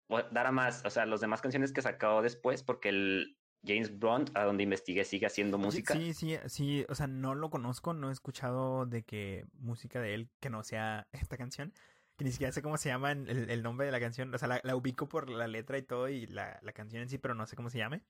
dar 0.10 0.48
a 0.48 0.52
más, 0.52 0.84
o 0.84 0.90
sea, 0.90 1.06
las 1.06 1.22
demás 1.22 1.40
canciones 1.40 1.72
que 1.72 1.82
sacó 1.82 2.22
después, 2.22 2.62
porque 2.62 2.90
el 2.90 3.38
James 3.66 3.98
Blunt, 3.98 4.32
a 4.36 4.44
donde 4.44 4.64
investigué, 4.64 5.06
sigue 5.06 5.28
haciendo 5.28 5.58
música. 5.58 5.94
Sí, 5.94 6.14
sí, 6.14 6.38
sí, 6.48 6.86
o 6.90 6.96
sea, 6.96 7.08
no 7.08 7.36
lo 7.36 7.50
conozco, 7.50 7.94
no 7.94 8.10
he 8.10 8.12
escuchado 8.12 8.86
de 8.86 9.04
que 9.04 9.46
música 9.54 10.02
de 10.02 10.14
él 10.14 10.30
que 10.42 10.50
no 10.50 10.62
sea 10.64 11.08
esta 11.14 11.38
canción, 11.38 11.72
que 12.22 12.26
ni 12.26 12.32
siquiera 12.32 12.54
sé 12.54 12.62
cómo 12.62 12.78
se 12.78 12.90
llama 12.90 13.14
el, 13.14 13.50
el 13.50 13.64
nombre 13.64 13.88
de 13.88 13.92
la 13.92 14.00
canción, 14.00 14.32
o 14.32 14.38
sea, 14.38 14.62
la, 14.62 14.76
ubico 14.76 15.10
por 15.10 15.28
la 15.28 15.48
letra 15.48 15.80
y 15.80 15.82
todo 15.82 16.08
y 16.08 16.28
la, 16.28 16.60
la, 16.62 16.72
canción 16.72 17.02
en 17.02 17.10
sí, 17.10 17.18
pero 17.18 17.34
no 17.34 17.48
sé 17.48 17.56
cómo 17.56 17.72
se 17.72 17.80
llame. 17.80 18.04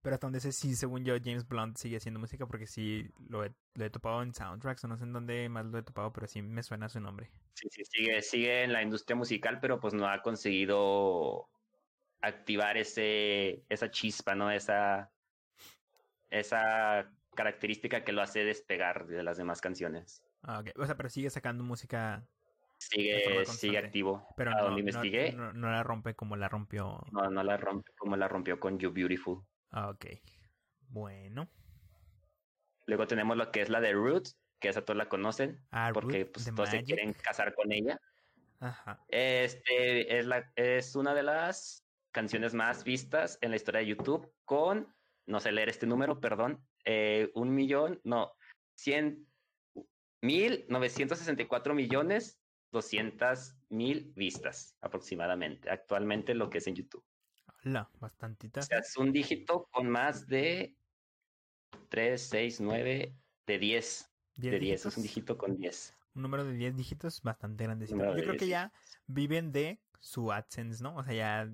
Pero 0.00 0.14
hasta 0.14 0.26
donde 0.26 0.40
sé, 0.40 0.50
sí, 0.52 0.74
según 0.74 1.04
yo, 1.04 1.14
James 1.22 1.46
Blunt 1.46 1.76
sigue 1.76 1.98
haciendo 1.98 2.18
música 2.18 2.46
porque 2.46 2.66
sí 2.66 3.06
lo 3.28 3.44
he, 3.44 3.52
lo 3.74 3.84
he 3.84 3.90
topado 3.90 4.22
en 4.22 4.32
soundtracks 4.32 4.82
o 4.84 4.88
no 4.88 4.96
sé 4.96 5.04
en 5.04 5.12
dónde 5.12 5.46
más 5.50 5.66
lo 5.66 5.76
he 5.76 5.82
topado, 5.82 6.10
pero 6.10 6.26
sí 6.26 6.40
me 6.40 6.62
suena 6.62 6.88
su 6.88 7.00
nombre. 7.00 7.30
Sí, 7.52 7.68
sí, 7.70 7.84
sigue, 7.84 8.22
sigue 8.22 8.64
en 8.64 8.72
la 8.72 8.82
industria 8.82 9.14
musical, 9.14 9.60
pero 9.60 9.78
pues 9.78 9.92
no 9.92 10.08
ha 10.08 10.22
conseguido 10.22 11.50
activar 12.22 12.78
ese, 12.78 13.62
esa 13.68 13.90
chispa, 13.90 14.34
¿no? 14.34 14.50
Esa, 14.50 15.10
esa 16.30 17.12
característica 17.34 18.04
que 18.04 18.12
lo 18.12 18.22
hace 18.22 18.42
despegar 18.42 19.06
de 19.06 19.22
las 19.22 19.36
demás 19.36 19.60
canciones. 19.60 20.22
Ah, 20.42 20.64
O 20.76 20.86
sea, 20.86 20.96
pero 20.96 21.10
sigue 21.10 21.28
sacando 21.28 21.62
música 21.62 22.26
Sigue, 22.80 23.44
sigue 23.44 23.76
activo. 23.76 24.26
Pero 24.38 24.52
no, 24.52 24.64
donde 24.64 24.80
investigué. 24.80 25.32
No, 25.32 25.52
la 25.52 25.82
rompe 25.82 26.14
como 26.14 26.36
la 26.36 26.48
rompió. 26.48 27.04
No, 27.12 27.30
no 27.30 27.42
la 27.42 27.58
rompe 27.58 27.92
como 27.98 28.16
la 28.16 28.26
rompió 28.26 28.58
con 28.58 28.78
You 28.78 28.90
Beautiful. 28.90 29.44
Ah, 29.70 29.90
ok. 29.90 30.06
Bueno. 30.88 31.46
Luego 32.86 33.06
tenemos 33.06 33.36
lo 33.36 33.52
que 33.52 33.60
es 33.60 33.68
la 33.68 33.80
de 33.80 33.92
Roots, 33.92 34.40
que 34.58 34.70
esa 34.70 34.82
todos 34.82 34.96
la 34.96 35.10
conocen. 35.10 35.62
Ah, 35.70 35.90
porque 35.92 36.24
pues, 36.24 36.52
todos 36.54 36.70
se 36.70 36.82
quieren 36.82 37.12
casar 37.12 37.54
con 37.54 37.70
ella. 37.70 38.00
Ajá. 38.60 39.04
Este 39.08 40.18
es 40.18 40.26
la, 40.26 40.50
es 40.56 40.96
una 40.96 41.14
de 41.14 41.22
las 41.22 41.86
canciones 42.12 42.54
más 42.54 42.82
vistas 42.82 43.38
en 43.42 43.50
la 43.50 43.56
historia 43.56 43.80
de 43.80 43.86
YouTube 43.88 44.32
con, 44.46 44.92
no 45.26 45.38
sé 45.38 45.52
leer 45.52 45.68
este 45.68 45.86
número, 45.86 46.18
perdón, 46.18 46.66
eh, 46.86 47.30
un 47.34 47.54
millón, 47.54 48.00
no, 48.04 48.32
cien 48.74 49.26
mil 50.22 50.64
novecientos 50.68 51.18
sesenta 51.18 51.42
y 51.42 51.46
cuatro 51.46 51.74
millones 51.74 52.39
200 52.72 53.56
mil 53.68 54.12
vistas 54.16 54.76
aproximadamente, 54.80 55.70
actualmente 55.70 56.34
lo 56.34 56.50
que 56.50 56.58
es 56.58 56.66
en 56.66 56.76
YouTube. 56.76 57.04
Hola, 57.64 57.90
bastantita. 57.98 58.60
O 58.60 58.62
sea, 58.62 58.78
es 58.78 58.96
un 58.96 59.12
dígito 59.12 59.68
con 59.70 59.88
más 59.90 60.26
de 60.26 60.74
3, 61.88 62.20
6, 62.20 62.60
9, 62.60 63.14
de 63.46 63.58
10. 63.58 64.10
de 64.36 64.58
10, 64.58 64.86
es 64.86 64.96
un 64.96 65.02
dígito 65.02 65.36
con 65.36 65.56
10. 65.56 65.96
Un 66.14 66.22
número 66.22 66.44
de 66.44 66.54
10 66.54 66.76
dígitos 66.76 67.22
bastante 67.22 67.64
grande. 67.64 67.86
Yo 67.86 67.96
creo 67.96 68.36
que 68.36 68.48
ya 68.48 68.72
viven 69.06 69.52
de 69.52 69.80
su 70.00 70.32
AdSense, 70.32 70.82
¿no? 70.82 70.96
O 70.96 71.04
sea, 71.04 71.14
ya 71.14 71.52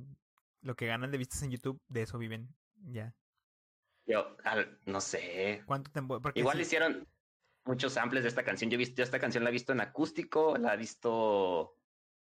lo 0.63 0.77
que 0.77 0.87
ganan 0.87 1.11
de 1.11 1.19
vistas 1.19 1.43
en 1.43 1.51
YouTube, 1.51 1.81
de 1.89 2.03
eso 2.03 2.19
viven 2.19 2.55
ya. 2.89 3.15
Yo, 4.07 4.37
no 4.85 5.01
sé. 5.01 5.63
¿Cuánto 5.67 5.91
tiempo? 5.91 6.21
Igual 6.35 6.61
hicieron, 6.61 7.07
muchos 7.67 7.93
samples 7.93 8.23
de 8.23 8.29
esta 8.29 8.45
canción. 8.45 8.71
Yo 8.71 8.77
he 8.77 8.79
visto 8.79 9.03
esta 9.03 9.19
canción, 9.19 9.45
la 9.45 9.51
he 9.51 9.53
visto 9.53 9.73
en 9.73 9.81
acústico, 9.81 10.57
la 10.57 10.75
he 10.75 10.77
visto. 10.77 11.77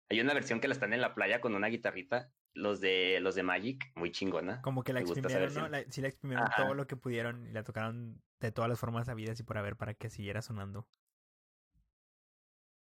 Hay 0.09 0.19
una 0.19 0.33
versión 0.33 0.59
que 0.59 0.67
la 0.67 0.73
están 0.73 0.93
en 0.93 1.01
la 1.01 1.15
playa 1.15 1.41
con 1.41 1.55
una 1.55 1.67
guitarrita. 1.67 2.31
Los 2.55 2.81
de 2.81 3.19
los 3.21 3.35
de 3.35 3.43
Magic, 3.43 3.91
muy 3.95 4.11
chingona. 4.11 4.61
Como 4.61 4.83
que 4.83 4.91
la 4.91 5.01
exprimieron, 5.01 5.71
¿no? 5.71 5.77
sí, 5.89 6.01
la 6.01 6.07
exprimieron 6.07 6.49
todo 6.57 6.73
lo 6.73 6.87
que 6.87 6.95
pudieron 6.95 7.45
y 7.45 7.51
la 7.51 7.63
tocaron 7.63 8.21
de 8.39 8.51
todas 8.51 8.67
las 8.69 8.79
formas 8.79 9.07
habidas 9.07 9.39
y 9.39 9.43
por 9.43 9.59
haber 9.59 9.75
para 9.75 9.93
que 9.93 10.09
siguiera 10.09 10.41
sonando. 10.41 10.87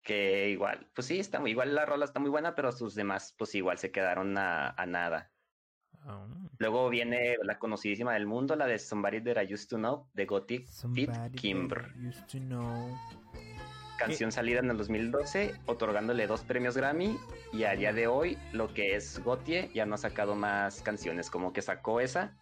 Que 0.02 0.50
igual, 0.50 0.90
pues 0.96 1.08
sí, 1.08 1.20
está 1.20 1.40
muy, 1.40 1.52
igual 1.52 1.76
la 1.76 1.86
rola 1.86 2.04
está 2.04 2.20
muy 2.20 2.32
buena, 2.32 2.56
pero 2.56 2.72
sus 2.72 2.96
demás, 2.96 3.36
pues 3.38 3.54
igual 3.54 3.78
se 3.78 3.92
quedaron 3.92 4.36
a 4.38 4.86
nada. 4.88 5.33
Oh. 6.08 6.28
Luego 6.58 6.90
viene 6.90 7.38
la 7.44 7.58
conocidísima 7.60 8.14
del 8.14 8.26
mundo, 8.26 8.56
la 8.56 8.68
de 8.68 8.78
Somebody 8.78 9.22
That 9.22 9.42
I 9.42 9.54
Used 9.54 9.70
to 9.70 9.78
Know, 9.78 10.08
de 10.14 10.26
Gothic 10.26 10.68
Fit 10.94 11.12
Kimber. 11.36 11.94
Canción 13.98 14.32
salida 14.32 14.60
en 14.60 14.70
el 14.70 14.78
2012, 14.78 15.54
otorgándole 15.66 16.28
dos 16.28 16.42
premios 16.42 16.76
Grammy. 16.76 17.18
Y 17.54 17.64
a 17.64 17.76
día 17.76 17.94
de 17.94 18.08
hoy, 18.08 18.38
lo 18.52 18.74
que 18.74 18.96
es 18.96 19.24
Gotye 19.24 19.72
ya 19.74 19.86
no 19.86 19.96
ha 19.96 19.98
sacado 19.98 20.36
más 20.36 20.82
canciones, 20.82 21.30
como 21.30 21.54
que 21.54 21.62
sacó 21.62 22.02
esa. 22.02 22.38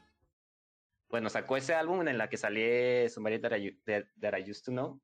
Bueno, 1.10 1.30
sacó 1.30 1.58
ese 1.58 1.76
álbum 1.76 2.08
en 2.08 2.18
la 2.18 2.30
que 2.30 2.38
salió 2.38 3.10
Somebody 3.10 3.40
That 3.40 3.58
I, 3.58 4.50
Used 4.50 4.64
to 4.66 4.72
Know, 4.72 5.02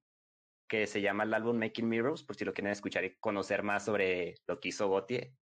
que 0.68 0.88
se 0.88 1.02
llama 1.02 1.24
el 1.24 1.34
álbum 1.34 1.58
Making 1.58 1.90
Mirrors, 1.90 2.24
por 2.24 2.36
si 2.36 2.46
lo 2.46 2.54
quieren 2.54 2.72
escuchar 2.72 3.04
y 3.04 3.16
conocer 3.18 3.62
más 3.62 3.86
sobre 3.86 4.36
lo 4.48 4.60
que 4.60 4.70
hizo 4.70 4.88
Gotye 4.88 5.36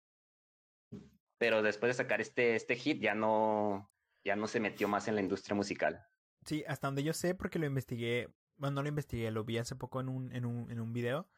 pero 1.38 1.62
después 1.62 1.90
de 1.90 2.02
sacar 2.02 2.20
este, 2.20 2.54
este 2.54 2.76
hit 2.76 3.00
ya 3.00 3.14
no, 3.14 3.90
ya 4.24 4.36
no 4.36 4.46
se 4.46 4.60
metió 4.60 4.88
más 4.88 5.08
en 5.08 5.14
la 5.14 5.20
industria 5.20 5.54
musical. 5.54 6.06
Sí, 6.44 6.64
hasta 6.66 6.86
donde 6.86 7.02
yo 7.02 7.12
sé, 7.12 7.34
porque 7.34 7.58
lo 7.58 7.66
investigué, 7.66 8.28
bueno, 8.56 8.76
no 8.76 8.82
lo 8.82 8.88
investigué, 8.88 9.30
lo 9.30 9.44
vi 9.44 9.58
hace 9.58 9.76
poco 9.76 10.00
en 10.00 10.08
un, 10.08 10.32
en 10.32 10.46
un, 10.46 10.70
en 10.70 10.80
un 10.80 10.92
video. 10.92 11.28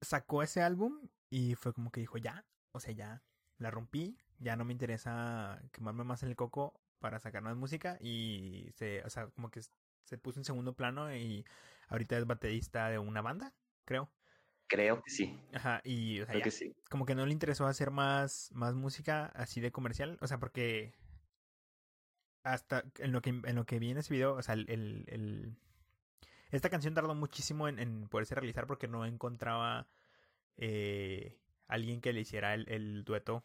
Sacó 0.00 0.42
ese 0.42 0.62
álbum 0.62 1.08
y 1.30 1.54
fue 1.54 1.72
como 1.72 1.90
que 1.90 2.00
dijo, 2.00 2.18
ya, 2.18 2.46
o 2.72 2.80
sea, 2.80 2.92
ya 2.92 3.22
la 3.58 3.70
rompí, 3.70 4.18
ya 4.38 4.56
no 4.56 4.64
me 4.64 4.72
interesa 4.72 5.62
quemarme 5.72 6.04
más 6.04 6.22
en 6.22 6.28
el 6.28 6.36
coco 6.36 6.80
para 6.98 7.18
sacar 7.18 7.42
más 7.42 7.56
música 7.56 7.98
y 8.00 8.70
se, 8.74 9.02
o 9.04 9.10
sea, 9.10 9.28
como 9.28 9.50
que 9.50 9.60
se 10.04 10.18
puso 10.18 10.40
en 10.40 10.44
segundo 10.44 10.74
plano 10.74 11.14
y 11.14 11.44
ahorita 11.88 12.16
es 12.18 12.26
baterista 12.26 12.88
de 12.88 12.98
una 12.98 13.22
banda, 13.22 13.52
creo. 13.84 14.10
Creo 14.68 15.02
que 15.02 15.10
sí. 15.10 15.38
Ajá, 15.52 15.80
y 15.84 16.20
o 16.20 16.26
sea, 16.26 16.34
como 16.90 17.06
que 17.06 17.14
no 17.14 17.24
le 17.24 17.32
interesó 17.32 17.66
hacer 17.66 17.90
más, 17.90 18.50
más 18.52 18.74
música 18.74 19.26
así 19.34 19.60
de 19.60 19.70
comercial, 19.70 20.18
o 20.20 20.26
sea, 20.26 20.38
porque 20.38 20.94
hasta 22.42 22.84
en 22.98 23.12
lo 23.12 23.22
que, 23.22 23.30
en 23.30 23.54
lo 23.54 23.64
que 23.64 23.78
vi 23.78 23.90
en 23.90 23.98
ese 23.98 24.12
video, 24.12 24.34
o 24.34 24.42
sea, 24.42 24.54
el, 24.54 24.66
el, 24.68 25.56
esta 26.50 26.70
canción 26.70 26.94
tardó 26.94 27.14
muchísimo 27.14 27.68
en, 27.68 27.78
en, 27.78 28.08
poderse 28.08 28.34
realizar 28.34 28.66
porque 28.66 28.88
no 28.88 29.04
encontraba 29.04 29.88
eh, 30.56 31.38
alguien 31.66 32.00
que 32.00 32.12
le 32.12 32.20
hiciera 32.20 32.54
el, 32.54 32.68
el, 32.68 33.04
dueto 33.04 33.44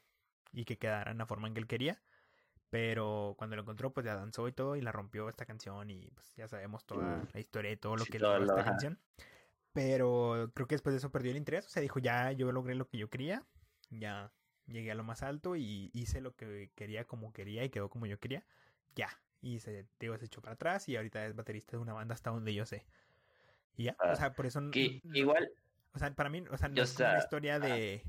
y 0.54 0.66
que 0.66 0.78
quedara 0.78 1.12
en 1.12 1.18
la 1.18 1.26
forma 1.26 1.48
en 1.48 1.54
que 1.54 1.60
él 1.60 1.68
quería. 1.68 2.02
Pero 2.70 3.36
cuando 3.38 3.56
lo 3.56 3.64
encontró, 3.64 3.92
pues 3.92 4.06
ya 4.06 4.16
danzó 4.16 4.48
y 4.48 4.54
todo 4.54 4.76
y 4.76 4.82
la 4.82 4.92
rompió 4.92 5.28
esta 5.28 5.46
canción 5.46 5.90
y 5.90 6.10
pues 6.12 6.34
ya 6.36 6.48
sabemos 6.48 6.86
toda 6.86 7.18
mm. 7.18 7.28
la 7.34 7.40
historia 7.40 7.72
y 7.72 7.78
todo 7.78 7.98
lo 7.98 8.06
que 8.06 8.18
le 8.18 8.44
esta 8.44 8.64
canción. 8.64 9.00
Pero 9.74 10.52
creo 10.54 10.68
que 10.68 10.76
después 10.76 10.94
de 10.94 10.98
eso 10.98 11.12
perdió 11.12 11.32
el 11.32 11.38
interés. 11.38 11.66
O 11.66 11.70
sea, 11.70 11.82
dijo, 11.82 12.00
ya 12.00 12.32
yo 12.32 12.52
logré 12.52 12.76
lo 12.76 12.88
que 12.88 12.98
yo 12.98 13.10
quería. 13.10 13.46
Ya 13.90 14.32
llegué 14.68 14.92
a 14.92 14.96
lo 14.96 15.04
más 15.04 15.24
alto 15.24 15.56
y 15.56 15.92
hice 15.94 16.22
lo 16.22 16.36
que 16.36 16.72
quería 16.76 17.06
como 17.06 17.34
quería 17.34 17.64
y 17.64 17.70
quedó 17.70 17.90
como 17.90 18.06
yo 18.06 18.20
quería. 18.20 18.46
Ya. 18.96 19.10
Y 19.42 19.60
se, 19.60 19.88
digo, 20.00 20.18
se 20.18 20.26
echó 20.26 20.42
para 20.42 20.54
atrás 20.54 20.88
y 20.88 20.96
ahorita 20.96 21.26
es 21.26 21.36
baterista 21.36 21.78
de 21.78 21.78
una 21.78 21.94
banda 21.94 22.14
hasta 22.14 22.30
donde 22.30 22.54
yo 22.54 22.66
sé. 22.66 22.86
Y 23.78 23.86
ya, 23.86 23.96
o 24.00 24.04
ah, 24.04 24.16
sea, 24.16 24.34
por 24.34 24.46
eso... 24.46 24.62
igual... 24.74 25.52
O 25.94 26.00
sea, 26.00 26.14
para 26.14 26.30
mí, 26.30 26.44
o 26.50 26.58
sea, 26.58 26.70
no 26.70 26.82
es 26.82 26.98
una 26.98 27.18
historia 27.18 27.60
de, 27.60 28.02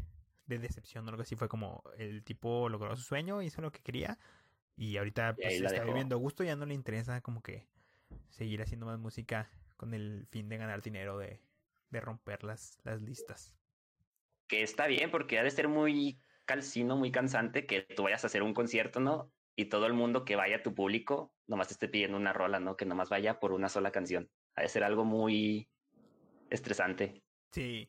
de 0.47 0.59
decepción 0.59 1.05
o 1.07 1.11
algo 1.11 1.23
así. 1.23 1.35
Fue 1.35 1.49
como 1.49 1.83
el 1.97 2.23
tipo 2.23 2.69
logró 2.69 2.95
su 2.95 3.03
sueño, 3.03 3.43
hizo 3.43 3.61
lo 3.61 3.73
que 3.73 3.81
quería 3.81 4.19
y 4.77 4.97
ahorita 4.97 5.35
pues, 5.35 5.61
está 5.61 5.85
viviendo 5.85 6.17
a 6.17 6.19
gusto 6.19 6.43
y 6.43 6.47
ya 6.47 6.57
no 6.57 6.67
le 6.67 6.75
interesa 6.75 7.21
como 7.21 7.43
que 7.43 7.67
seguir 8.31 8.63
haciendo 8.63 8.87
más 8.87 8.99
música 8.99 9.51
con 9.77 9.95
el 9.95 10.27
fin 10.31 10.49
de 10.49 10.57
ganar 10.57 10.83
dinero 10.83 11.19
de, 11.19 11.41
de 11.93 12.01
romper 12.01 12.43
las, 12.43 12.81
las 12.83 13.01
listas. 13.01 13.55
que 14.49 14.63
está 14.63 14.87
bien 14.87 15.11
porque 15.11 15.39
ha 15.39 15.45
de 15.45 15.51
ser 15.51 15.69
muy 15.69 16.19
calcino, 16.45 16.97
muy 16.97 17.13
cansante 17.13 17.67
que 17.67 17.83
tú 17.83 18.03
vayas 18.03 18.25
a 18.25 18.27
hacer 18.27 18.43
un 18.43 18.55
concierto, 18.55 18.99
¿no? 18.99 19.31
Y 19.55 19.67
todo 19.67 19.87
el 19.87 19.93
mundo 19.93 20.25
que 20.25 20.35
vaya 20.35 20.57
a 20.57 20.63
tu 20.63 20.75
público 20.75 21.35
nomás 21.47 21.69
te 21.69 21.75
esté 21.75 21.89
pidiendo 21.89 22.17
una 22.17 22.33
rola, 22.33 22.59
¿no? 22.59 22.77
Que 22.77 22.87
nomás 22.87 23.11
vaya 23.11 23.39
por 23.39 23.53
una 23.53 23.69
sola 23.69 23.93
canción. 23.93 24.31
Ha 24.57 24.63
de 24.63 24.69
ser 24.69 24.85
algo 24.85 25.05
muy 25.05 25.69
estresante. 26.51 27.23
Sí. 27.53 27.89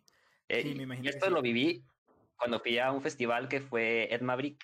Eh, 0.49 0.61
sí, 0.61 0.75
me 0.75 0.83
imagino. 0.83 1.09
esto 1.09 1.29
lo 1.29 1.41
viví 1.41 1.83
cuando 2.35 2.59
fui 2.59 2.77
a 2.77 2.91
un 2.91 3.01
festival 3.01 3.47
que 3.47 3.61
fue 3.61 4.13
Ed 4.13 4.21
Maverick, 4.21 4.63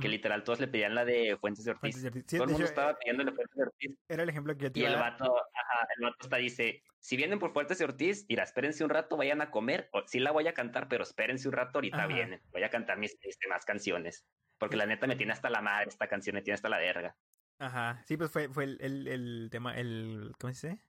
que 0.00 0.08
literal 0.08 0.42
todos 0.42 0.60
le 0.60 0.68
pedían 0.68 0.94
la 0.94 1.04
de 1.04 1.36
Fuentes 1.38 1.64
de 1.64 1.72
Ortiz. 1.72 1.80
Fuentes 1.80 2.02
de 2.02 2.08
Ortiz. 2.08 2.24
Sí, 2.26 2.36
Todo 2.36 2.44
el 2.44 2.50
mundo 2.50 2.64
hecho, 2.64 2.70
estaba 2.70 2.92
eh, 2.92 2.96
pidiéndole 3.00 3.32
Fuentes 3.32 3.56
de 3.56 3.62
Ortiz. 3.62 3.98
Era 4.08 4.22
el 4.22 4.28
ejemplo 4.28 4.56
que 4.56 4.62
yo 4.64 4.72
te 4.72 4.80
Y 4.80 4.84
el 4.84 4.94
vato, 4.94 5.24
ajá, 5.24 5.88
el 5.96 6.04
vato 6.04 6.16
está 6.20 6.36
dice, 6.36 6.82
si 6.98 7.16
vienen 7.16 7.38
por 7.38 7.52
Fuertes 7.52 7.78
de 7.78 7.84
Ortiz, 7.84 8.24
irá, 8.28 8.44
espérense 8.44 8.84
un 8.84 8.90
rato, 8.90 9.16
vayan 9.16 9.42
a 9.42 9.50
comer, 9.50 9.88
o, 9.92 10.02
sí 10.06 10.18
la 10.20 10.30
voy 10.30 10.48
a 10.48 10.54
cantar, 10.54 10.88
pero 10.88 11.02
espérense 11.02 11.48
un 11.48 11.54
rato, 11.54 11.78
ahorita 11.78 11.98
Ajá. 11.98 12.06
vienen, 12.06 12.40
voy 12.52 12.62
a 12.62 12.70
cantar 12.70 12.98
mis 12.98 13.18
mis 13.24 13.38
demás 13.38 13.64
canciones. 13.64 14.24
Porque 14.58 14.76
la 14.76 14.86
neta 14.86 15.06
me 15.06 15.16
tiene 15.16 15.32
hasta 15.32 15.50
la 15.50 15.60
madre, 15.60 15.88
esta 15.88 16.08
canción 16.08 16.34
me 16.34 16.42
tiene 16.42 16.54
hasta 16.54 16.68
la 16.68 16.78
verga. 16.78 17.16
Ajá, 17.58 18.02
sí, 18.06 18.16
pues 18.16 18.30
fue, 18.30 18.48
fue 18.48 18.64
el, 18.64 18.78
el, 18.80 19.08
el 19.08 19.48
tema, 19.50 19.76
el, 19.76 20.32
¿cómo 20.38 20.52
se 20.54 20.68
dice? 20.68 20.82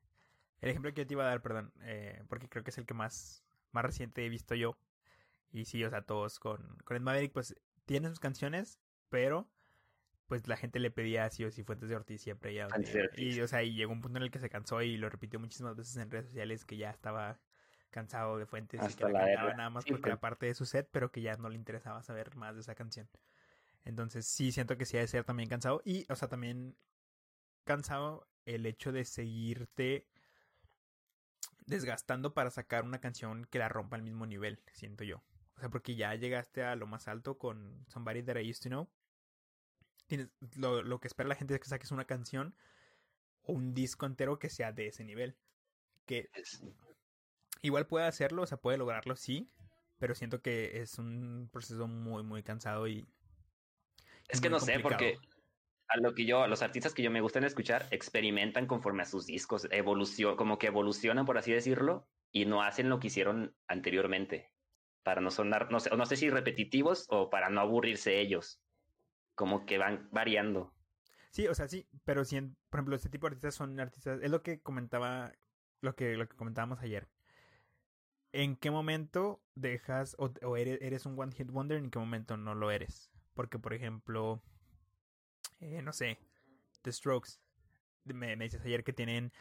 El 0.62 0.70
ejemplo 0.70 0.94
que 0.94 1.02
yo 1.02 1.08
te 1.08 1.14
iba 1.14 1.24
a 1.24 1.28
dar, 1.28 1.42
perdón, 1.42 1.74
eh, 1.82 2.24
porque 2.30 2.48
creo 2.48 2.64
que 2.64 2.70
es 2.70 2.78
el 2.78 2.86
que 2.86 2.94
más, 2.94 3.44
más 3.74 3.84
reciente 3.84 4.26
he 4.26 4.30
visto 4.30 4.56
yo. 4.56 4.78
Y 5.52 5.66
sí, 5.66 5.84
o 5.84 5.90
sea, 5.90 6.04
todos 6.04 6.40
con, 6.40 6.78
con 6.86 6.96
Ed 6.96 7.02
Maverick, 7.02 7.34
pues 7.34 7.56
tiene 7.86 8.10
sus 8.10 8.20
canciones, 8.20 8.80
pero 9.14 9.48
pues 10.26 10.48
la 10.48 10.58
gente 10.58 10.80
le 10.80 10.90
pedía 10.90 11.30
sí 11.30 11.46
o 11.46 11.52
sí 11.52 11.64
Fuentes 11.64 11.88
de 11.88 11.96
Ortiz 11.96 12.20
siempre. 12.20 12.52
Y, 13.16 13.40
o 13.42 13.48
sea, 13.48 13.62
y 13.62 13.76
llegó 13.76 13.94
un 13.94 14.02
punto 14.02 14.18
en 14.18 14.24
el 14.24 14.32
que 14.32 14.40
se 14.40 14.50
cansó 14.50 14.82
y 14.82 14.98
lo 14.98 15.08
repitió 15.08 15.40
muchísimas 15.40 15.76
veces 15.76 15.96
en 15.98 16.10
redes 16.10 16.30
sociales 16.30 16.66
que 16.66 16.78
ya 16.78 16.90
estaba 16.90 17.40
cansado 17.92 18.40
de 18.40 18.48
Fuentes 18.48 18.82
y 18.82 18.96
que 18.96 19.04
la 19.04 19.12
la 19.12 19.20
cantaba 19.20 19.54
nada 19.54 19.70
más 19.70 19.86
porque 19.86 20.10
era 20.10 20.20
parte 20.20 20.48
de 20.48 20.56
su 20.56 20.66
set, 20.66 20.90
pero 20.92 21.12
que 21.12 21.22
ya 21.22 21.38
no 21.38 21.48
le 21.48 21.58
interesaba 21.58 22.02
saber 22.02 22.36
más 22.36 22.56
de 22.56 22.62
esa 22.62 22.74
canción. 22.74 23.08
Entonces 23.84 24.26
sí 24.26 24.52
siento 24.52 24.80
que 24.80 24.86
sí 24.86 24.98
ha 24.98 25.02
de 25.02 25.08
ser 25.08 25.26
también 25.26 25.48
cansado. 25.48 25.84
Y, 25.86 26.12
o 26.12 26.16
sea, 26.16 26.28
también 26.28 26.76
cansado 27.66 28.28
el 28.46 28.66
hecho 28.66 28.92
de 28.92 29.06
seguirte 29.06 30.08
desgastando 31.68 32.34
para 32.34 32.50
sacar 32.50 32.84
una 32.84 33.00
canción 33.00 33.46
que 33.46 33.60
la 33.60 33.70
rompa 33.70 33.96
al 33.96 34.02
mismo 34.02 34.26
nivel, 34.26 34.64
siento 34.72 35.04
yo. 35.04 35.24
O 35.56 35.60
sea, 35.60 35.70
porque 35.70 35.96
ya 35.96 36.16
llegaste 36.16 36.64
a 36.64 36.76
lo 36.76 36.88
más 36.88 37.08
alto 37.08 37.38
con 37.38 37.86
Somebody 37.90 38.24
That 38.24 38.38
I 38.38 38.50
Used 38.50 38.64
to 38.64 38.70
Know. 38.70 38.90
Tienes, 40.08 40.30
lo, 40.56 40.82
lo 40.84 41.00
que 41.00 41.08
espera 41.08 41.30
la 41.30 41.36
gente 41.36 41.54
es 41.54 41.60
que 41.60 41.68
saques 41.70 41.92
una 41.92 42.06
canción 42.06 42.56
o 43.42 43.54
un 43.54 43.74
disco 43.74 44.06
entero 44.06 44.40
que 44.40 44.50
sea 44.50 44.72
de 44.72 44.88
ese 44.88 45.04
nivel. 45.04 45.38
Que 46.06 46.30
Es- 46.34 46.64
igual 47.62 47.88
puede 47.88 48.06
hacerlo, 48.06 48.44
o 48.44 48.48
sea, 48.48 48.58
puede 48.58 48.78
lograrlo, 48.78 49.16
sí. 49.16 49.50
Pero 50.00 50.16
siento 50.16 50.42
que 50.42 50.82
es 50.82 50.98
un 50.98 51.50
proceso 51.52 51.88
muy, 51.88 52.24
muy 52.24 52.44
cansado 52.44 52.88
y... 52.88 53.08
Es 54.28 54.42
que 54.42 54.50
no 54.50 54.60
sé, 54.60 54.80
porque 54.80 55.18
a 55.88 55.98
lo 55.98 56.16
que 56.16 56.26
yo, 56.26 56.42
a 56.44 56.48
los 56.48 56.62
artistas 56.62 56.94
que 56.94 57.04
yo 57.04 57.12
me 57.12 57.22
gustan 57.22 57.44
escuchar, 57.44 57.88
experimentan 57.92 58.68
conforme 58.68 59.04
a 59.04 59.06
sus 59.06 59.28
discos, 59.28 59.68
evolución, 59.70 60.36
como 60.36 60.58
que 60.58 60.68
evolucionan, 60.68 61.26
por 61.26 61.38
así 61.38 61.52
decirlo, 61.52 62.10
y 62.32 62.46
no 62.46 62.64
hacen 62.64 62.90
lo 62.90 63.00
que 63.00 63.08
hicieron 63.08 63.56
anteriormente. 63.68 64.52
Para 65.04 65.22
no 65.22 65.30
sonar, 65.30 65.70
no 65.72 65.80
sé, 65.80 65.96
no 65.96 66.06
sé 66.06 66.16
si 66.16 66.30
repetitivos 66.30 67.06
o 67.10 67.30
para 67.30 67.50
no 67.50 67.62
aburrirse 67.62 68.20
ellos. 68.20 68.63
Como 69.36 69.66
que 69.66 69.78
van 69.78 70.10
variando. 70.12 70.74
Sí, 71.32 71.48
o 71.48 71.56
sea, 71.56 71.68
sí, 71.68 71.88
pero 72.06 72.26
si, 72.26 72.38
en- 72.38 72.56
por 72.70 72.80
ejemplo, 72.80 72.96
este 72.96 73.10
tipo 73.10 73.26
de 73.28 73.32
artistas 73.32 73.56
son 73.56 73.80
artistas, 73.80 74.20
es 74.22 74.30
lo 74.30 74.44
que 74.44 74.62
comentaba, 74.62 75.32
lo 75.82 75.96
que, 75.96 76.16
lo 76.16 76.28
que 76.28 76.36
comentábamos 76.36 76.80
ayer. 76.82 77.08
¿En 78.32 78.56
qué 78.56 78.72
momento 78.72 79.42
dejas 79.56 80.16
o, 80.20 80.32
o 80.44 80.58
eres, 80.58 80.80
eres 80.82 81.06
un 81.06 81.20
one 81.20 81.32
hit 81.34 81.50
wonder? 81.52 81.78
¿En 81.78 81.90
qué 81.92 82.00
momento 82.00 82.36
no 82.38 82.56
lo 82.56 82.72
eres? 82.72 83.12
Porque, 83.36 83.60
por 83.60 83.74
ejemplo, 83.74 84.42
eh, 85.60 85.82
no 85.82 85.94
sé, 85.94 86.18
The 86.82 86.92
Strokes, 86.92 87.40
me, 88.06 88.36
me 88.36 88.46
dices 88.46 88.62
ayer 88.66 88.84
que 88.84 88.94
tienen 88.94 89.32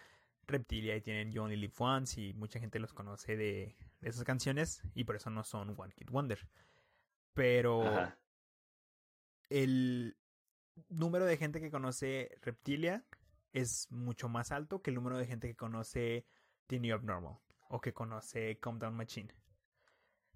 Reptilia 0.46 0.96
y 0.96 1.00
tienen 1.00 1.32
You 1.32 1.42
Only 1.42 1.56
Live 1.56 1.74
Once 1.78 2.20
y 2.20 2.34
mucha 2.34 2.58
gente 2.60 2.78
los 2.78 2.92
conoce 2.92 3.36
de, 3.36 3.76
de 4.00 4.08
esas 4.08 4.24
canciones 4.24 4.82
y 4.94 5.04
por 5.04 5.16
eso 5.16 5.30
no 5.30 5.44
son 5.44 5.74
one 5.78 5.92
hit 5.96 6.10
wonder. 6.10 6.46
Pero 7.34 7.86
Ajá. 7.86 8.18
El 9.60 10.16
número 10.88 11.24
de 11.26 11.36
gente 11.36 11.60
que 11.60 11.70
conoce 11.70 12.38
Reptilia 12.42 13.04
es 13.52 13.90
mucho 13.90 14.28
más 14.28 14.50
alto 14.52 14.80
que 14.82 14.90
el 14.90 14.96
número 14.96 15.18
de 15.18 15.26
gente 15.26 15.48
que 15.48 15.56
conoce 15.56 16.24
The 16.68 16.80
New 16.80 16.94
Abnormal 16.94 17.38
o 17.68 17.80
que 17.80 17.92
conoce 17.92 18.58
Calm 18.60 18.78
Down 18.78 18.94
Machine. 18.94 19.32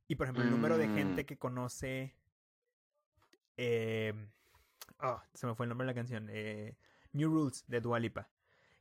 Y 0.08 0.16
por 0.16 0.26
ejemplo, 0.26 0.44
el 0.44 0.50
número 0.50 0.76
de 0.78 0.88
Mm. 0.88 0.94
gente 0.94 1.26
que 1.26 1.36
conoce. 1.38 2.14
Eh, 3.56 4.12
oh, 5.00 5.20
se 5.34 5.46
me 5.46 5.54
fue 5.54 5.64
el 5.64 5.70
nombre 5.70 5.86
de 5.86 5.92
la 5.92 5.94
canción. 5.94 6.28
eh, 6.30 6.76
New 7.12 7.30
Rules 7.30 7.64
de 7.68 7.80
Dua 7.80 7.98
Lipa. 7.98 8.28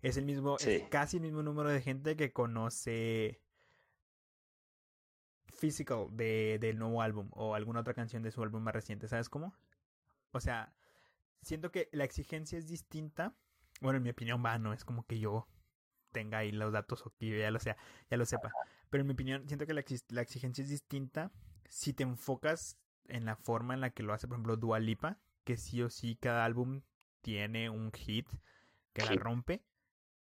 Es 0.01 0.17
el 0.17 0.25
mismo, 0.25 0.57
es 0.59 0.83
casi 0.89 1.17
el 1.17 1.23
mismo 1.23 1.41
número 1.41 1.69
de 1.69 1.81
gente 1.81 2.15
que 2.17 2.31
conoce 2.33 3.41
Physical 5.57 6.07
de, 6.11 6.57
del 6.59 6.77
nuevo 6.77 7.01
álbum 7.01 7.29
o 7.31 7.55
alguna 7.55 7.79
otra 7.79 7.93
canción 7.93 8.21
de 8.21 8.31
su 8.31 8.43
álbum 8.43 8.61
más 8.61 8.73
reciente. 8.75 9.07
¿Sabes 9.07 9.29
cómo? 9.29 9.55
O 10.36 10.41
sea, 10.41 10.73
siento 11.41 11.71
que 11.71 11.88
la 11.93 12.03
exigencia 12.03 12.59
es 12.59 12.67
distinta. 12.67 13.33
Bueno, 13.79 13.97
en 13.97 14.03
mi 14.03 14.09
opinión, 14.09 14.43
va, 14.43 14.59
no 14.59 14.73
es 14.73 14.83
como 14.83 15.05
que 15.05 15.17
yo 15.17 15.47
tenga 16.11 16.39
ahí 16.39 16.51
los 16.51 16.73
datos 16.73 17.05
o 17.05 17.13
que 17.15 17.39
ya 17.39 17.51
lo 17.51 17.59
sea, 17.59 17.77
ya 18.11 18.17
lo 18.17 18.25
sepa. 18.25 18.51
Pero 18.89 19.01
en 19.01 19.07
mi 19.07 19.13
opinión, 19.13 19.47
siento 19.47 19.65
que 19.65 19.73
la, 19.73 19.81
la 20.09 20.21
exigencia 20.21 20.61
es 20.61 20.69
distinta 20.69 21.31
si 21.69 21.93
te 21.93 22.03
enfocas 22.03 22.77
en 23.07 23.23
la 23.23 23.38
forma 23.38 23.75
en 23.75 23.79
la 23.79 23.91
que 23.91 24.03
lo 24.03 24.11
hace, 24.11 24.27
por 24.27 24.36
ejemplo, 24.36 24.57
Dua 24.57 24.79
Lipa, 24.79 25.19
que 25.45 25.55
sí 25.55 25.81
o 25.81 25.89
sí 25.89 26.17
cada 26.17 26.43
álbum 26.43 26.81
tiene 27.21 27.69
un 27.69 27.93
hit 27.93 28.27
que 28.91 29.05
la 29.05 29.15
rompe. 29.15 29.63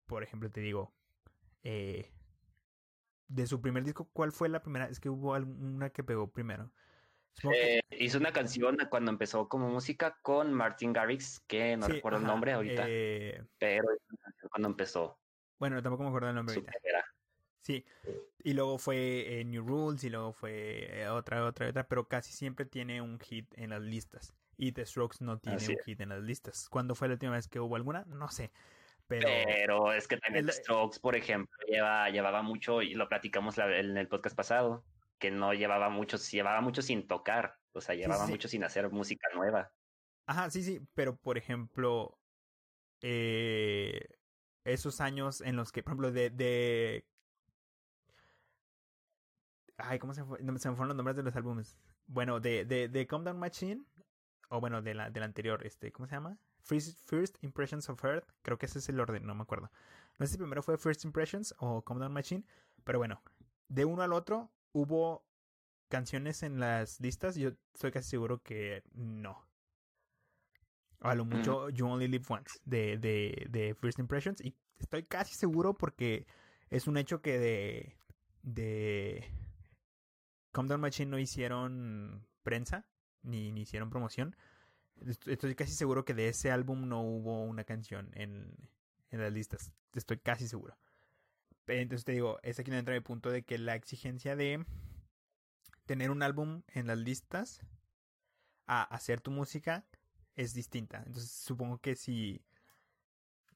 Por 0.05 0.23
ejemplo, 0.23 0.49
te 0.49 0.61
digo, 0.61 0.93
eh, 1.63 2.09
de 3.27 3.47
su 3.47 3.59
primer 3.59 3.83
disco, 3.83 4.09
¿cuál 4.13 4.31
fue 4.31 4.47
la 4.47 4.61
primera? 4.61 4.85
Es 4.85 5.01
que 5.01 5.09
hubo 5.09 5.33
alguna 5.33 5.89
que 5.89 6.05
pegó 6.05 6.31
primero. 6.31 6.71
Eh, 7.53 7.81
hizo 7.91 8.17
una 8.17 8.31
canción 8.31 8.77
cuando 8.89 9.11
empezó 9.11 9.49
como 9.49 9.69
música 9.69 10.17
con 10.21 10.53
Martin 10.53 10.93
Garrix, 10.93 11.41
que 11.47 11.75
no 11.77 11.85
sí, 11.85 11.93
recuerdo 11.93 12.19
el 12.19 12.25
nombre 12.25 12.53
ahorita, 12.53 12.85
eh, 12.87 13.43
pero 13.57 13.87
cuando 14.49 14.69
empezó 14.69 15.19
bueno, 15.59 15.81
tampoco 15.81 16.03
me 16.03 16.09
acuerdo 16.09 16.29
el 16.29 16.35
nombre 16.35 16.55
ahorita. 16.55 16.71
carrera. 16.71 17.05
Sí. 17.61 17.85
Y 18.43 18.53
luego 18.53 18.77
fue 18.77 19.39
eh, 19.39 19.45
New 19.45 19.65
Rules 19.65 20.03
y 20.03 20.09
luego 20.09 20.33
fue 20.33 21.01
eh, 21.01 21.07
otra, 21.07 21.45
otra, 21.45 21.69
otra, 21.69 21.87
pero 21.87 22.07
casi 22.07 22.31
siempre 22.31 22.65
tiene 22.65 23.01
un 23.01 23.19
hit 23.19 23.47
en 23.57 23.71
las 23.71 23.81
listas. 23.81 24.33
Y 24.57 24.71
The 24.71 24.85
Strokes 24.85 25.17
no 25.21 25.39
tiene 25.39 25.57
Así 25.57 25.73
un 25.73 25.79
hit 25.83 25.99
en 26.01 26.09
las 26.09 26.21
listas. 26.21 26.69
¿Cuándo 26.69 26.93
fue 26.95 27.07
la 27.07 27.15
última 27.15 27.33
vez 27.33 27.47
que 27.47 27.59
hubo 27.59 27.75
alguna? 27.75 28.05
No 28.05 28.29
sé. 28.29 28.51
Pero, 29.07 29.27
Pero 29.45 29.93
es 29.93 30.07
que 30.07 30.17
también 30.17 30.45
el- 30.45 30.51
Strokes, 30.53 30.99
por 30.99 31.15
ejemplo, 31.15 31.55
lleva, 31.67 32.09
llevaba 32.09 32.41
mucho, 32.41 32.81
y 32.81 32.93
lo 32.93 33.07
platicamos 33.07 33.57
la- 33.57 33.77
en 33.79 33.97
el 33.97 34.07
podcast 34.07 34.35
pasado, 34.35 34.83
que 35.25 35.31
no 35.31 35.53
llevaba 35.53 35.89
mucho, 35.89 36.17
llevaba 36.17 36.61
mucho 36.61 36.81
sin 36.83 37.07
tocar, 37.07 37.57
o 37.73 37.81
sea, 37.81 37.95
llevaba 37.95 38.27
sí. 38.27 38.31
mucho 38.31 38.47
sin 38.47 38.63
hacer 38.63 38.91
música 38.91 39.27
nueva. 39.33 39.71
ajá, 40.27 40.49
sí, 40.51 40.61
sí, 40.63 40.81
pero 40.93 41.15
por 41.17 41.37
ejemplo, 41.37 42.19
eh, 43.01 44.07
esos 44.65 45.01
años 45.01 45.41
en 45.41 45.55
los 45.55 45.71
que, 45.71 45.81
por 45.83 45.91
ejemplo, 45.93 46.11
de, 46.11 46.29
de... 46.29 47.07
Ay, 49.77 49.99
¿cómo 49.99 50.13
se 50.13 50.23
fue? 50.23 50.41
No, 50.43 50.57
se 50.59 50.69
me 50.69 50.75
fueron 50.75 50.89
los 50.89 50.97
nombres 50.97 51.17
de 51.17 51.23
los 51.23 51.35
álbumes. 51.35 51.77
Bueno, 52.07 52.39
de, 52.39 52.65
de, 52.65 52.87
de 52.87 53.07
Calm 53.07 53.23
Down 53.23 53.39
Machine, 53.39 53.83
o 54.49 54.59
bueno, 54.59 54.81
de 54.81 54.93
la, 54.93 55.09
del 55.09 55.23
anterior, 55.23 55.65
este, 55.65 55.91
¿cómo 55.91 56.07
se 56.07 56.15
llama? 56.15 56.37
First, 56.61 56.99
First 57.09 57.43
Impressions 57.43 57.89
of 57.89 58.03
Earth, 58.05 58.29
creo 58.43 58.57
que 58.59 58.67
ese 58.67 58.79
es 58.79 58.89
el 58.89 58.99
orden, 58.99 59.25
no 59.25 59.33
me 59.35 59.41
acuerdo. 59.43 59.71
No 60.19 60.25
sé 60.25 60.33
si 60.33 60.37
primero 60.37 60.61
fue 60.63 60.77
First 60.77 61.03
Impressions 61.03 61.55
o 61.57 61.83
Calm 61.83 61.99
Down 61.99 62.13
Machine, 62.13 62.45
pero 62.83 62.99
bueno, 62.99 63.21
de 63.67 63.85
uno 63.85 64.03
al 64.03 64.13
otro 64.13 64.51
hubo 64.75 65.25
canciones 65.87 66.43
en 66.43 66.59
las 66.59 66.99
listas, 66.99 67.35
yo 67.35 67.51
estoy 67.73 67.91
casi 67.91 68.09
seguro 68.09 68.41
que 68.41 68.83
no. 68.93 69.47
A 70.99 71.15
lo 71.15 71.23
mucho 71.23 71.69
You 71.69 71.87
Only 71.87 72.07
Live 72.07 72.25
Once 72.27 72.59
de, 72.65 72.97
de, 72.97 73.47
de 73.49 73.73
First 73.75 73.99
Impressions. 73.99 74.41
Y 74.41 74.53
estoy 74.79 75.03
casi 75.03 75.33
seguro 75.35 75.73
porque 75.73 76.25
es 76.69 76.87
un 76.87 76.97
hecho 76.97 77.21
que 77.21 77.39
de, 77.39 77.95
de 78.41 79.23
Calm 80.51 80.67
Down 80.67 80.81
Machine 80.81 81.09
no 81.11 81.19
hicieron 81.19 82.25
prensa 82.43 82.85
ni, 83.21 83.51
ni 83.51 83.61
hicieron 83.61 83.89
promoción. 83.89 84.35
Est- 85.05 85.27
Estoy 85.27 85.55
casi 85.55 85.73
seguro 85.73 86.03
que 86.03 86.13
de 86.13 86.27
ese 86.27 86.51
álbum 86.51 86.87
no 86.89 87.01
hubo 87.01 87.43
una 87.43 87.63
canción 87.63 88.09
en, 88.15 88.51
en 89.11 89.21
las 89.21 89.31
listas. 89.31 89.71
Estoy 89.93 90.17
casi 90.17 90.47
seguro. 90.47 90.75
Entonces 91.67 92.05
te 92.05 92.11
digo, 92.11 92.39
es 92.43 92.59
aquí 92.59 92.69
donde 92.69 92.79
entra 92.79 92.93
mi 92.93 93.01
punto 93.01 93.31
de 93.31 93.43
que 93.43 93.57
la 93.57 93.75
exigencia 93.75 94.35
de 94.35 94.65
tener 95.85 96.11
un 96.11 96.23
álbum 96.23 96.63
en 96.67 96.87
las 96.87 96.97
listas 96.97 97.61
a 98.67 98.83
hacer 98.83 99.21
tu 99.21 99.31
música 99.31 99.85
es 100.35 100.53
distinta. 100.53 101.03
Entonces 101.05 101.31
supongo 101.31 101.79
que 101.79 101.95
si 101.95 102.45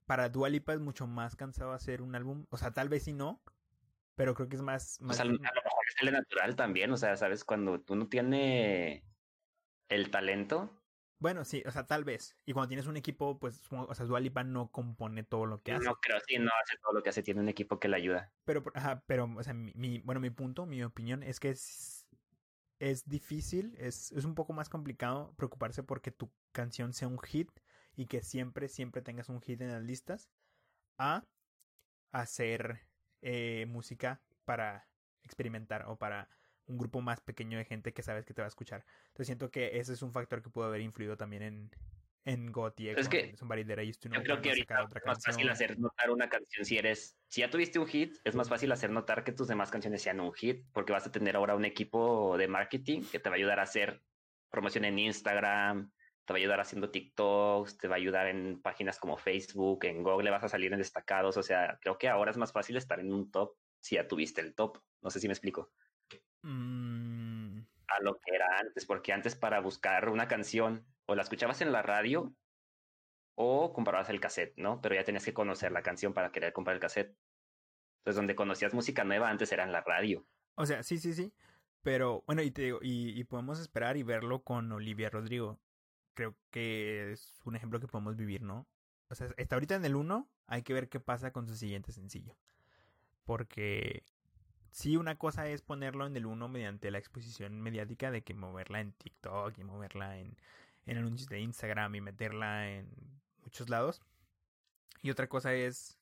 para 0.05 0.29
Dua 0.29 0.49
Lipa 0.49 0.73
es 0.73 0.79
mucho 0.79 1.05
más 1.05 1.35
cansado 1.35 1.71
hacer 1.71 2.01
un 2.01 2.15
álbum, 2.15 2.45
o 2.49 2.57
sea, 2.57 2.71
tal 2.71 2.89
vez 2.89 3.03
sí 3.03 3.13
no, 3.13 3.41
pero 4.15 4.33
creo 4.33 4.49
que 4.49 4.55
es 4.55 4.61
más, 4.61 4.99
más 5.01 5.17
Pues 5.17 5.19
a, 5.19 5.25
lo 5.25 5.31
a 5.31 5.53
lo 5.53 5.61
mejor 5.63 5.85
sale 5.97 6.11
natural 6.11 6.55
también, 6.55 6.91
o 6.91 6.97
sea, 6.97 7.15
sabes, 7.15 7.43
cuando 7.43 7.83
uno 7.87 8.07
tiene 8.07 9.03
el 9.87 10.09
talento. 10.09 10.78
Bueno, 11.19 11.43
sí, 11.43 11.61
o 11.65 11.71
sea, 11.71 11.85
tal 11.85 12.05
vez. 12.05 12.37
Y 12.45 12.53
cuando 12.53 12.69
tienes 12.69 12.87
un 12.87 12.95
equipo, 12.95 13.37
pues, 13.39 13.61
o 13.71 13.93
sea, 13.93 14.05
Dualipa 14.05 14.43
no 14.45 14.71
compone 14.71 15.23
todo 15.23 15.45
lo 15.45 15.61
que 15.61 15.73
hace. 15.73 15.83
No 15.83 15.95
creo, 15.95 16.17
sí, 16.25 16.37
no 16.37 16.49
hace 16.63 16.77
todo 16.81 16.93
lo 16.93 17.03
que 17.03 17.09
hace, 17.09 17.23
tiene 17.23 17.41
un 17.41 17.49
equipo 17.49 17.77
que 17.77 17.89
le 17.89 17.97
ayuda. 17.97 18.31
Pero, 18.45 18.63
ajá, 18.73 19.03
pero, 19.05 19.29
o 19.35 19.43
sea, 19.43 19.53
mi, 19.53 19.99
bueno, 19.99 20.21
mi 20.21 20.29
punto, 20.29 20.65
mi 20.65 20.81
opinión 20.81 21.21
es 21.21 21.41
que 21.41 21.49
es, 21.49 22.07
es 22.79 23.07
difícil, 23.07 23.75
es, 23.77 24.13
es 24.13 24.23
un 24.23 24.33
poco 24.33 24.53
más 24.53 24.69
complicado 24.69 25.33
preocuparse 25.35 25.83
porque 25.83 26.11
tu 26.11 26.31
canción 26.53 26.93
sea 26.93 27.09
un 27.09 27.19
hit 27.19 27.51
y 27.97 28.05
que 28.05 28.21
siempre, 28.21 28.69
siempre 28.69 29.01
tengas 29.01 29.27
un 29.27 29.41
hit 29.41 29.59
en 29.59 29.73
las 29.73 29.83
listas 29.83 30.29
a 30.97 31.25
hacer 32.13 32.87
eh, 33.21 33.65
música 33.67 34.21
para 34.45 34.87
experimentar 35.23 35.85
o 35.87 35.97
para 35.97 36.29
un 36.69 36.77
grupo 36.77 37.01
más 37.01 37.19
pequeño 37.19 37.57
de 37.57 37.65
gente 37.65 37.93
que 37.93 38.03
sabes 38.03 38.25
que 38.25 38.33
te 38.33 38.41
va 38.41 38.45
a 38.45 38.49
escuchar. 38.49 38.85
Entonces 39.07 39.27
siento 39.27 39.51
que 39.51 39.79
ese 39.79 39.93
es 39.93 40.01
un 40.01 40.13
factor 40.13 40.41
que 40.41 40.49
pudo 40.49 40.65
haber 40.65 40.81
influido 40.81 41.17
también 41.17 41.41
en, 41.41 41.71
en 42.25 42.51
Gotti. 42.51 42.89
Es 42.89 43.09
que 43.09 43.35
yo 43.35 43.47
creo 43.47 44.41
que 44.41 44.49
ahorita 44.49 44.89
es 44.95 45.05
más 45.05 45.23
fácil 45.23 45.49
hacer 45.49 45.79
notar 45.79 46.11
una 46.11 46.29
canción 46.29 46.63
si 46.63 46.77
eres, 46.77 47.17
si 47.27 47.41
ya 47.41 47.49
tuviste 47.49 47.79
un 47.79 47.87
hit, 47.87 48.15
es 48.23 48.35
más 48.35 48.47
fácil 48.47 48.71
hacer 48.71 48.91
notar 48.91 49.23
que 49.23 49.31
tus 49.31 49.47
demás 49.47 49.71
canciones 49.71 50.01
sean 50.01 50.19
un 50.19 50.33
hit, 50.33 50.65
porque 50.71 50.93
vas 50.93 51.07
a 51.07 51.11
tener 51.11 51.35
ahora 51.35 51.55
un 51.55 51.65
equipo 51.65 52.37
de 52.37 52.47
marketing 52.47 53.01
que 53.11 53.19
te 53.19 53.29
va 53.29 53.35
a 53.35 53.37
ayudar 53.37 53.59
a 53.59 53.63
hacer 53.63 54.01
promoción 54.49 54.85
en 54.85 54.99
Instagram, 54.99 55.91
te 56.25 56.33
va 56.33 56.37
a 56.37 56.41
ayudar 56.41 56.59
haciendo 56.59 56.91
TikToks, 56.91 57.77
te 57.77 57.87
va 57.87 57.95
a 57.95 57.97
ayudar 57.97 58.27
en 58.27 58.61
páginas 58.61 58.99
como 58.99 59.17
Facebook, 59.17 59.85
en 59.85 60.03
Google 60.03 60.29
vas 60.29 60.43
a 60.43 60.49
salir 60.49 60.71
en 60.71 60.79
destacados, 60.79 61.37
o 61.37 61.43
sea, 61.43 61.79
creo 61.81 61.97
que 61.97 62.07
ahora 62.07 62.29
es 62.31 62.37
más 62.37 62.51
fácil 62.51 62.77
estar 62.77 62.99
en 62.99 63.11
un 63.11 63.31
top 63.31 63.55
si 63.79 63.95
ya 63.95 64.07
tuviste 64.07 64.41
el 64.41 64.53
top. 64.53 64.77
No 65.01 65.09
sé 65.09 65.19
si 65.19 65.27
me 65.27 65.33
explico. 65.33 65.71
Mm. 66.41 67.59
A 67.87 68.01
lo 68.01 68.19
que 68.19 68.35
era 68.35 68.59
antes, 68.59 68.85
porque 68.85 69.13
antes 69.13 69.35
para 69.35 69.59
buscar 69.59 70.09
una 70.09 70.27
canción 70.27 70.85
o 71.05 71.15
la 71.15 71.23
escuchabas 71.23 71.61
en 71.61 71.71
la 71.71 71.81
radio 71.81 72.33
o 73.35 73.73
comprabas 73.73 74.09
el 74.09 74.19
cassette, 74.19 74.53
¿no? 74.57 74.81
Pero 74.81 74.95
ya 74.95 75.03
tenías 75.03 75.25
que 75.25 75.33
conocer 75.33 75.71
la 75.71 75.81
canción 75.81 76.13
para 76.13 76.31
querer 76.31 76.53
comprar 76.53 76.75
el 76.75 76.81
cassette. 76.81 77.15
Entonces, 77.99 78.15
donde 78.15 78.35
conocías 78.35 78.73
música 78.73 79.03
nueva 79.03 79.29
antes 79.29 79.51
era 79.51 79.63
en 79.63 79.71
la 79.71 79.81
radio. 79.81 80.25
O 80.55 80.65
sea, 80.65 80.83
sí, 80.83 80.97
sí, 80.97 81.13
sí. 81.13 81.33
Pero 81.81 82.23
bueno, 82.27 82.41
y 82.41 82.51
te 82.51 82.63
digo, 82.63 82.79
y, 82.81 83.19
y 83.19 83.23
podemos 83.23 83.59
esperar 83.59 83.97
y 83.97 84.03
verlo 84.03 84.43
con 84.43 84.71
Olivia 84.71 85.09
Rodrigo 85.09 85.59
creo 86.19 86.35
que 86.51 87.13
es 87.13 87.39
un 87.45 87.55
ejemplo 87.55 87.79
que 87.79 87.87
podemos 87.87 88.17
vivir, 88.17 88.41
¿no? 88.41 88.67
O 89.09 89.15
sea, 89.15 89.29
está 89.37 89.55
ahorita 89.55 89.75
en 89.75 89.85
el 89.85 89.95
1, 89.95 90.29
hay 90.47 90.63
que 90.63 90.73
ver 90.73 90.89
qué 90.89 90.99
pasa 90.99 91.31
con 91.31 91.47
su 91.47 91.55
siguiente 91.55 91.93
sencillo. 91.93 92.35
Porque 93.23 94.03
sí, 94.71 94.97
una 94.97 95.17
cosa 95.17 95.47
es 95.47 95.61
ponerlo 95.61 96.05
en 96.05 96.15
el 96.15 96.25
1 96.25 96.47
mediante 96.49 96.91
la 96.91 96.97
exposición 96.97 97.59
mediática 97.61 98.11
de 98.11 98.23
que 98.23 98.33
moverla 98.33 98.81
en 98.81 98.93
TikTok 98.93 99.57
y 99.57 99.63
moverla 99.63 100.17
en, 100.17 100.37
en 100.85 100.97
anuncios 100.97 101.29
de 101.29 101.39
Instagram 101.39 101.95
y 101.95 102.01
meterla 102.01 102.69
en 102.69 102.89
muchos 103.43 103.69
lados. 103.69 104.01
Y 105.01 105.11
otra 105.11 105.27
cosa 105.27 105.53
es 105.53 105.97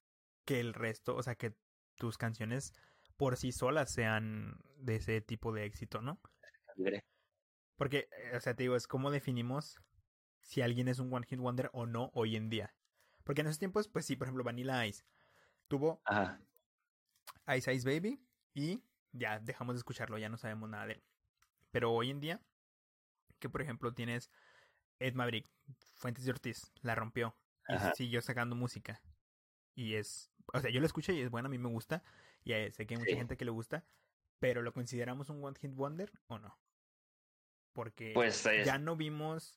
que 0.45 0.59
el 0.59 0.74
resto, 0.74 1.15
o 1.15 1.24
sea, 1.24 1.36
que 1.36 1.53
tus 1.95 2.18
canciones 2.18 2.74
por 3.15 3.38
sí 3.38 3.51
solas 3.51 3.91
sean 3.91 4.59
de 4.78 4.95
ese 4.95 5.22
tipo 5.22 5.51
de 5.51 5.65
éxito, 5.65 6.01
¿no? 6.01 6.20
Porque, 7.76 8.09
eh, 8.11 8.36
o 8.36 8.39
sea, 8.39 8.55
te 8.55 8.63
digo, 8.63 8.76
es 8.76 8.88
como 8.88 9.11
definimos 9.11 9.80
si 10.41 10.61
alguien 10.61 10.88
es 10.88 10.99
un 10.99 11.13
One 11.13 11.26
Hit 11.26 11.39
Wonder 11.39 11.70
o 11.74 11.86
no 11.86 12.11
hoy 12.13 12.36
en 12.36 12.49
día. 12.49 12.74
Porque 13.24 13.41
en 13.41 13.47
esos 13.47 13.59
tiempos, 13.59 13.88
pues 13.88 14.05
sí, 14.05 14.15
por 14.15 14.28
ejemplo, 14.28 14.43
Vanilla 14.43 14.86
Ice 14.86 15.03
tuvo 15.68 16.01
Ice 17.55 17.74
Ice 17.74 17.88
Baby 17.88 18.22
y 18.58 18.84
ya 19.12 19.39
dejamos 19.39 19.76
de 19.76 19.78
escucharlo, 19.78 20.18
ya 20.18 20.30
no 20.30 20.38
sabemos 20.38 20.68
nada 20.68 20.88
de 20.88 20.93
él. 20.93 21.03
Pero 21.70 21.93
hoy 21.93 22.10
en 22.10 22.20
día, 22.20 22.41
que 23.38 23.49
por 23.49 23.62
ejemplo 23.62 23.93
tienes 23.93 24.32
Ed 24.97 25.14
Maverick, 25.14 25.47
Fuentes 25.93 26.26
de 26.26 26.32
Ortiz, 26.32 26.72
la 26.82 26.95
rompió 26.95 27.38
y 27.68 27.95
siguió 27.95 28.20
sacando 28.20 28.55
música. 28.55 28.99
Y 29.76 29.93
es, 29.93 30.32
o 30.53 30.60
sea, 30.60 30.72
yo 30.72 30.80
lo 30.80 30.88
escuché 30.88 31.14
y 31.14 31.22
es 31.22 31.30
buena, 31.30 31.45
a 31.45 31.51
mí 31.51 31.60
me 31.60 31.70
gusta. 31.70 32.03
Y 32.43 32.51
sé 32.72 32.88
que 32.88 32.95
hay 32.95 32.99
mucha 32.99 33.16
gente 33.16 33.38
que 33.38 33.45
le 33.45 33.51
gusta, 33.51 33.86
pero 34.39 34.64
¿lo 34.64 34.74
consideramos 34.74 35.30
un 35.30 35.43
One 35.43 35.58
Hit 35.60 35.76
Wonder 35.76 36.12
o 36.26 36.39
no? 36.39 36.58
Porque 37.74 38.14
pues 38.16 38.43
ya 38.66 38.80
no 38.80 38.95
vimos 38.95 39.55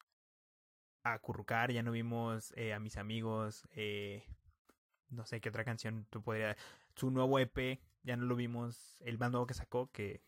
a 1.05 1.19
Currucar, 1.21 1.73
ya 1.73 1.83
no 1.83 1.93
vimos 1.93 2.53
eh, 2.55 2.75
a 2.75 2.81
mis 2.81 2.99
amigos, 2.99 3.67
eh, 3.71 4.27
no 5.09 5.25
sé 5.25 5.41
qué 5.41 5.49
otra 5.49 5.65
canción 5.65 6.07
tú 6.11 6.23
podrías... 6.23 6.59
Su 6.97 7.11
nuevo 7.11 7.39
EP, 7.39 7.81
ya 8.03 8.17
no 8.17 8.25
lo 8.25 8.37
vimos, 8.37 8.97
el 9.01 9.19
más 9.19 9.31
nuevo 9.31 9.47
que 9.47 9.55
sacó, 9.55 9.91
que 9.91 10.23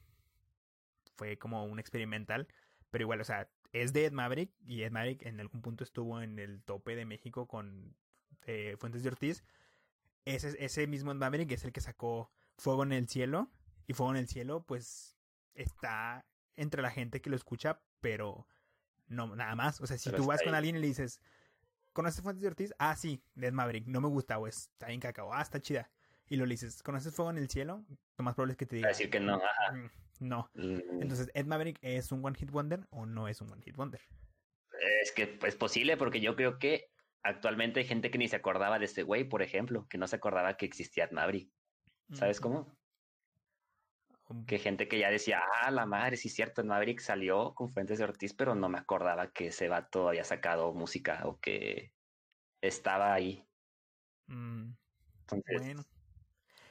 fue 1.16 1.38
como 1.38 1.64
un 1.64 1.78
experimental, 1.78 2.48
pero 2.90 3.02
igual, 3.02 3.20
o 3.20 3.24
sea, 3.24 3.48
es 3.72 3.92
de 3.92 4.06
Ed 4.06 4.12
Maverick 4.12 4.52
y 4.64 4.82
Ed 4.82 4.92
Maverick 4.92 5.22
en 5.22 5.40
algún 5.40 5.62
punto 5.62 5.82
estuvo 5.84 6.20
en 6.20 6.38
el 6.38 6.62
tope 6.62 6.94
de 6.94 7.06
México 7.06 7.46
con 7.46 7.96
eh, 8.46 8.76
Fuentes 8.78 9.02
de 9.02 9.08
Ortiz. 9.08 9.44
Ese, 10.24 10.54
ese 10.64 10.86
mismo 10.86 11.10
Ed 11.10 11.16
Maverick 11.16 11.50
es 11.52 11.64
el 11.64 11.72
que 11.72 11.80
sacó 11.80 12.30
Fuego 12.56 12.82
en 12.82 12.92
el 12.92 13.08
Cielo 13.08 13.50
y 13.86 13.94
Fuego 13.94 14.12
en 14.12 14.18
el 14.18 14.28
Cielo 14.28 14.64
pues 14.64 15.16
está 15.54 16.26
entre 16.56 16.82
la 16.82 16.90
gente 16.90 17.20
que 17.22 17.30
lo 17.30 17.36
escucha, 17.36 17.80
pero 18.00 18.46
no, 19.06 19.34
nada 19.34 19.54
más. 19.56 19.80
O 19.80 19.86
sea, 19.86 19.96
si 19.96 20.10
tú 20.12 20.26
vas 20.26 20.42
con 20.42 20.54
alguien 20.54 20.76
y 20.76 20.80
le 20.80 20.86
dices, 20.86 21.20
¿conoces 21.92 22.22
Fuentes 22.22 22.42
de 22.42 22.48
Ortiz? 22.48 22.74
Ah, 22.78 22.94
sí, 22.96 23.22
Ed 23.36 23.52
Maverick, 23.52 23.86
no 23.86 24.00
me 24.00 24.08
gusta, 24.08 24.38
o 24.38 24.46
está 24.46 24.88
bien 24.88 25.00
cacao, 25.00 25.32
ah, 25.32 25.42
está 25.42 25.60
chida. 25.60 25.90
Y 26.28 26.36
lo 26.36 26.46
le 26.46 26.54
dices, 26.54 26.82
¿conoces 26.82 27.14
Fuego 27.14 27.30
en 27.30 27.38
el 27.38 27.48
Cielo? 27.48 27.84
Lo 28.16 28.24
más 28.24 28.34
probable 28.34 28.52
es 28.52 28.58
que 28.58 28.66
te 28.66 28.76
diga. 28.76 28.88
decir 28.88 29.10
que 29.10 29.20
no, 29.20 29.36
ajá. 29.36 29.72
Mm, 29.72 29.90
no. 30.20 30.50
Mm. 30.54 31.02
Entonces, 31.02 31.30
¿Ed 31.34 31.46
Maverick 31.46 31.78
es 31.82 32.10
un 32.12 32.24
One 32.24 32.36
Hit 32.38 32.50
Wonder 32.50 32.86
o 32.90 33.06
no 33.06 33.28
es 33.28 33.40
un 33.40 33.52
One 33.52 33.62
Hit 33.62 33.76
Wonder? 33.76 34.00
Es 35.02 35.12
que 35.12 35.38
es 35.46 35.56
posible, 35.56 35.96
porque 35.96 36.20
yo 36.20 36.34
creo 36.36 36.58
que 36.58 36.90
actualmente 37.22 37.80
hay 37.80 37.86
gente 37.86 38.10
que 38.10 38.18
ni 38.18 38.28
se 38.28 38.36
acordaba 38.36 38.78
de 38.78 38.86
este 38.86 39.02
güey, 39.02 39.24
por 39.24 39.42
ejemplo, 39.42 39.86
que 39.88 39.98
no 39.98 40.06
se 40.06 40.16
acordaba 40.16 40.56
que 40.56 40.66
existía 40.66 41.04
Ed 41.04 41.12
Maverick. 41.12 41.50
¿Sabes 42.12 42.40
cómo? 42.40 42.76
que 44.46 44.58
gente 44.58 44.88
que 44.88 44.98
ya 44.98 45.10
decía, 45.10 45.42
ah, 45.62 45.70
la 45.70 45.86
madre, 45.86 46.16
sí 46.16 46.28
es 46.28 46.34
cierto, 46.34 46.64
Maverick 46.64 47.00
salió 47.00 47.54
con 47.54 47.70
Fuentes 47.70 47.98
de 47.98 48.04
Ortiz, 48.04 48.34
pero 48.34 48.54
no 48.54 48.68
me 48.68 48.78
acordaba 48.78 49.30
que 49.30 49.48
ese 49.48 49.68
vato 49.68 50.08
había 50.08 50.24
sacado 50.24 50.72
música 50.72 51.20
o 51.24 51.38
que 51.38 51.92
estaba 52.60 53.12
ahí. 53.12 53.46
Mm, 54.28 54.72
bueno. 55.28 55.82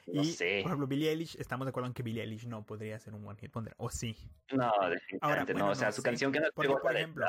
No 0.06 0.24
sé. 0.24 0.60
Por 0.62 0.70
ejemplo, 0.70 0.86
Billie 0.86 1.10
Eilish, 1.10 1.36
estamos 1.38 1.66
de 1.66 1.70
acuerdo 1.70 1.86
en 1.86 1.94
que 1.94 2.02
Billie 2.02 2.22
Eilish 2.22 2.46
no 2.46 2.64
podría 2.64 2.98
ser 2.98 3.14
un 3.14 3.26
One 3.26 3.38
Hit 3.38 3.52
Wonder, 3.52 3.74
¿o 3.78 3.88
sí? 3.90 4.16
No, 4.52 4.72
definitivamente 4.88 5.54
no. 5.54 5.70
O 5.70 5.74
sea, 5.74 5.92
su 5.92 6.02
canción 6.02 6.32
que 6.32 6.40
no 6.40 6.48
por, 6.54 6.80
por 6.80 6.96
ejemplo. 6.96 7.26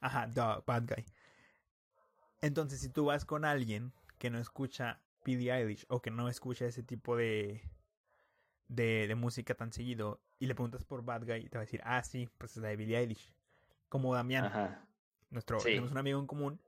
Ajá, 0.00 0.28
The 0.32 0.62
Bad 0.66 0.84
Guy. 0.86 1.04
Entonces, 2.42 2.80
si 2.80 2.88
tú 2.88 3.06
vas 3.06 3.24
con 3.24 3.44
alguien 3.44 3.92
que 4.18 4.30
no 4.30 4.38
escucha 4.38 5.00
Billie 5.24 5.52
Eilish 5.52 5.84
o 5.88 6.00
que 6.00 6.10
no 6.10 6.28
escucha 6.28 6.64
ese 6.64 6.82
tipo 6.82 7.16
de, 7.16 7.62
de, 8.68 9.06
de, 9.08 9.14
música 9.14 9.54
tan 9.54 9.72
seguido 9.72 10.22
y 10.38 10.46
le 10.46 10.54
preguntas 10.54 10.84
por 10.84 11.04
Bad 11.04 11.26
Guy 11.26 11.48
te 11.48 11.58
va 11.58 11.62
a 11.62 11.66
decir, 11.66 11.80
ah, 11.84 12.02
sí, 12.02 12.28
pues 12.38 12.52
es 12.52 12.62
la 12.62 12.68
de 12.68 12.76
Billie 12.76 12.98
Eilish. 12.98 13.34
Como 13.88 14.14
Damián. 14.14 14.80
Nuestro, 15.30 15.58
Tenemos 15.58 15.90
un 15.90 15.98
amigo 15.98 16.18
en 16.18 16.26
común 16.26 16.60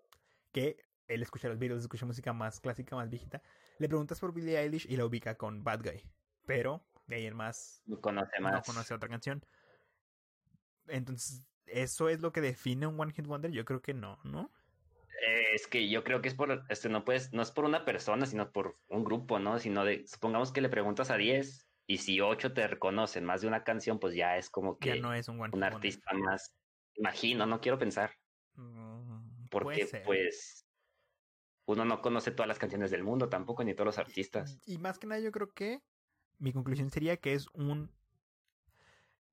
que 0.53 0.77
él 1.09 1.23
escucha 1.23 1.49
los 1.49 1.59
videos, 1.59 1.81
escucha 1.81 2.07
música 2.07 2.33
más 2.33 2.61
clásica, 2.61 2.95
más 2.97 3.09
viejita. 3.09 3.43
Le 3.83 3.89
preguntas 3.89 4.21
por 4.21 4.33
Billie 4.33 4.61
Eilish 4.61 4.87
y 4.89 4.97
la 4.97 5.05
ubica 5.05 5.35
con 5.35 5.65
Bad 5.65 5.83
Guy. 5.83 6.09
Pero 6.47 6.87
de 7.09 7.17
ahí 7.17 7.27
en 7.27 7.35
más 7.35 7.83
no 7.85 8.01
conoce 8.01 8.39
más. 8.39 8.53
No 8.53 8.63
conoce 8.63 8.95
otra 8.95 9.09
canción. 9.09 9.45
Entonces, 10.87 11.45
¿eso 11.67 12.09
es 12.09 12.21
lo 12.21 12.31
que 12.31 12.41
define 12.41 12.87
un 12.87 13.01
One 13.01 13.13
Hit 13.13 13.27
Wonder? 13.27 13.51
Yo 13.51 13.65
creo 13.65 13.83
que 13.83 13.93
no, 13.93 14.21
¿no? 14.23 14.53
es 15.53 15.67
que 15.67 15.89
yo 15.89 16.05
creo 16.05 16.23
que 16.23 16.29
es 16.29 16.35
por, 16.35 16.65
este, 16.69 16.89
no 16.89 17.05
puedes, 17.05 17.33
no 17.33 17.43
es 17.43 17.51
por 17.51 17.65
una 17.65 17.85
persona, 17.85 18.25
sino 18.25 18.53
por 18.53 18.79
un 18.89 19.05
grupo, 19.05 19.41
¿no? 19.41 19.59
Sino 19.59 19.85
de, 19.85 20.07
supongamos 20.07 20.53
que 20.53 20.61
le 20.61 20.69
preguntas 20.69 21.11
a 21.11 21.17
10 21.17 21.69
y 21.89 21.99
si 21.99 22.21
ocho 22.21 22.53
te 22.53 22.67
reconocen 22.69 23.25
más 23.25 23.41
de 23.41 23.49
una 23.49 23.65
canción, 23.65 23.99
pues 23.99 24.15
ya 24.15 24.37
es 24.37 24.49
como 24.49 24.79
que 24.79 25.01
no 25.01 25.13
es 25.13 25.29
un, 25.29 25.41
un 25.41 25.65
artista 25.65 26.13
más. 26.15 26.55
Imagino, 26.95 27.47
no 27.47 27.61
quiero 27.61 27.79
pensar. 27.79 28.13
Mm, 28.55 29.49
porque 29.51 29.89
pues 30.05 30.67
uno 31.67 31.85
no 31.85 32.01
conoce 32.01 32.31
todas 32.31 32.49
las 32.49 32.59
canciones 32.59 32.91
del 32.91 33.05
mundo 33.05 33.29
tampoco, 33.29 33.65
ni 33.65 33.75
todos 33.75 33.87
los 33.87 33.99
artistas. 33.99 34.59
Y, 34.67 34.79
más 34.79 34.99
que 34.99 35.07
nada 35.07 35.21
yo 35.21 35.33
creo 35.33 35.53
que 35.53 35.83
mi 36.39 36.53
conclusión 36.53 36.91
sería 36.91 37.17
que 37.17 37.35
es 37.35 37.47
un... 37.55 37.91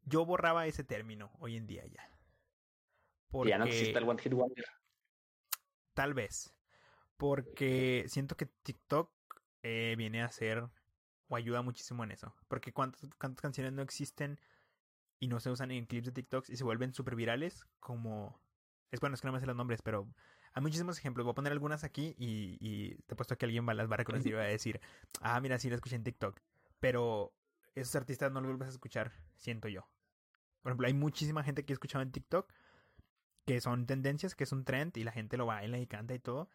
Yo 0.03 0.25
borraba 0.25 0.67
ese 0.67 0.83
término 0.83 1.31
hoy 1.39 1.55
en 1.55 1.67
día 1.67 1.85
ya. 1.85 2.09
Porque... 3.29 3.49
Ya 3.49 3.57
no 3.57 3.65
existe 3.65 3.97
el 3.97 4.07
One 4.07 4.21
Hit 4.21 4.33
Wonder. 4.33 4.65
Tal 5.93 6.13
vez. 6.13 6.53
Porque 7.17 8.05
siento 8.07 8.37
que 8.37 8.45
TikTok 8.45 9.11
eh, 9.63 9.95
viene 9.97 10.21
a 10.21 10.31
ser 10.31 10.69
o 11.27 11.35
ayuda 11.35 11.61
muchísimo 11.61 12.03
en 12.03 12.11
eso. 12.11 12.33
Porque 12.47 12.73
cuántas, 12.73 13.01
cuántas 13.19 13.41
canciones 13.41 13.73
no 13.73 13.81
existen 13.81 14.39
y 15.19 15.27
no 15.27 15.39
se 15.39 15.49
usan 15.49 15.71
en 15.71 15.85
clips 15.85 16.07
de 16.07 16.11
TikToks 16.11 16.49
y 16.49 16.57
se 16.57 16.63
vuelven 16.63 16.93
súper 16.93 17.15
virales, 17.15 17.65
como... 17.79 18.39
Es 18.91 18.99
bueno, 18.99 19.13
es 19.13 19.21
que 19.21 19.27
no 19.27 19.33
me 19.33 19.39
sé 19.39 19.45
los 19.45 19.55
nombres, 19.55 19.81
pero 19.83 20.07
hay 20.53 20.61
muchísimos 20.61 20.97
ejemplos. 20.97 21.25
Voy 21.25 21.31
a 21.31 21.35
poner 21.35 21.51
algunas 21.51 21.83
aquí 21.83 22.15
y, 22.17 22.95
te 23.05 23.13
he 23.13 23.15
puesto 23.15 23.37
que 23.37 23.45
alguien 23.45 23.67
va, 23.67 23.73
las 23.73 23.89
va 23.89 23.95
a 23.95 23.97
reconocer 23.97 24.31
y 24.31 24.35
va 24.35 24.41
a 24.41 24.45
decir, 24.45 24.79
ah, 25.21 25.39
mira, 25.39 25.57
sí 25.59 25.69
la 25.69 25.75
escuché 25.75 25.95
en 25.95 26.03
TikTok. 26.03 26.39
Pero 26.79 27.33
esos 27.75 27.95
artistas 27.95 28.31
no 28.31 28.41
los 28.41 28.49
vuelves 28.49 28.67
a 28.67 28.71
escuchar, 28.71 29.11
siento 29.37 29.67
yo. 29.67 29.87
Por 30.61 30.71
ejemplo, 30.71 30.87
hay 30.87 30.93
muchísima 30.93 31.43
gente 31.43 31.65
que 31.65 31.73
he 31.73 31.75
escuchado 31.75 32.01
en 32.01 32.11
TikTok 32.11 32.51
que 33.45 33.61
son 33.61 33.87
tendencias, 33.87 34.35
que 34.35 34.43
es 34.43 34.51
un 34.51 34.63
trend 34.63 34.95
y 34.97 35.03
la 35.03 35.11
gente 35.11 35.35
lo 35.35 35.45
baila 35.45 35.79
y 35.79 35.87
canta 35.87 36.13
y 36.13 36.19
todo 36.19 36.49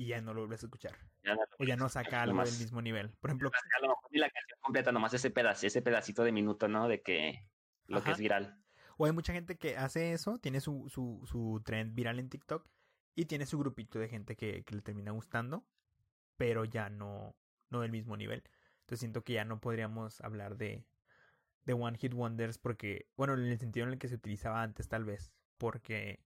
y 0.00 0.06
ya 0.06 0.22
no 0.22 0.32
lo 0.32 0.40
vuelves 0.40 0.62
a 0.62 0.66
escuchar. 0.66 0.96
o 1.58 1.64
ya 1.64 1.76
no 1.76 1.90
saca 1.90 2.22
algo 2.22 2.42
del 2.42 2.58
mismo 2.58 2.80
nivel. 2.80 3.10
Por 3.20 3.28
ejemplo, 3.28 3.50
a 3.50 3.82
lo 3.82 3.88
mejor 3.88 4.10
ni 4.10 4.18
la 4.18 4.30
canción 4.30 4.58
completa, 4.62 4.92
nomás 4.92 5.12
ese 5.12 5.30
pedacito, 5.30 5.66
ese 5.66 5.82
pedacito 5.82 6.24
de 6.24 6.32
minuto, 6.32 6.68
¿no? 6.68 6.88
De 6.88 7.02
que 7.02 7.46
lo 7.86 8.02
que 8.02 8.12
es 8.12 8.18
viral. 8.18 8.58
O 8.96 9.04
hay 9.04 9.12
mucha 9.12 9.34
gente 9.34 9.58
que 9.58 9.76
hace 9.76 10.12
eso, 10.12 10.38
tiene 10.38 10.62
su, 10.62 10.88
su, 10.88 11.22
su 11.26 11.60
trend 11.66 11.94
viral 11.94 12.18
en 12.18 12.30
TikTok 12.30 12.66
y 13.14 13.26
tiene 13.26 13.46
su 13.46 13.58
grupito 13.58 13.98
de 13.98 14.08
gente 14.08 14.36
que, 14.36 14.62
que 14.64 14.74
le 14.74 14.82
termina 14.82 15.10
gustando, 15.12 15.64
pero 16.36 16.64
ya 16.64 16.88
no, 16.88 17.36
no 17.70 17.80
del 17.80 17.90
mismo 17.90 18.16
nivel. 18.16 18.42
Entonces 18.80 19.00
siento 19.00 19.22
que 19.22 19.34
ya 19.34 19.44
no 19.44 19.60
podríamos 19.60 20.20
hablar 20.20 20.56
de, 20.56 20.84
de 21.64 21.72
One 21.72 21.98
Hit 21.98 22.14
Wonders 22.14 22.58
porque, 22.58 23.08
bueno, 23.16 23.34
en 23.34 23.44
el 23.44 23.58
sentido 23.58 23.86
en 23.86 23.92
el 23.92 23.98
que 23.98 24.08
se 24.08 24.16
utilizaba 24.16 24.62
antes 24.62 24.88
tal 24.88 25.04
vez, 25.04 25.32
porque 25.58 26.24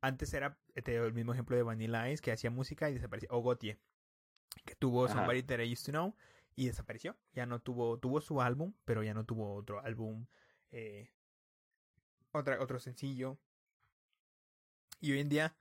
antes 0.00 0.32
era 0.34 0.58
el 0.74 1.12
mismo 1.14 1.32
ejemplo 1.32 1.56
de 1.56 1.62
Vanilla 1.62 2.08
Ice 2.10 2.22
que 2.22 2.32
hacía 2.32 2.50
música 2.50 2.90
y 2.90 2.94
desapareció, 2.94 3.28
o 3.32 3.42
Gautier, 3.42 3.78
que 4.64 4.74
tuvo 4.76 5.08
Somebody 5.08 5.42
That 5.42 5.60
I 5.60 5.72
Used 5.72 5.86
to 5.86 5.92
Know 5.92 6.16
y 6.54 6.66
desapareció, 6.66 7.16
ya 7.32 7.46
no 7.46 7.60
tuvo, 7.60 7.98
tuvo 7.98 8.20
su 8.20 8.40
álbum, 8.40 8.74
pero 8.84 9.02
ya 9.02 9.14
no 9.14 9.24
tuvo 9.24 9.54
otro 9.54 9.80
álbum, 9.80 10.26
eh, 10.70 11.10
otra, 12.32 12.60
otro 12.62 12.78
sencillo. 12.78 13.38
Y 15.00 15.12
hoy 15.12 15.20
en 15.20 15.28
día, 15.28 15.56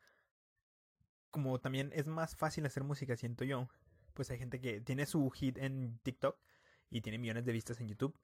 como 1.32 1.60
también 1.60 1.92
es 1.94 2.08
más 2.08 2.36
fácil 2.36 2.66
hacer 2.66 2.84
música, 2.84 3.16
siento 3.16 3.44
yo, 3.44 3.68
pues 4.14 4.32
hay 4.32 4.38
gente 4.38 4.60
que 4.60 4.82
tiene 4.82 5.06
su 5.06 5.30
hit 5.30 5.58
en 5.58 6.00
TikTok 6.04 6.38
y 6.90 7.02
tiene 7.02 7.18
millones 7.18 7.46
de 7.46 7.52
vistas 7.52 7.80
en 7.82 7.90
YouTube, 7.90 8.18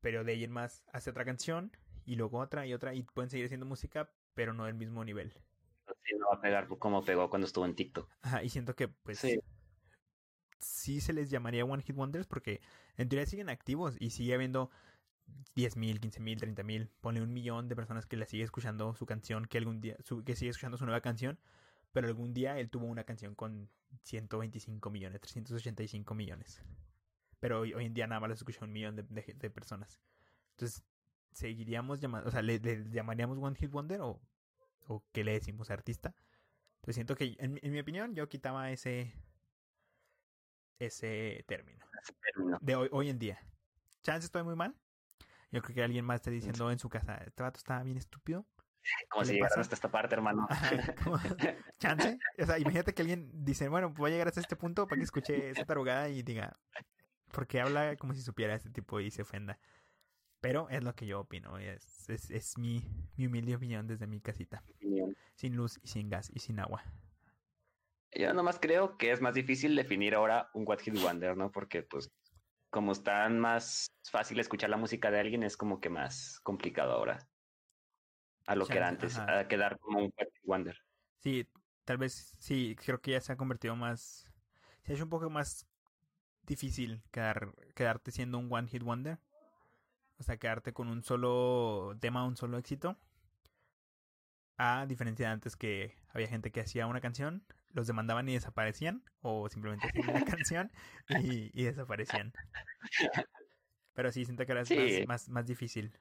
pero 0.00 0.24
de 0.24 0.32
ahí 0.32 0.44
en 0.44 0.52
más 0.52 0.84
hace 0.92 1.10
otra 1.10 1.24
canción 1.24 1.72
y 2.04 2.16
luego 2.16 2.38
otra 2.38 2.66
y 2.66 2.74
otra 2.74 2.94
y 2.94 3.02
pueden 3.02 3.30
seguir 3.30 3.46
haciendo 3.46 3.66
música, 3.66 4.10
pero 4.34 4.52
no 4.52 4.66
del 4.66 4.74
mismo 4.74 5.04
nivel. 5.04 5.32
Sí, 6.04 6.14
no 6.18 6.28
va 6.28 6.36
a 6.36 6.40
pegar 6.40 6.68
como 6.68 7.04
pegó 7.04 7.30
cuando 7.30 7.46
estuvo 7.46 7.64
en 7.64 7.74
TikTok. 7.74 8.10
Ajá, 8.22 8.42
y 8.42 8.50
siento 8.50 8.76
que 8.76 8.88
pues 8.88 9.18
sí. 9.18 9.40
sí 10.58 11.00
se 11.00 11.12
les 11.12 11.30
llamaría 11.30 11.64
One 11.64 11.82
Hit 11.82 11.96
Wonders 11.96 12.26
porque 12.26 12.60
en 12.96 13.08
teoría 13.08 13.26
siguen 13.26 13.48
activos 13.48 13.96
y 13.98 14.10
sigue 14.10 14.34
habiendo 14.34 14.70
10.000, 15.54 16.00
15.000, 16.00 16.40
30.000, 16.40 16.90
pone 17.00 17.22
un 17.22 17.32
millón 17.32 17.68
de 17.68 17.76
personas 17.76 18.06
que 18.06 18.16
le 18.16 18.26
sigue 18.26 18.44
escuchando 18.44 18.94
su 18.94 19.06
canción, 19.06 19.46
que 19.46 19.58
algún 19.58 19.80
día, 19.80 19.96
su, 20.00 20.24
que 20.24 20.36
sigue 20.36 20.50
escuchando 20.50 20.76
su 20.76 20.84
nueva 20.84 21.00
canción, 21.00 21.38
pero 21.92 22.08
algún 22.08 22.34
día 22.34 22.58
él 22.58 22.70
tuvo 22.70 22.86
una 22.86 23.04
canción 23.04 23.34
con 23.34 23.70
125 24.02 24.90
millones, 24.90 25.20
385 25.20 26.14
millones. 26.14 26.60
Pero 27.40 27.60
hoy, 27.60 27.74
hoy 27.74 27.86
en 27.86 27.94
día 27.94 28.06
nada 28.06 28.20
más 28.20 28.28
lo 28.28 28.34
escucha 28.34 28.64
un 28.64 28.72
millón 28.72 28.96
de, 28.96 29.02
de, 29.04 29.50
personas. 29.50 30.00
Entonces, 30.52 30.82
¿seguiríamos 31.32 32.00
llamando, 32.00 32.28
o 32.28 32.32
sea, 32.32 32.42
¿le, 32.42 32.60
llamaríamos 32.90 33.38
One 33.38 33.56
Hit 33.56 33.70
Wonder 33.70 34.00
o, 34.00 34.20
o 34.88 35.04
qué 35.12 35.24
le 35.24 35.32
decimos 35.32 35.70
artista? 35.70 36.14
Pues 36.80 36.96
siento 36.96 37.14
que, 37.14 37.36
en, 37.38 37.60
en 37.62 37.72
mi 37.72 37.80
opinión, 37.80 38.14
yo 38.14 38.28
quitaba 38.28 38.70
ese 38.70 39.14
ese 40.78 41.44
término. 41.46 41.84
De 42.60 42.74
hoy, 42.74 42.88
hoy 42.92 43.08
en 43.08 43.18
día. 43.18 43.38
Chance 44.02 44.26
estoy 44.26 44.42
muy 44.42 44.56
mal. 44.56 44.74
Yo 45.54 45.62
creo 45.62 45.74
que 45.76 45.84
alguien 45.84 46.04
más 46.04 46.16
está 46.16 46.32
diciendo 46.32 46.68
en 46.72 46.80
su 46.80 46.88
casa, 46.88 47.14
este 47.24 47.44
vato 47.44 47.58
está 47.58 47.80
bien 47.84 47.96
estúpido. 47.96 48.44
Como 49.08 49.24
si 49.24 49.34
llegaras 49.34 49.56
hasta 49.56 49.76
esta 49.76 49.88
parte, 49.88 50.16
hermano. 50.16 50.48
chance. 51.78 52.18
O 52.40 52.44
sea, 52.44 52.58
imagínate 52.58 52.92
que 52.92 53.02
alguien 53.02 53.30
dice, 53.32 53.68
bueno, 53.68 53.90
voy 53.90 54.10
a 54.10 54.14
llegar 54.14 54.26
hasta 54.26 54.40
este 54.40 54.56
punto 54.56 54.88
para 54.88 54.98
que 54.98 55.04
escuche 55.04 55.50
esa 55.50 55.64
tarugada 55.64 56.08
y 56.08 56.24
diga, 56.24 56.58
porque 57.30 57.60
habla 57.60 57.94
como 57.96 58.14
si 58.14 58.20
supiera 58.20 58.56
este 58.56 58.68
tipo 58.70 58.98
y 58.98 59.12
se 59.12 59.22
ofenda. 59.22 59.60
Pero 60.40 60.68
es 60.70 60.82
lo 60.82 60.96
que 60.96 61.06
yo 61.06 61.20
opino. 61.20 61.56
Es, 61.56 62.08
es, 62.08 62.32
es 62.32 62.58
mi, 62.58 62.82
mi 63.16 63.28
humilde 63.28 63.54
opinión 63.54 63.86
desde 63.86 64.08
mi 64.08 64.20
casita. 64.20 64.64
Sin 65.36 65.54
luz 65.54 65.78
y 65.84 65.86
sin 65.86 66.10
gas 66.10 66.32
y 66.34 66.40
sin 66.40 66.58
agua. 66.58 66.82
Yo 68.10 68.34
nomás 68.34 68.58
creo 68.60 68.98
que 68.98 69.12
es 69.12 69.20
más 69.20 69.34
difícil 69.34 69.76
definir 69.76 70.16
ahora 70.16 70.50
un 70.52 70.64
What 70.66 70.80
Hit 70.80 71.00
Wonder, 71.00 71.36
¿no? 71.36 71.52
Porque 71.52 71.84
pues 71.84 72.10
como 72.74 72.90
está 72.90 73.28
más 73.28 73.86
fácil 74.10 74.40
escuchar 74.40 74.68
la 74.68 74.76
música 74.76 75.08
de 75.12 75.20
alguien, 75.20 75.44
es 75.44 75.56
como 75.56 75.80
que 75.80 75.90
más 75.90 76.40
complicado 76.40 76.90
ahora. 76.90 77.24
A 78.46 78.56
lo 78.56 78.66
que 78.66 78.78
era 78.78 78.88
antes, 78.88 79.16
a 79.16 79.46
quedar 79.46 79.78
como 79.78 80.00
un 80.00 80.12
Wonder. 80.42 80.76
Sí, 81.20 81.48
tal 81.84 81.98
vez 81.98 82.34
sí, 82.40 82.74
creo 82.84 83.00
que 83.00 83.12
ya 83.12 83.20
se 83.20 83.32
ha 83.32 83.36
convertido 83.36 83.76
más. 83.76 84.28
Se 84.82 84.90
ha 84.90 84.94
hecho 84.96 85.04
un 85.04 85.10
poco 85.10 85.30
más 85.30 85.68
difícil 86.42 87.00
quedar, 87.12 87.54
quedarte 87.76 88.10
siendo 88.10 88.38
un 88.38 88.52
One 88.52 88.66
Hit 88.66 88.82
Wonder. 88.82 89.20
O 90.18 90.24
sea, 90.24 90.36
quedarte 90.36 90.72
con 90.72 90.88
un 90.88 91.04
solo 91.04 91.96
tema, 92.00 92.26
un 92.26 92.36
solo 92.36 92.58
éxito. 92.58 92.98
A 94.56 94.84
diferencia 94.86 95.28
de 95.28 95.32
antes 95.32 95.54
que 95.54 95.94
había 96.12 96.26
gente 96.26 96.50
que 96.50 96.62
hacía 96.62 96.88
una 96.88 97.00
canción, 97.00 97.46
los 97.74 97.86
demandaban 97.86 98.28
y 98.28 98.34
desaparecían, 98.34 99.04
o 99.20 99.48
simplemente 99.48 99.88
hacían 99.88 100.10
una 100.10 100.24
canción 100.38 100.72
y, 101.08 101.50
y, 101.52 101.64
desaparecían. 101.64 102.32
Pero 103.92 104.10
sí, 104.10 104.24
siento 104.24 104.46
que 104.46 104.52
ahora 104.52 104.62
es 104.62 105.06
más, 105.06 105.28
más, 105.28 105.46
difícil. 105.46 105.98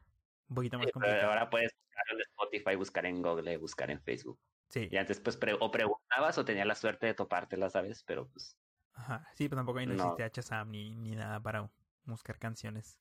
Un 0.47 0.55
poquito 0.55 0.77
más 0.77 0.91
complicado. 0.91 1.29
ahora 1.29 1.49
puedes 1.49 1.73
buscar 1.73 2.05
en 2.11 2.21
Spotify, 2.21 2.75
buscar 2.75 3.05
en 3.05 3.21
Google, 3.21 3.57
buscar 3.57 3.91
en 3.91 4.01
Facebook. 4.01 4.39
Sí. 4.69 4.87
Y 4.91 4.97
antes, 4.97 5.19
pues, 5.19 5.39
o 5.59 5.71
preguntabas 5.71 6.37
o 6.37 6.45
tenías 6.45 6.65
la 6.65 6.75
suerte 6.75 7.07
de 7.07 7.13
topártela, 7.13 7.69
¿sabes? 7.69 8.03
Pero 8.03 8.27
pues. 8.29 8.55
Ajá. 8.93 9.27
Sí, 9.35 9.49
pues 9.49 9.57
tampoco 9.57 9.79
ahí 9.79 9.87
no, 9.87 9.93
existe 9.93 10.41
HSAM 10.41 10.69
ni, 10.69 10.95
ni 10.95 11.15
nada 11.15 11.39
para 11.39 11.69
buscar 12.05 12.37
canciones. 12.37 12.99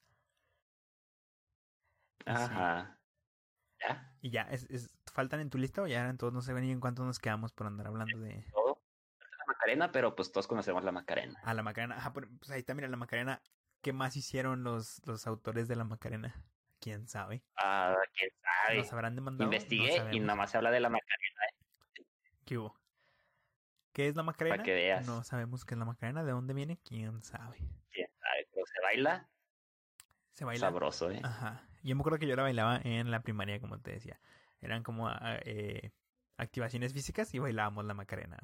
Ajá. 2.25 2.99
Y 4.25 4.31
ya, 4.31 4.43
es, 4.43 4.71
es, 4.71 4.97
¿faltan 5.13 5.41
en 5.41 5.51
tu 5.51 5.59
lista 5.59 5.83
o 5.83 5.87
ya 5.89 6.01
eran 6.01 6.17
todos? 6.17 6.33
No 6.33 6.43
sé 6.43 6.55
ni 6.55 6.71
en 6.71 6.79
cuánto 6.79 7.05
nos 7.05 7.19
quedamos 7.19 7.53
por 7.53 7.67
andar 7.67 7.89
hablando 7.89 8.21
de... 8.21 8.47
Todo. 8.53 8.81
La 9.19 9.45
Macarena, 9.49 9.91
pero 9.91 10.15
pues 10.15 10.31
todos 10.31 10.47
conocemos 10.47 10.85
la 10.85 10.93
Macarena. 10.93 11.41
Ah, 11.43 11.55
la 11.55 11.65
Macarena. 11.65 11.97
Ajá, 11.97 12.13
pues 12.13 12.29
ahí 12.51 12.61
está, 12.61 12.73
mira, 12.75 12.87
la 12.87 12.97
Macarena. 12.97 13.43
¿Qué 13.81 13.93
más 13.93 14.17
hicieron 14.17 14.63
los, 14.63 15.05
los 15.07 15.27
autores 15.27 15.67
de 15.67 15.75
la 15.75 15.83
Macarena? 15.83 16.41
¿Quién 16.79 17.09
sabe? 17.09 17.43
Ah, 17.57 17.97
¿quién 18.17 18.31
sabe? 18.41 18.79
¿Nos 18.79 18.93
habrán 18.93 19.17
demandado? 19.17 19.45
Investigué 19.51 20.01
y 20.13 20.21
nada 20.21 20.37
más 20.37 20.53
se 20.53 20.57
habla 20.57 20.71
de 20.71 20.79
la 20.79 20.89
Macarena. 20.89 21.41
¿eh? 21.49 22.05
¿Qué 22.45 22.59
hubo? 22.59 22.79
¿Qué 23.93 24.07
es 24.07 24.15
la 24.15 24.23
Macarena? 24.23 24.55
Para 24.55 24.65
que 24.65 24.75
veas. 24.75 25.05
No 25.05 25.25
sabemos 25.25 25.65
qué 25.65 25.75
es 25.75 25.79
la 25.79 25.85
Macarena. 25.85 26.23
¿De 26.23 26.31
dónde 26.31 26.55
viene? 26.55 26.79
¿Quién 26.85 27.21
sabe? 27.23 27.59
¿Quién 27.91 28.09
sabe? 28.21 28.49
Pero 28.55 28.67
se 28.67 28.81
baila. 28.83 29.29
Se 30.33 30.45
baila. 30.45 30.61
Sabroso, 30.61 31.11
¿eh? 31.11 31.21
Ajá. 31.23 31.67
Yo 31.83 31.97
me 31.97 32.01
acuerdo 32.01 32.19
que 32.19 32.27
yo 32.27 32.37
la 32.37 32.43
bailaba 32.43 32.81
en 32.85 33.11
la 33.11 33.23
primaria, 33.23 33.61
como 33.61 33.81
te 33.81 33.93
decía. 33.93 34.21
Eran 34.61 34.83
como 34.83 35.09
ah, 35.09 35.39
eh, 35.45 35.91
activaciones 36.37 36.93
físicas 36.93 37.35
y 37.35 37.39
bailábamos 37.39 37.85
la 37.85 37.95
Macarena. 37.95 38.39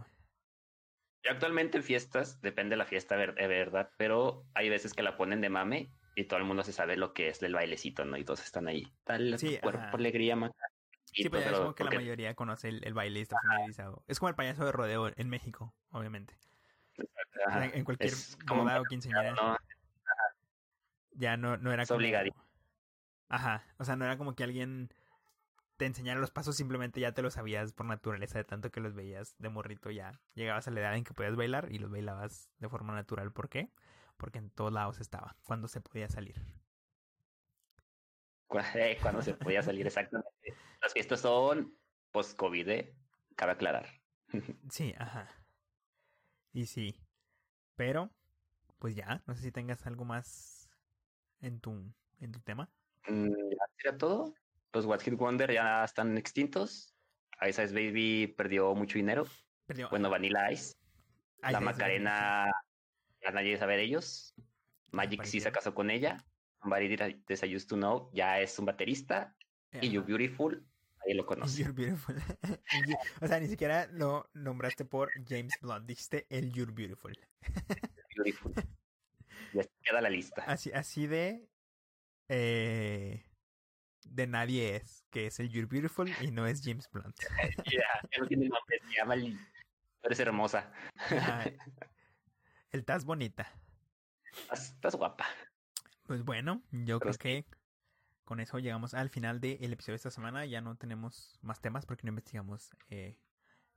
Yo 1.23 1.33
actualmente 1.33 1.79
en 1.79 1.85
fiestas, 1.85 2.41
depende 2.41 2.71
de 2.71 2.77
la 2.79 2.85
fiesta, 2.85 3.17
de 3.17 3.47
verdad, 3.47 3.91
pero 3.97 4.45
hay 4.55 4.69
veces 4.69 4.95
que 4.95 5.03
la 5.03 5.17
ponen 5.17 5.41
de 5.41 5.49
mame 5.49 5.93
y 6.15 6.25
todo 6.25 6.39
el 6.39 6.45
mundo 6.45 6.65
se 6.65 6.73
sabe 6.73 6.97
lo 6.97 7.13
que 7.13 7.29
es 7.29 7.41
del 7.41 7.55
bailecito, 7.55 8.05
¿no? 8.05 8.17
Y 8.17 8.25
todos 8.25 8.43
están 8.45 8.67
ahí. 8.69 8.93
Tal 9.05 9.39
sí, 9.39 9.59
cuerpo, 9.59 9.97
alegría, 9.97 10.37
Sí, 11.05 11.29
pero 11.29 11.51
es 11.51 11.59
como 11.59 11.75
que 11.75 11.85
la 11.85 11.91
mayoría 11.91 12.35
conoce 12.35 12.69
el, 12.69 12.95
baile 12.95 13.21
y 13.21 13.23
está 13.23 13.37
familiarizado. 13.41 14.03
Es 14.07 14.19
como 14.19 14.29
el 14.29 14.35
payaso 14.35 14.65
de 14.65 14.73
rodeo 14.73 15.11
en 15.17 15.29
México, 15.29 15.75
obviamente. 15.91 16.37
En 17.73 17.85
cualquier 17.85 18.13
boda 18.47 18.81
o 18.81 18.85
quinceañera. 18.85 19.33
No, 19.33 19.57
ya 21.19 21.37
no, 21.37 21.57
no 21.57 21.73
era 21.73 21.85
como... 21.85 22.01
Ajá, 23.29 23.65
o 23.77 23.85
sea, 23.85 23.97
no 23.97 24.07
era 24.07 24.17
como 24.17 24.35
que 24.35 24.45
alguien 24.45 24.91
te 25.77 25.87
enseñara 25.87 26.19
los 26.19 26.31
pasos, 26.31 26.57
simplemente 26.57 27.01
ya 27.01 27.13
te 27.13 27.23
los 27.23 27.35
sabías 27.35 27.73
por 27.73 27.87
naturaleza, 27.87 28.39
de 28.39 28.45
tanto 28.45 28.71
que 28.71 28.81
los 28.81 28.95
veías 28.95 29.37
de 29.39 29.49
morrito 29.49 29.91
ya. 29.91 30.21
Llegabas 30.35 30.67
a 30.67 30.71
la 30.71 30.81
edad 30.81 30.97
en 30.97 31.05
que 31.05 31.15
podías 31.15 31.37
bailar 31.37 31.69
y 31.71 31.79
los 31.79 31.91
bailabas 31.91 32.51
de 32.59 32.69
forma 32.69 32.95
natural. 32.95 33.33
¿Por 33.33 33.49
qué? 33.49 33.71
Porque 34.17 34.39
en 34.39 34.51
todos 34.51 34.73
lados 34.73 35.01
estaba, 35.01 35.37
cuando 35.45 35.69
se 35.69 35.81
podía 35.81 36.09
salir. 36.09 36.37
Eh, 38.75 38.97
cuando 39.03 39.21
se 39.21 39.35
podía 39.35 39.63
salir, 39.63 39.87
exactamente. 39.87 40.57
Las 40.81 40.95
fiestas 40.95 41.21
son 41.21 41.77
post-COVID, 42.13 42.69
¿eh? 42.71 42.97
cabe 43.37 43.53
aclarar. 43.53 43.87
Sí, 44.71 44.95
ajá. 44.99 45.29
Y 46.55 46.65
sí. 46.65 46.99
Pero, 47.77 48.11
pues 48.79 48.97
ya, 48.97 49.23
no 49.27 49.35
sé 49.35 49.43
si 49.43 49.53
tengas 49.53 49.87
algo 49.87 50.07
más 50.07 50.58
en 51.41 51.61
tu, 51.61 51.93
en 52.21 52.33
tu 52.33 52.41
tema. 52.41 52.71
Mm, 53.07 53.31
ya 53.85 53.97
todo. 53.97 54.35
Los 54.73 54.85
What 54.85 55.01
Hit 55.01 55.15
Wonder 55.15 55.53
ya 55.53 55.85
están 55.85 56.17
extintos. 56.19 56.95
Ice 57.49 57.63
Ice 57.63 57.73
Baby 57.73 58.27
perdió 58.37 58.75
mucho 58.75 58.99
dinero. 58.99 59.27
Bueno, 59.91 60.11
Vanilla 60.11 60.51
Ice. 60.51 60.77
la 61.43 61.61
Macarena, 61.61 62.51
ya 63.23 63.31
nadie 63.31 63.57
sabe 63.59 63.77
de 63.77 63.83
ellos. 63.85 64.35
Magic 64.91 65.25
sí 65.25 65.41
se 65.41 65.53
casó 65.53 65.75
con 65.75 65.91
ella. 65.91 66.25
Somebody 66.61 66.97
That 66.97 67.11
I 67.45 67.55
Used 67.55 67.69
to 67.69 67.77
Know 67.77 68.11
ya 68.13 68.41
es 68.41 68.59
un 68.59 68.65
baterista. 68.65 69.35
Y 69.81 69.91
You 69.91 70.03
Beautiful, 70.03 70.67
ahí 71.07 71.15
lo 71.15 71.27
conoce. 71.27 71.63
You're 71.63 71.73
Beautiful. 71.73 72.17
o 73.21 73.27
sea, 73.27 73.39
ni 73.39 73.49
siquiera 73.49 73.87
lo 73.93 74.29
nombraste 74.33 74.85
por 74.85 75.11
James 75.29 75.55
Blunt. 75.61 75.87
Dijiste 75.87 76.27
el 76.31 76.53
You're 76.53 76.73
Beautiful. 76.73 77.17
beautiful. 78.17 78.53
Ya 79.53 79.63
queda 79.83 80.01
la 80.01 80.11
lista. 80.11 80.43
Así, 80.47 80.71
así 80.73 81.07
de. 81.07 81.49
Eh, 82.29 83.25
de 84.11 84.27
nadie 84.27 84.77
es, 84.77 85.05
que 85.11 85.27
es 85.27 85.39
el 85.41 85.49
You're 85.51 85.67
Beautiful 85.67 86.11
y 86.21 86.31
no 86.31 86.47
es 86.47 86.63
James 86.65 86.89
Blunt. 86.91 87.17
ya, 87.73 88.19
no 88.19 88.27
tiene 88.27 88.49
nombre, 88.49 88.81
se 88.87 88.97
llama 88.97 89.15
el... 89.15 89.39
Eres 90.03 90.21
hermosa. 90.21 90.73
el 92.71 92.85
Taz 92.85 93.05
bonita. 93.05 93.51
Estás, 94.53 94.95
guapa. 94.97 95.27
Pues 96.05 96.25
bueno, 96.25 96.63
yo 96.71 97.01
creo 97.01 97.15
que 97.15 97.47
con 98.25 98.41
eso 98.41 98.59
llegamos 98.59 98.95
al 98.95 99.11
final 99.11 99.41
del 99.41 99.73
episodio 99.73 99.95
de 99.95 99.97
esta 99.97 100.11
semana. 100.11 100.47
Ya 100.47 100.61
no 100.61 100.77
tenemos 100.77 101.39
más 101.43 101.61
temas 101.61 101.87
porque 101.87 102.05
no 102.05 102.11
investigamos 102.11 102.71
eh, 102.89 103.19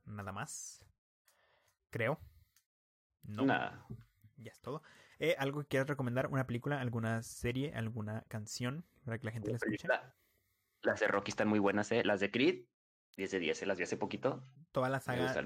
nada 0.04 0.32
más. 0.32 0.86
Creo. 1.90 2.20
No. 3.22 3.44
Nada. 3.44 3.86
Ya 4.36 4.52
es 4.52 4.60
todo. 4.60 4.82
Eh, 5.22 5.36
¿Algo 5.38 5.60
que 5.60 5.68
quieras 5.68 5.88
recomendar? 5.88 6.26
¿Una 6.26 6.48
película, 6.48 6.80
alguna 6.80 7.22
serie, 7.22 7.72
alguna 7.76 8.24
canción 8.26 8.84
para 9.04 9.18
que 9.18 9.26
la 9.26 9.30
gente 9.30 9.50
la 9.50 9.56
escuche? 9.56 9.86
Las 10.82 10.98
de 10.98 11.06
Rocky 11.06 11.30
están 11.30 11.46
muy 11.46 11.60
buenas, 11.60 11.92
¿eh? 11.92 12.02
Las 12.04 12.18
de 12.18 12.32
Creed, 12.32 12.64
10 13.16 13.30
de 13.30 13.38
10, 13.38 13.62
¿eh? 13.62 13.66
las 13.66 13.78
vi 13.78 13.84
hace 13.84 13.96
poquito. 13.96 14.44
Toda 14.72 14.88
la 14.88 14.98
saga 14.98 15.32
de 15.32 15.40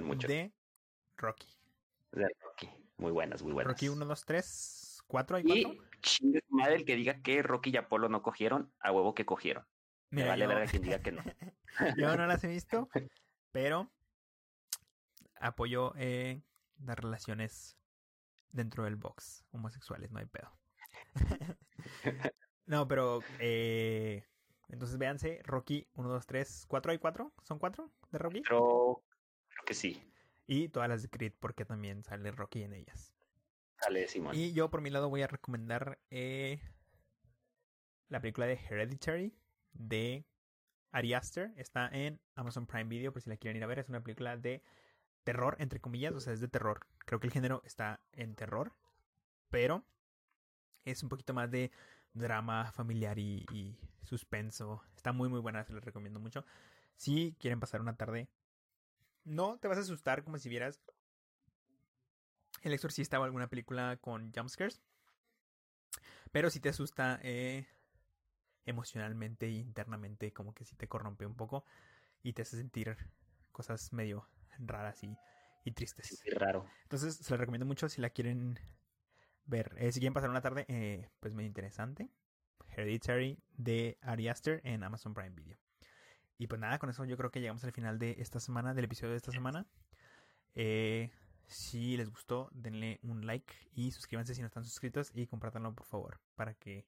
Rocky. 1.18 1.46
De 2.10 2.26
Rocky. 2.40 2.70
Muy 2.96 3.12
buenas, 3.12 3.42
muy 3.42 3.52
buenas. 3.52 3.74
Rocky 3.74 3.90
1, 3.90 4.02
2, 4.02 4.24
3, 4.24 5.02
4 5.08 5.36
hay 5.36 5.42
4. 5.42 5.84
Y 6.22 6.40
madre 6.48 6.76
el 6.76 6.86
que 6.86 6.96
diga 6.96 7.20
que 7.20 7.42
Rocky 7.42 7.68
y 7.68 7.76
Apolo 7.76 8.08
no 8.08 8.22
cogieron, 8.22 8.72
a 8.80 8.92
huevo 8.92 9.14
que 9.14 9.26
cogieron. 9.26 9.66
Me 10.08 10.26
vale 10.26 10.46
verga 10.46 10.64
quien 10.70 10.84
diga 10.84 11.00
que 11.00 11.12
no. 11.12 11.22
yo 11.98 12.16
no 12.16 12.26
las 12.26 12.42
he 12.44 12.48
visto, 12.48 12.88
pero 13.52 13.92
apoyo 15.38 15.92
eh, 15.98 16.40
las 16.78 16.98
relaciones 16.98 17.76
dentro 18.50 18.84
del 18.84 18.96
box 18.96 19.44
homosexuales, 19.52 20.10
no 20.10 20.18
hay 20.18 20.26
pedo. 20.26 20.50
no, 22.66 22.88
pero 22.88 23.20
eh, 23.38 24.24
entonces 24.68 24.98
véanse, 24.98 25.40
Rocky 25.44 25.88
1, 25.94 26.08
2, 26.08 26.26
3, 26.26 26.64
4 26.68 26.92
hay 26.92 26.98
4, 26.98 27.32
¿son 27.42 27.58
4 27.58 27.90
de 28.10 28.18
Rocky? 28.18 28.42
Creo, 28.42 29.04
creo 29.48 29.64
que 29.64 29.74
sí. 29.74 30.02
Y 30.46 30.68
todas 30.68 30.88
las 30.88 31.02
de 31.02 31.10
Creed, 31.10 31.32
porque 31.40 31.64
también 31.64 32.04
sale 32.04 32.30
Rocky 32.30 32.62
en 32.62 32.72
ellas. 32.72 33.12
Sale 33.80 34.08
Simón. 34.08 34.34
Y 34.34 34.52
yo 34.52 34.70
por 34.70 34.80
mi 34.80 34.90
lado 34.90 35.08
voy 35.08 35.22
a 35.22 35.26
recomendar 35.26 35.98
eh, 36.10 36.60
la 38.08 38.20
película 38.20 38.46
de 38.46 38.54
Hereditary 38.54 39.36
de 39.72 40.24
Ari 40.92 41.14
Aster. 41.14 41.52
Está 41.56 41.88
en 41.88 42.20
Amazon 42.34 42.66
Prime 42.66 42.88
Video 42.88 43.12
por 43.12 43.22
si 43.22 43.28
la 43.28 43.36
quieren 43.36 43.56
ir 43.56 43.64
a 43.64 43.66
ver. 43.66 43.80
Es 43.80 43.88
una 43.88 44.02
película 44.02 44.36
de 44.36 44.62
terror, 45.26 45.56
entre 45.58 45.80
comillas, 45.80 46.14
o 46.14 46.20
sea, 46.20 46.32
es 46.32 46.40
de 46.40 46.46
terror. 46.46 46.86
Creo 47.00 47.18
que 47.18 47.26
el 47.26 47.32
género 47.32 47.60
está 47.66 48.00
en 48.12 48.36
terror, 48.36 48.72
pero 49.50 49.84
es 50.84 51.02
un 51.02 51.08
poquito 51.08 51.34
más 51.34 51.50
de 51.50 51.72
drama 52.14 52.70
familiar 52.70 53.18
y, 53.18 53.76
suspenso. 54.04 54.84
Está 54.94 55.12
muy, 55.12 55.28
muy 55.28 55.40
buena, 55.40 55.64
se 55.64 55.72
la 55.72 55.80
recomiendo 55.80 56.20
mucho. 56.20 56.44
Si 56.94 57.34
quieren 57.40 57.58
pasar 57.58 57.80
una 57.80 57.96
tarde, 57.96 58.28
no 59.24 59.58
te 59.58 59.66
vas 59.66 59.78
a 59.78 59.80
asustar 59.80 60.22
como 60.22 60.38
si 60.38 60.48
vieras 60.48 60.80
El 62.62 62.72
Exorcista 62.72 63.18
o 63.18 63.24
alguna 63.24 63.48
película 63.48 63.96
con 63.96 64.32
jumpscares, 64.32 64.80
pero 66.30 66.50
si 66.50 66.60
te 66.60 66.68
asusta 66.68 67.18
eh, 67.24 67.66
emocionalmente 68.64 69.46
e 69.46 69.50
internamente, 69.50 70.32
como 70.32 70.54
que 70.54 70.64
si 70.64 70.76
te 70.76 70.86
corrompe 70.86 71.26
un 71.26 71.34
poco 71.34 71.64
y 72.22 72.32
te 72.32 72.42
hace 72.42 72.56
sentir 72.56 72.96
cosas 73.50 73.92
medio 73.92 74.28
raras 74.58 75.02
y, 75.02 75.16
y 75.64 75.72
tristes. 75.72 76.06
Sí, 76.06 76.30
raro. 76.30 76.66
Entonces, 76.82 77.16
se 77.16 77.30
la 77.32 77.38
recomiendo 77.38 77.66
mucho 77.66 77.88
si 77.88 78.00
la 78.00 78.10
quieren 78.10 78.58
ver. 79.44 79.74
Eh, 79.78 79.92
si 79.92 80.00
quieren 80.00 80.14
pasar 80.14 80.30
una 80.30 80.42
tarde, 80.42 80.64
eh, 80.68 81.08
pues 81.20 81.32
muy 81.34 81.44
interesante. 81.44 82.08
Hereditary 82.68 83.42
de 83.56 83.98
Ari 84.02 84.28
Aster 84.28 84.60
en 84.64 84.82
Amazon 84.82 85.14
Prime 85.14 85.30
Video. 85.30 85.58
Y 86.38 86.46
pues 86.46 86.60
nada, 86.60 86.78
con 86.78 86.90
eso 86.90 87.04
yo 87.04 87.16
creo 87.16 87.30
que 87.30 87.40
llegamos 87.40 87.64
al 87.64 87.72
final 87.72 87.98
de 87.98 88.16
esta 88.18 88.40
semana, 88.40 88.74
del 88.74 88.84
episodio 88.84 89.12
de 89.12 89.16
esta 89.16 89.32
semana. 89.32 89.66
Eh, 90.54 91.10
si 91.46 91.96
les 91.96 92.10
gustó, 92.10 92.50
denle 92.52 92.98
un 93.02 93.26
like 93.26 93.54
y 93.72 93.92
suscríbanse 93.92 94.34
si 94.34 94.40
no 94.40 94.46
están 94.46 94.64
suscritos 94.64 95.12
y 95.14 95.26
compártanlo 95.26 95.74
por 95.74 95.86
favor 95.86 96.20
para 96.34 96.54
que 96.54 96.86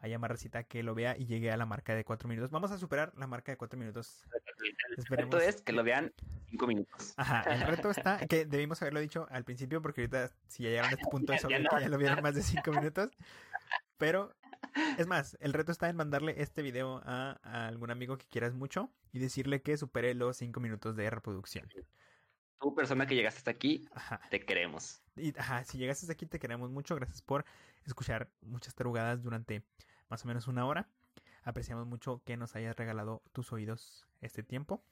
haya 0.00 0.18
más 0.18 0.30
recita 0.30 0.64
que 0.64 0.82
lo 0.82 0.94
vea 0.94 1.16
y 1.16 1.26
llegue 1.26 1.50
a 1.50 1.56
la 1.56 1.66
marca 1.66 1.94
de 1.94 2.04
4 2.04 2.28
minutos. 2.28 2.50
Vamos 2.50 2.70
a 2.70 2.78
superar 2.78 3.12
la 3.16 3.26
marca 3.26 3.52
de 3.52 3.58
4 3.58 3.78
minutos. 3.78 4.24
El 4.96 5.04
reto 5.04 5.38
es 5.38 5.62
que 5.62 5.72
lo 5.72 5.84
vean 5.84 6.12
5 6.50 6.66
minutos. 6.66 7.14
Ajá, 7.16 7.42
el 7.54 7.62
reto 7.62 7.90
está, 7.90 8.26
que 8.26 8.44
debimos 8.44 8.82
haberlo 8.82 9.00
dicho 9.00 9.26
al 9.30 9.44
principio 9.44 9.80
porque 9.80 10.02
ahorita 10.02 10.30
si 10.48 10.64
ya 10.64 10.70
llegaron 10.70 10.90
a 10.90 10.94
este 10.94 11.06
punto 11.10 11.32
es 11.32 11.44
obvio 11.44 11.58
que 11.58 11.80
ya 11.80 11.88
lo 11.88 11.96
vieron 11.96 12.22
más 12.22 12.34
de 12.34 12.42
5 12.42 12.70
minutos. 12.72 13.10
Pero 13.96 14.34
es 14.98 15.06
más, 15.06 15.36
el 15.40 15.52
reto 15.52 15.72
está 15.72 15.88
en 15.88 15.96
mandarle 15.96 16.34
este 16.38 16.62
video 16.62 17.00
a, 17.04 17.38
algún 17.66 17.90
amigo 17.90 18.18
que 18.18 18.26
quieras 18.26 18.54
mucho 18.54 18.90
y 19.12 19.18
decirle 19.18 19.62
que 19.62 19.76
supere 19.76 20.14
los 20.14 20.36
5 20.38 20.60
minutos 20.60 20.96
de 20.96 21.08
reproducción. 21.08 21.68
Tú, 22.60 22.74
persona 22.74 23.06
que 23.06 23.14
llegaste 23.14 23.38
hasta 23.38 23.50
aquí, 23.50 23.88
te 24.30 24.40
queremos. 24.40 25.02
Y, 25.16 25.38
ajá, 25.38 25.64
si 25.64 25.78
llegaste 25.78 26.04
hasta 26.04 26.12
aquí, 26.12 26.26
te 26.26 26.38
queremos 26.38 26.70
mucho. 26.70 26.94
Gracias 26.94 27.22
por 27.22 27.46
escuchar 27.86 28.30
muchas 28.42 28.74
tarugadas 28.74 29.22
durante 29.22 29.64
más 30.10 30.24
o 30.24 30.28
menos 30.28 30.48
una 30.48 30.66
hora. 30.66 30.88
Apreciamos 31.42 31.86
mucho 31.86 32.22
que 32.24 32.36
nos 32.36 32.54
hayas 32.56 32.76
regalado 32.76 33.22
tus 33.32 33.52
oídos 33.52 34.06
este 34.20 34.42
tiempo. 34.42 34.84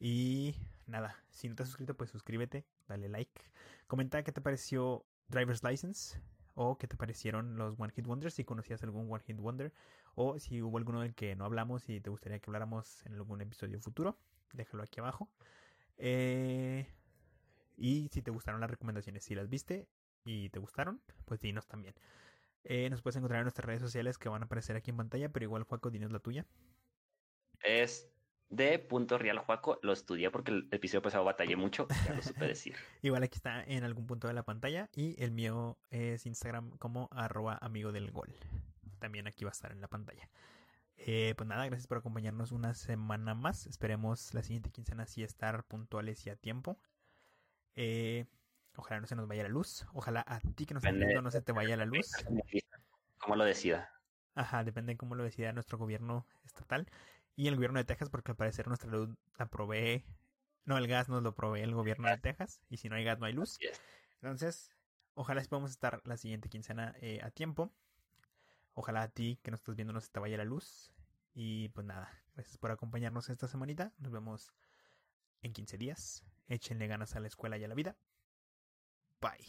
Y 0.00 0.54
nada, 0.86 1.16
si 1.30 1.48
no 1.48 1.56
te 1.56 1.64
has 1.64 1.68
suscrito, 1.68 1.96
pues 1.96 2.10
suscríbete, 2.10 2.64
dale 2.86 3.08
like. 3.08 3.42
Comenta 3.86 4.22
qué 4.22 4.32
te 4.32 4.40
pareció 4.40 5.04
Driver's 5.28 5.62
License 5.62 6.20
o 6.54 6.78
qué 6.78 6.88
te 6.88 6.96
parecieron 6.96 7.56
los 7.56 7.78
One 7.78 7.92
Hit 7.92 8.06
Wonders, 8.06 8.34
si 8.34 8.44
conocías 8.44 8.82
algún 8.82 9.12
One 9.12 9.22
Hit 9.24 9.38
Wonder 9.38 9.72
o 10.14 10.38
si 10.38 10.62
hubo 10.62 10.78
alguno 10.78 11.00
del 11.02 11.14
que 11.14 11.36
no 11.36 11.44
hablamos 11.44 11.88
y 11.88 12.00
te 12.00 12.10
gustaría 12.10 12.38
que 12.40 12.50
habláramos 12.50 13.04
en 13.06 13.14
algún 13.14 13.40
episodio 13.40 13.78
futuro, 13.80 14.18
déjalo 14.52 14.82
aquí 14.82 15.00
abajo. 15.00 15.30
Eh, 15.96 16.86
y 17.76 18.08
si 18.08 18.22
te 18.22 18.30
gustaron 18.30 18.60
las 18.60 18.70
recomendaciones, 18.70 19.24
si 19.24 19.34
las 19.34 19.48
viste 19.48 19.88
y 20.24 20.50
te 20.50 20.58
gustaron, 20.58 21.00
pues 21.24 21.40
dinos 21.40 21.66
también. 21.66 21.94
Eh, 22.70 22.90
nos 22.90 23.00
puedes 23.00 23.16
encontrar 23.16 23.40
en 23.40 23.44
nuestras 23.44 23.64
redes 23.64 23.80
sociales 23.80 24.18
que 24.18 24.28
van 24.28 24.42
a 24.42 24.44
aparecer 24.44 24.76
aquí 24.76 24.90
en 24.90 24.98
pantalla, 24.98 25.30
pero 25.30 25.44
igual, 25.44 25.62
Juaco, 25.62 25.88
dinos 25.90 26.12
la 26.12 26.18
tuya. 26.18 26.44
Es 27.62 28.12
de 28.50 28.78
punto 28.78 29.16
real 29.16 29.38
Juaco, 29.38 29.78
lo 29.82 29.94
estudié 29.94 30.30
porque 30.30 30.50
el 30.50 30.68
episodio 30.70 31.00
pasado 31.00 31.24
batallé 31.24 31.56
mucho, 31.56 31.88
ya 32.04 32.12
lo 32.12 32.20
supe 32.20 32.46
decir. 32.46 32.76
igual 33.02 33.22
aquí 33.22 33.36
está 33.36 33.64
en 33.64 33.84
algún 33.84 34.06
punto 34.06 34.28
de 34.28 34.34
la 34.34 34.42
pantalla 34.42 34.90
y 34.94 35.22
el 35.22 35.30
mío 35.30 35.78
es 35.88 36.26
Instagram 36.26 36.76
como 36.76 37.08
arroba 37.10 37.56
amigo 37.62 37.90
del 37.90 38.10
gol. 38.10 38.34
También 38.98 39.26
aquí 39.26 39.44
va 39.44 39.50
a 39.50 39.52
estar 39.52 39.72
en 39.72 39.80
la 39.80 39.88
pantalla. 39.88 40.28
Eh, 40.98 41.32
pues 41.38 41.48
nada, 41.48 41.64
gracias 41.64 41.86
por 41.86 41.96
acompañarnos 41.96 42.52
una 42.52 42.74
semana 42.74 43.34
más. 43.34 43.66
Esperemos 43.66 44.34
la 44.34 44.42
siguiente 44.42 44.70
quincena 44.70 45.06
sí 45.06 45.22
estar 45.22 45.64
puntuales 45.64 46.26
y 46.26 46.30
a 46.30 46.36
tiempo. 46.36 46.78
Eh, 47.76 48.26
Ojalá 48.78 49.00
no 49.00 49.08
se 49.08 49.16
nos 49.16 49.26
vaya 49.26 49.42
la 49.42 49.48
luz. 49.48 49.84
Ojalá 49.92 50.24
a 50.24 50.38
ti 50.38 50.64
que 50.64 50.72
nos 50.72 50.84
estás 50.84 50.96
viendo 50.96 51.20
no 51.20 51.32
se 51.32 51.42
te 51.42 51.50
vaya 51.50 51.76
la 51.76 51.84
luz. 51.84 52.12
Como 53.18 53.34
lo 53.34 53.44
decida. 53.44 53.90
Ajá, 54.36 54.62
depende 54.62 54.92
de 54.92 54.96
cómo 54.96 55.16
lo 55.16 55.24
decida 55.24 55.52
nuestro 55.52 55.78
gobierno 55.78 56.28
estatal. 56.44 56.88
Y 57.34 57.48
el 57.48 57.56
gobierno 57.56 57.80
de 57.80 57.84
Texas, 57.84 58.08
porque 58.08 58.30
al 58.30 58.36
parecer 58.36 58.68
nuestra 58.68 58.88
luz 58.88 59.10
la 59.36 59.46
provee. 59.46 60.04
No, 60.64 60.78
el 60.78 60.86
gas 60.86 61.08
nos 61.08 61.24
lo 61.24 61.34
provee 61.34 61.62
el 61.62 61.74
gobierno 61.74 62.08
de 62.08 62.18
Texas. 62.18 62.60
Y 62.70 62.76
si 62.76 62.88
no 62.88 62.94
hay 62.94 63.02
gas, 63.02 63.18
no 63.18 63.26
hay 63.26 63.32
luz. 63.32 63.58
Entonces, 64.22 64.70
ojalá 65.14 65.42
podamos 65.42 65.72
estar 65.72 66.00
la 66.04 66.16
siguiente 66.16 66.48
quincena 66.48 66.94
eh, 67.00 67.18
a 67.24 67.32
tiempo. 67.32 67.72
Ojalá 68.74 69.02
a 69.02 69.08
ti 69.08 69.40
que 69.42 69.50
nos 69.50 69.58
estás 69.58 69.74
viendo 69.74 69.92
no 69.92 70.00
se 70.00 70.10
te 70.10 70.20
vaya 70.20 70.36
la 70.36 70.44
luz. 70.44 70.92
Y 71.34 71.70
pues 71.70 71.84
nada, 71.84 72.08
gracias 72.36 72.58
por 72.58 72.70
acompañarnos 72.70 73.28
esta 73.28 73.48
semanita. 73.48 73.92
Nos 73.98 74.12
vemos 74.12 74.52
en 75.42 75.52
15 75.52 75.78
días. 75.78 76.24
Échenle 76.46 76.86
ganas 76.86 77.16
a 77.16 77.20
la 77.20 77.26
escuela 77.26 77.58
y 77.58 77.64
a 77.64 77.68
la 77.68 77.74
vida. 77.74 77.96
Bye. 79.20 79.44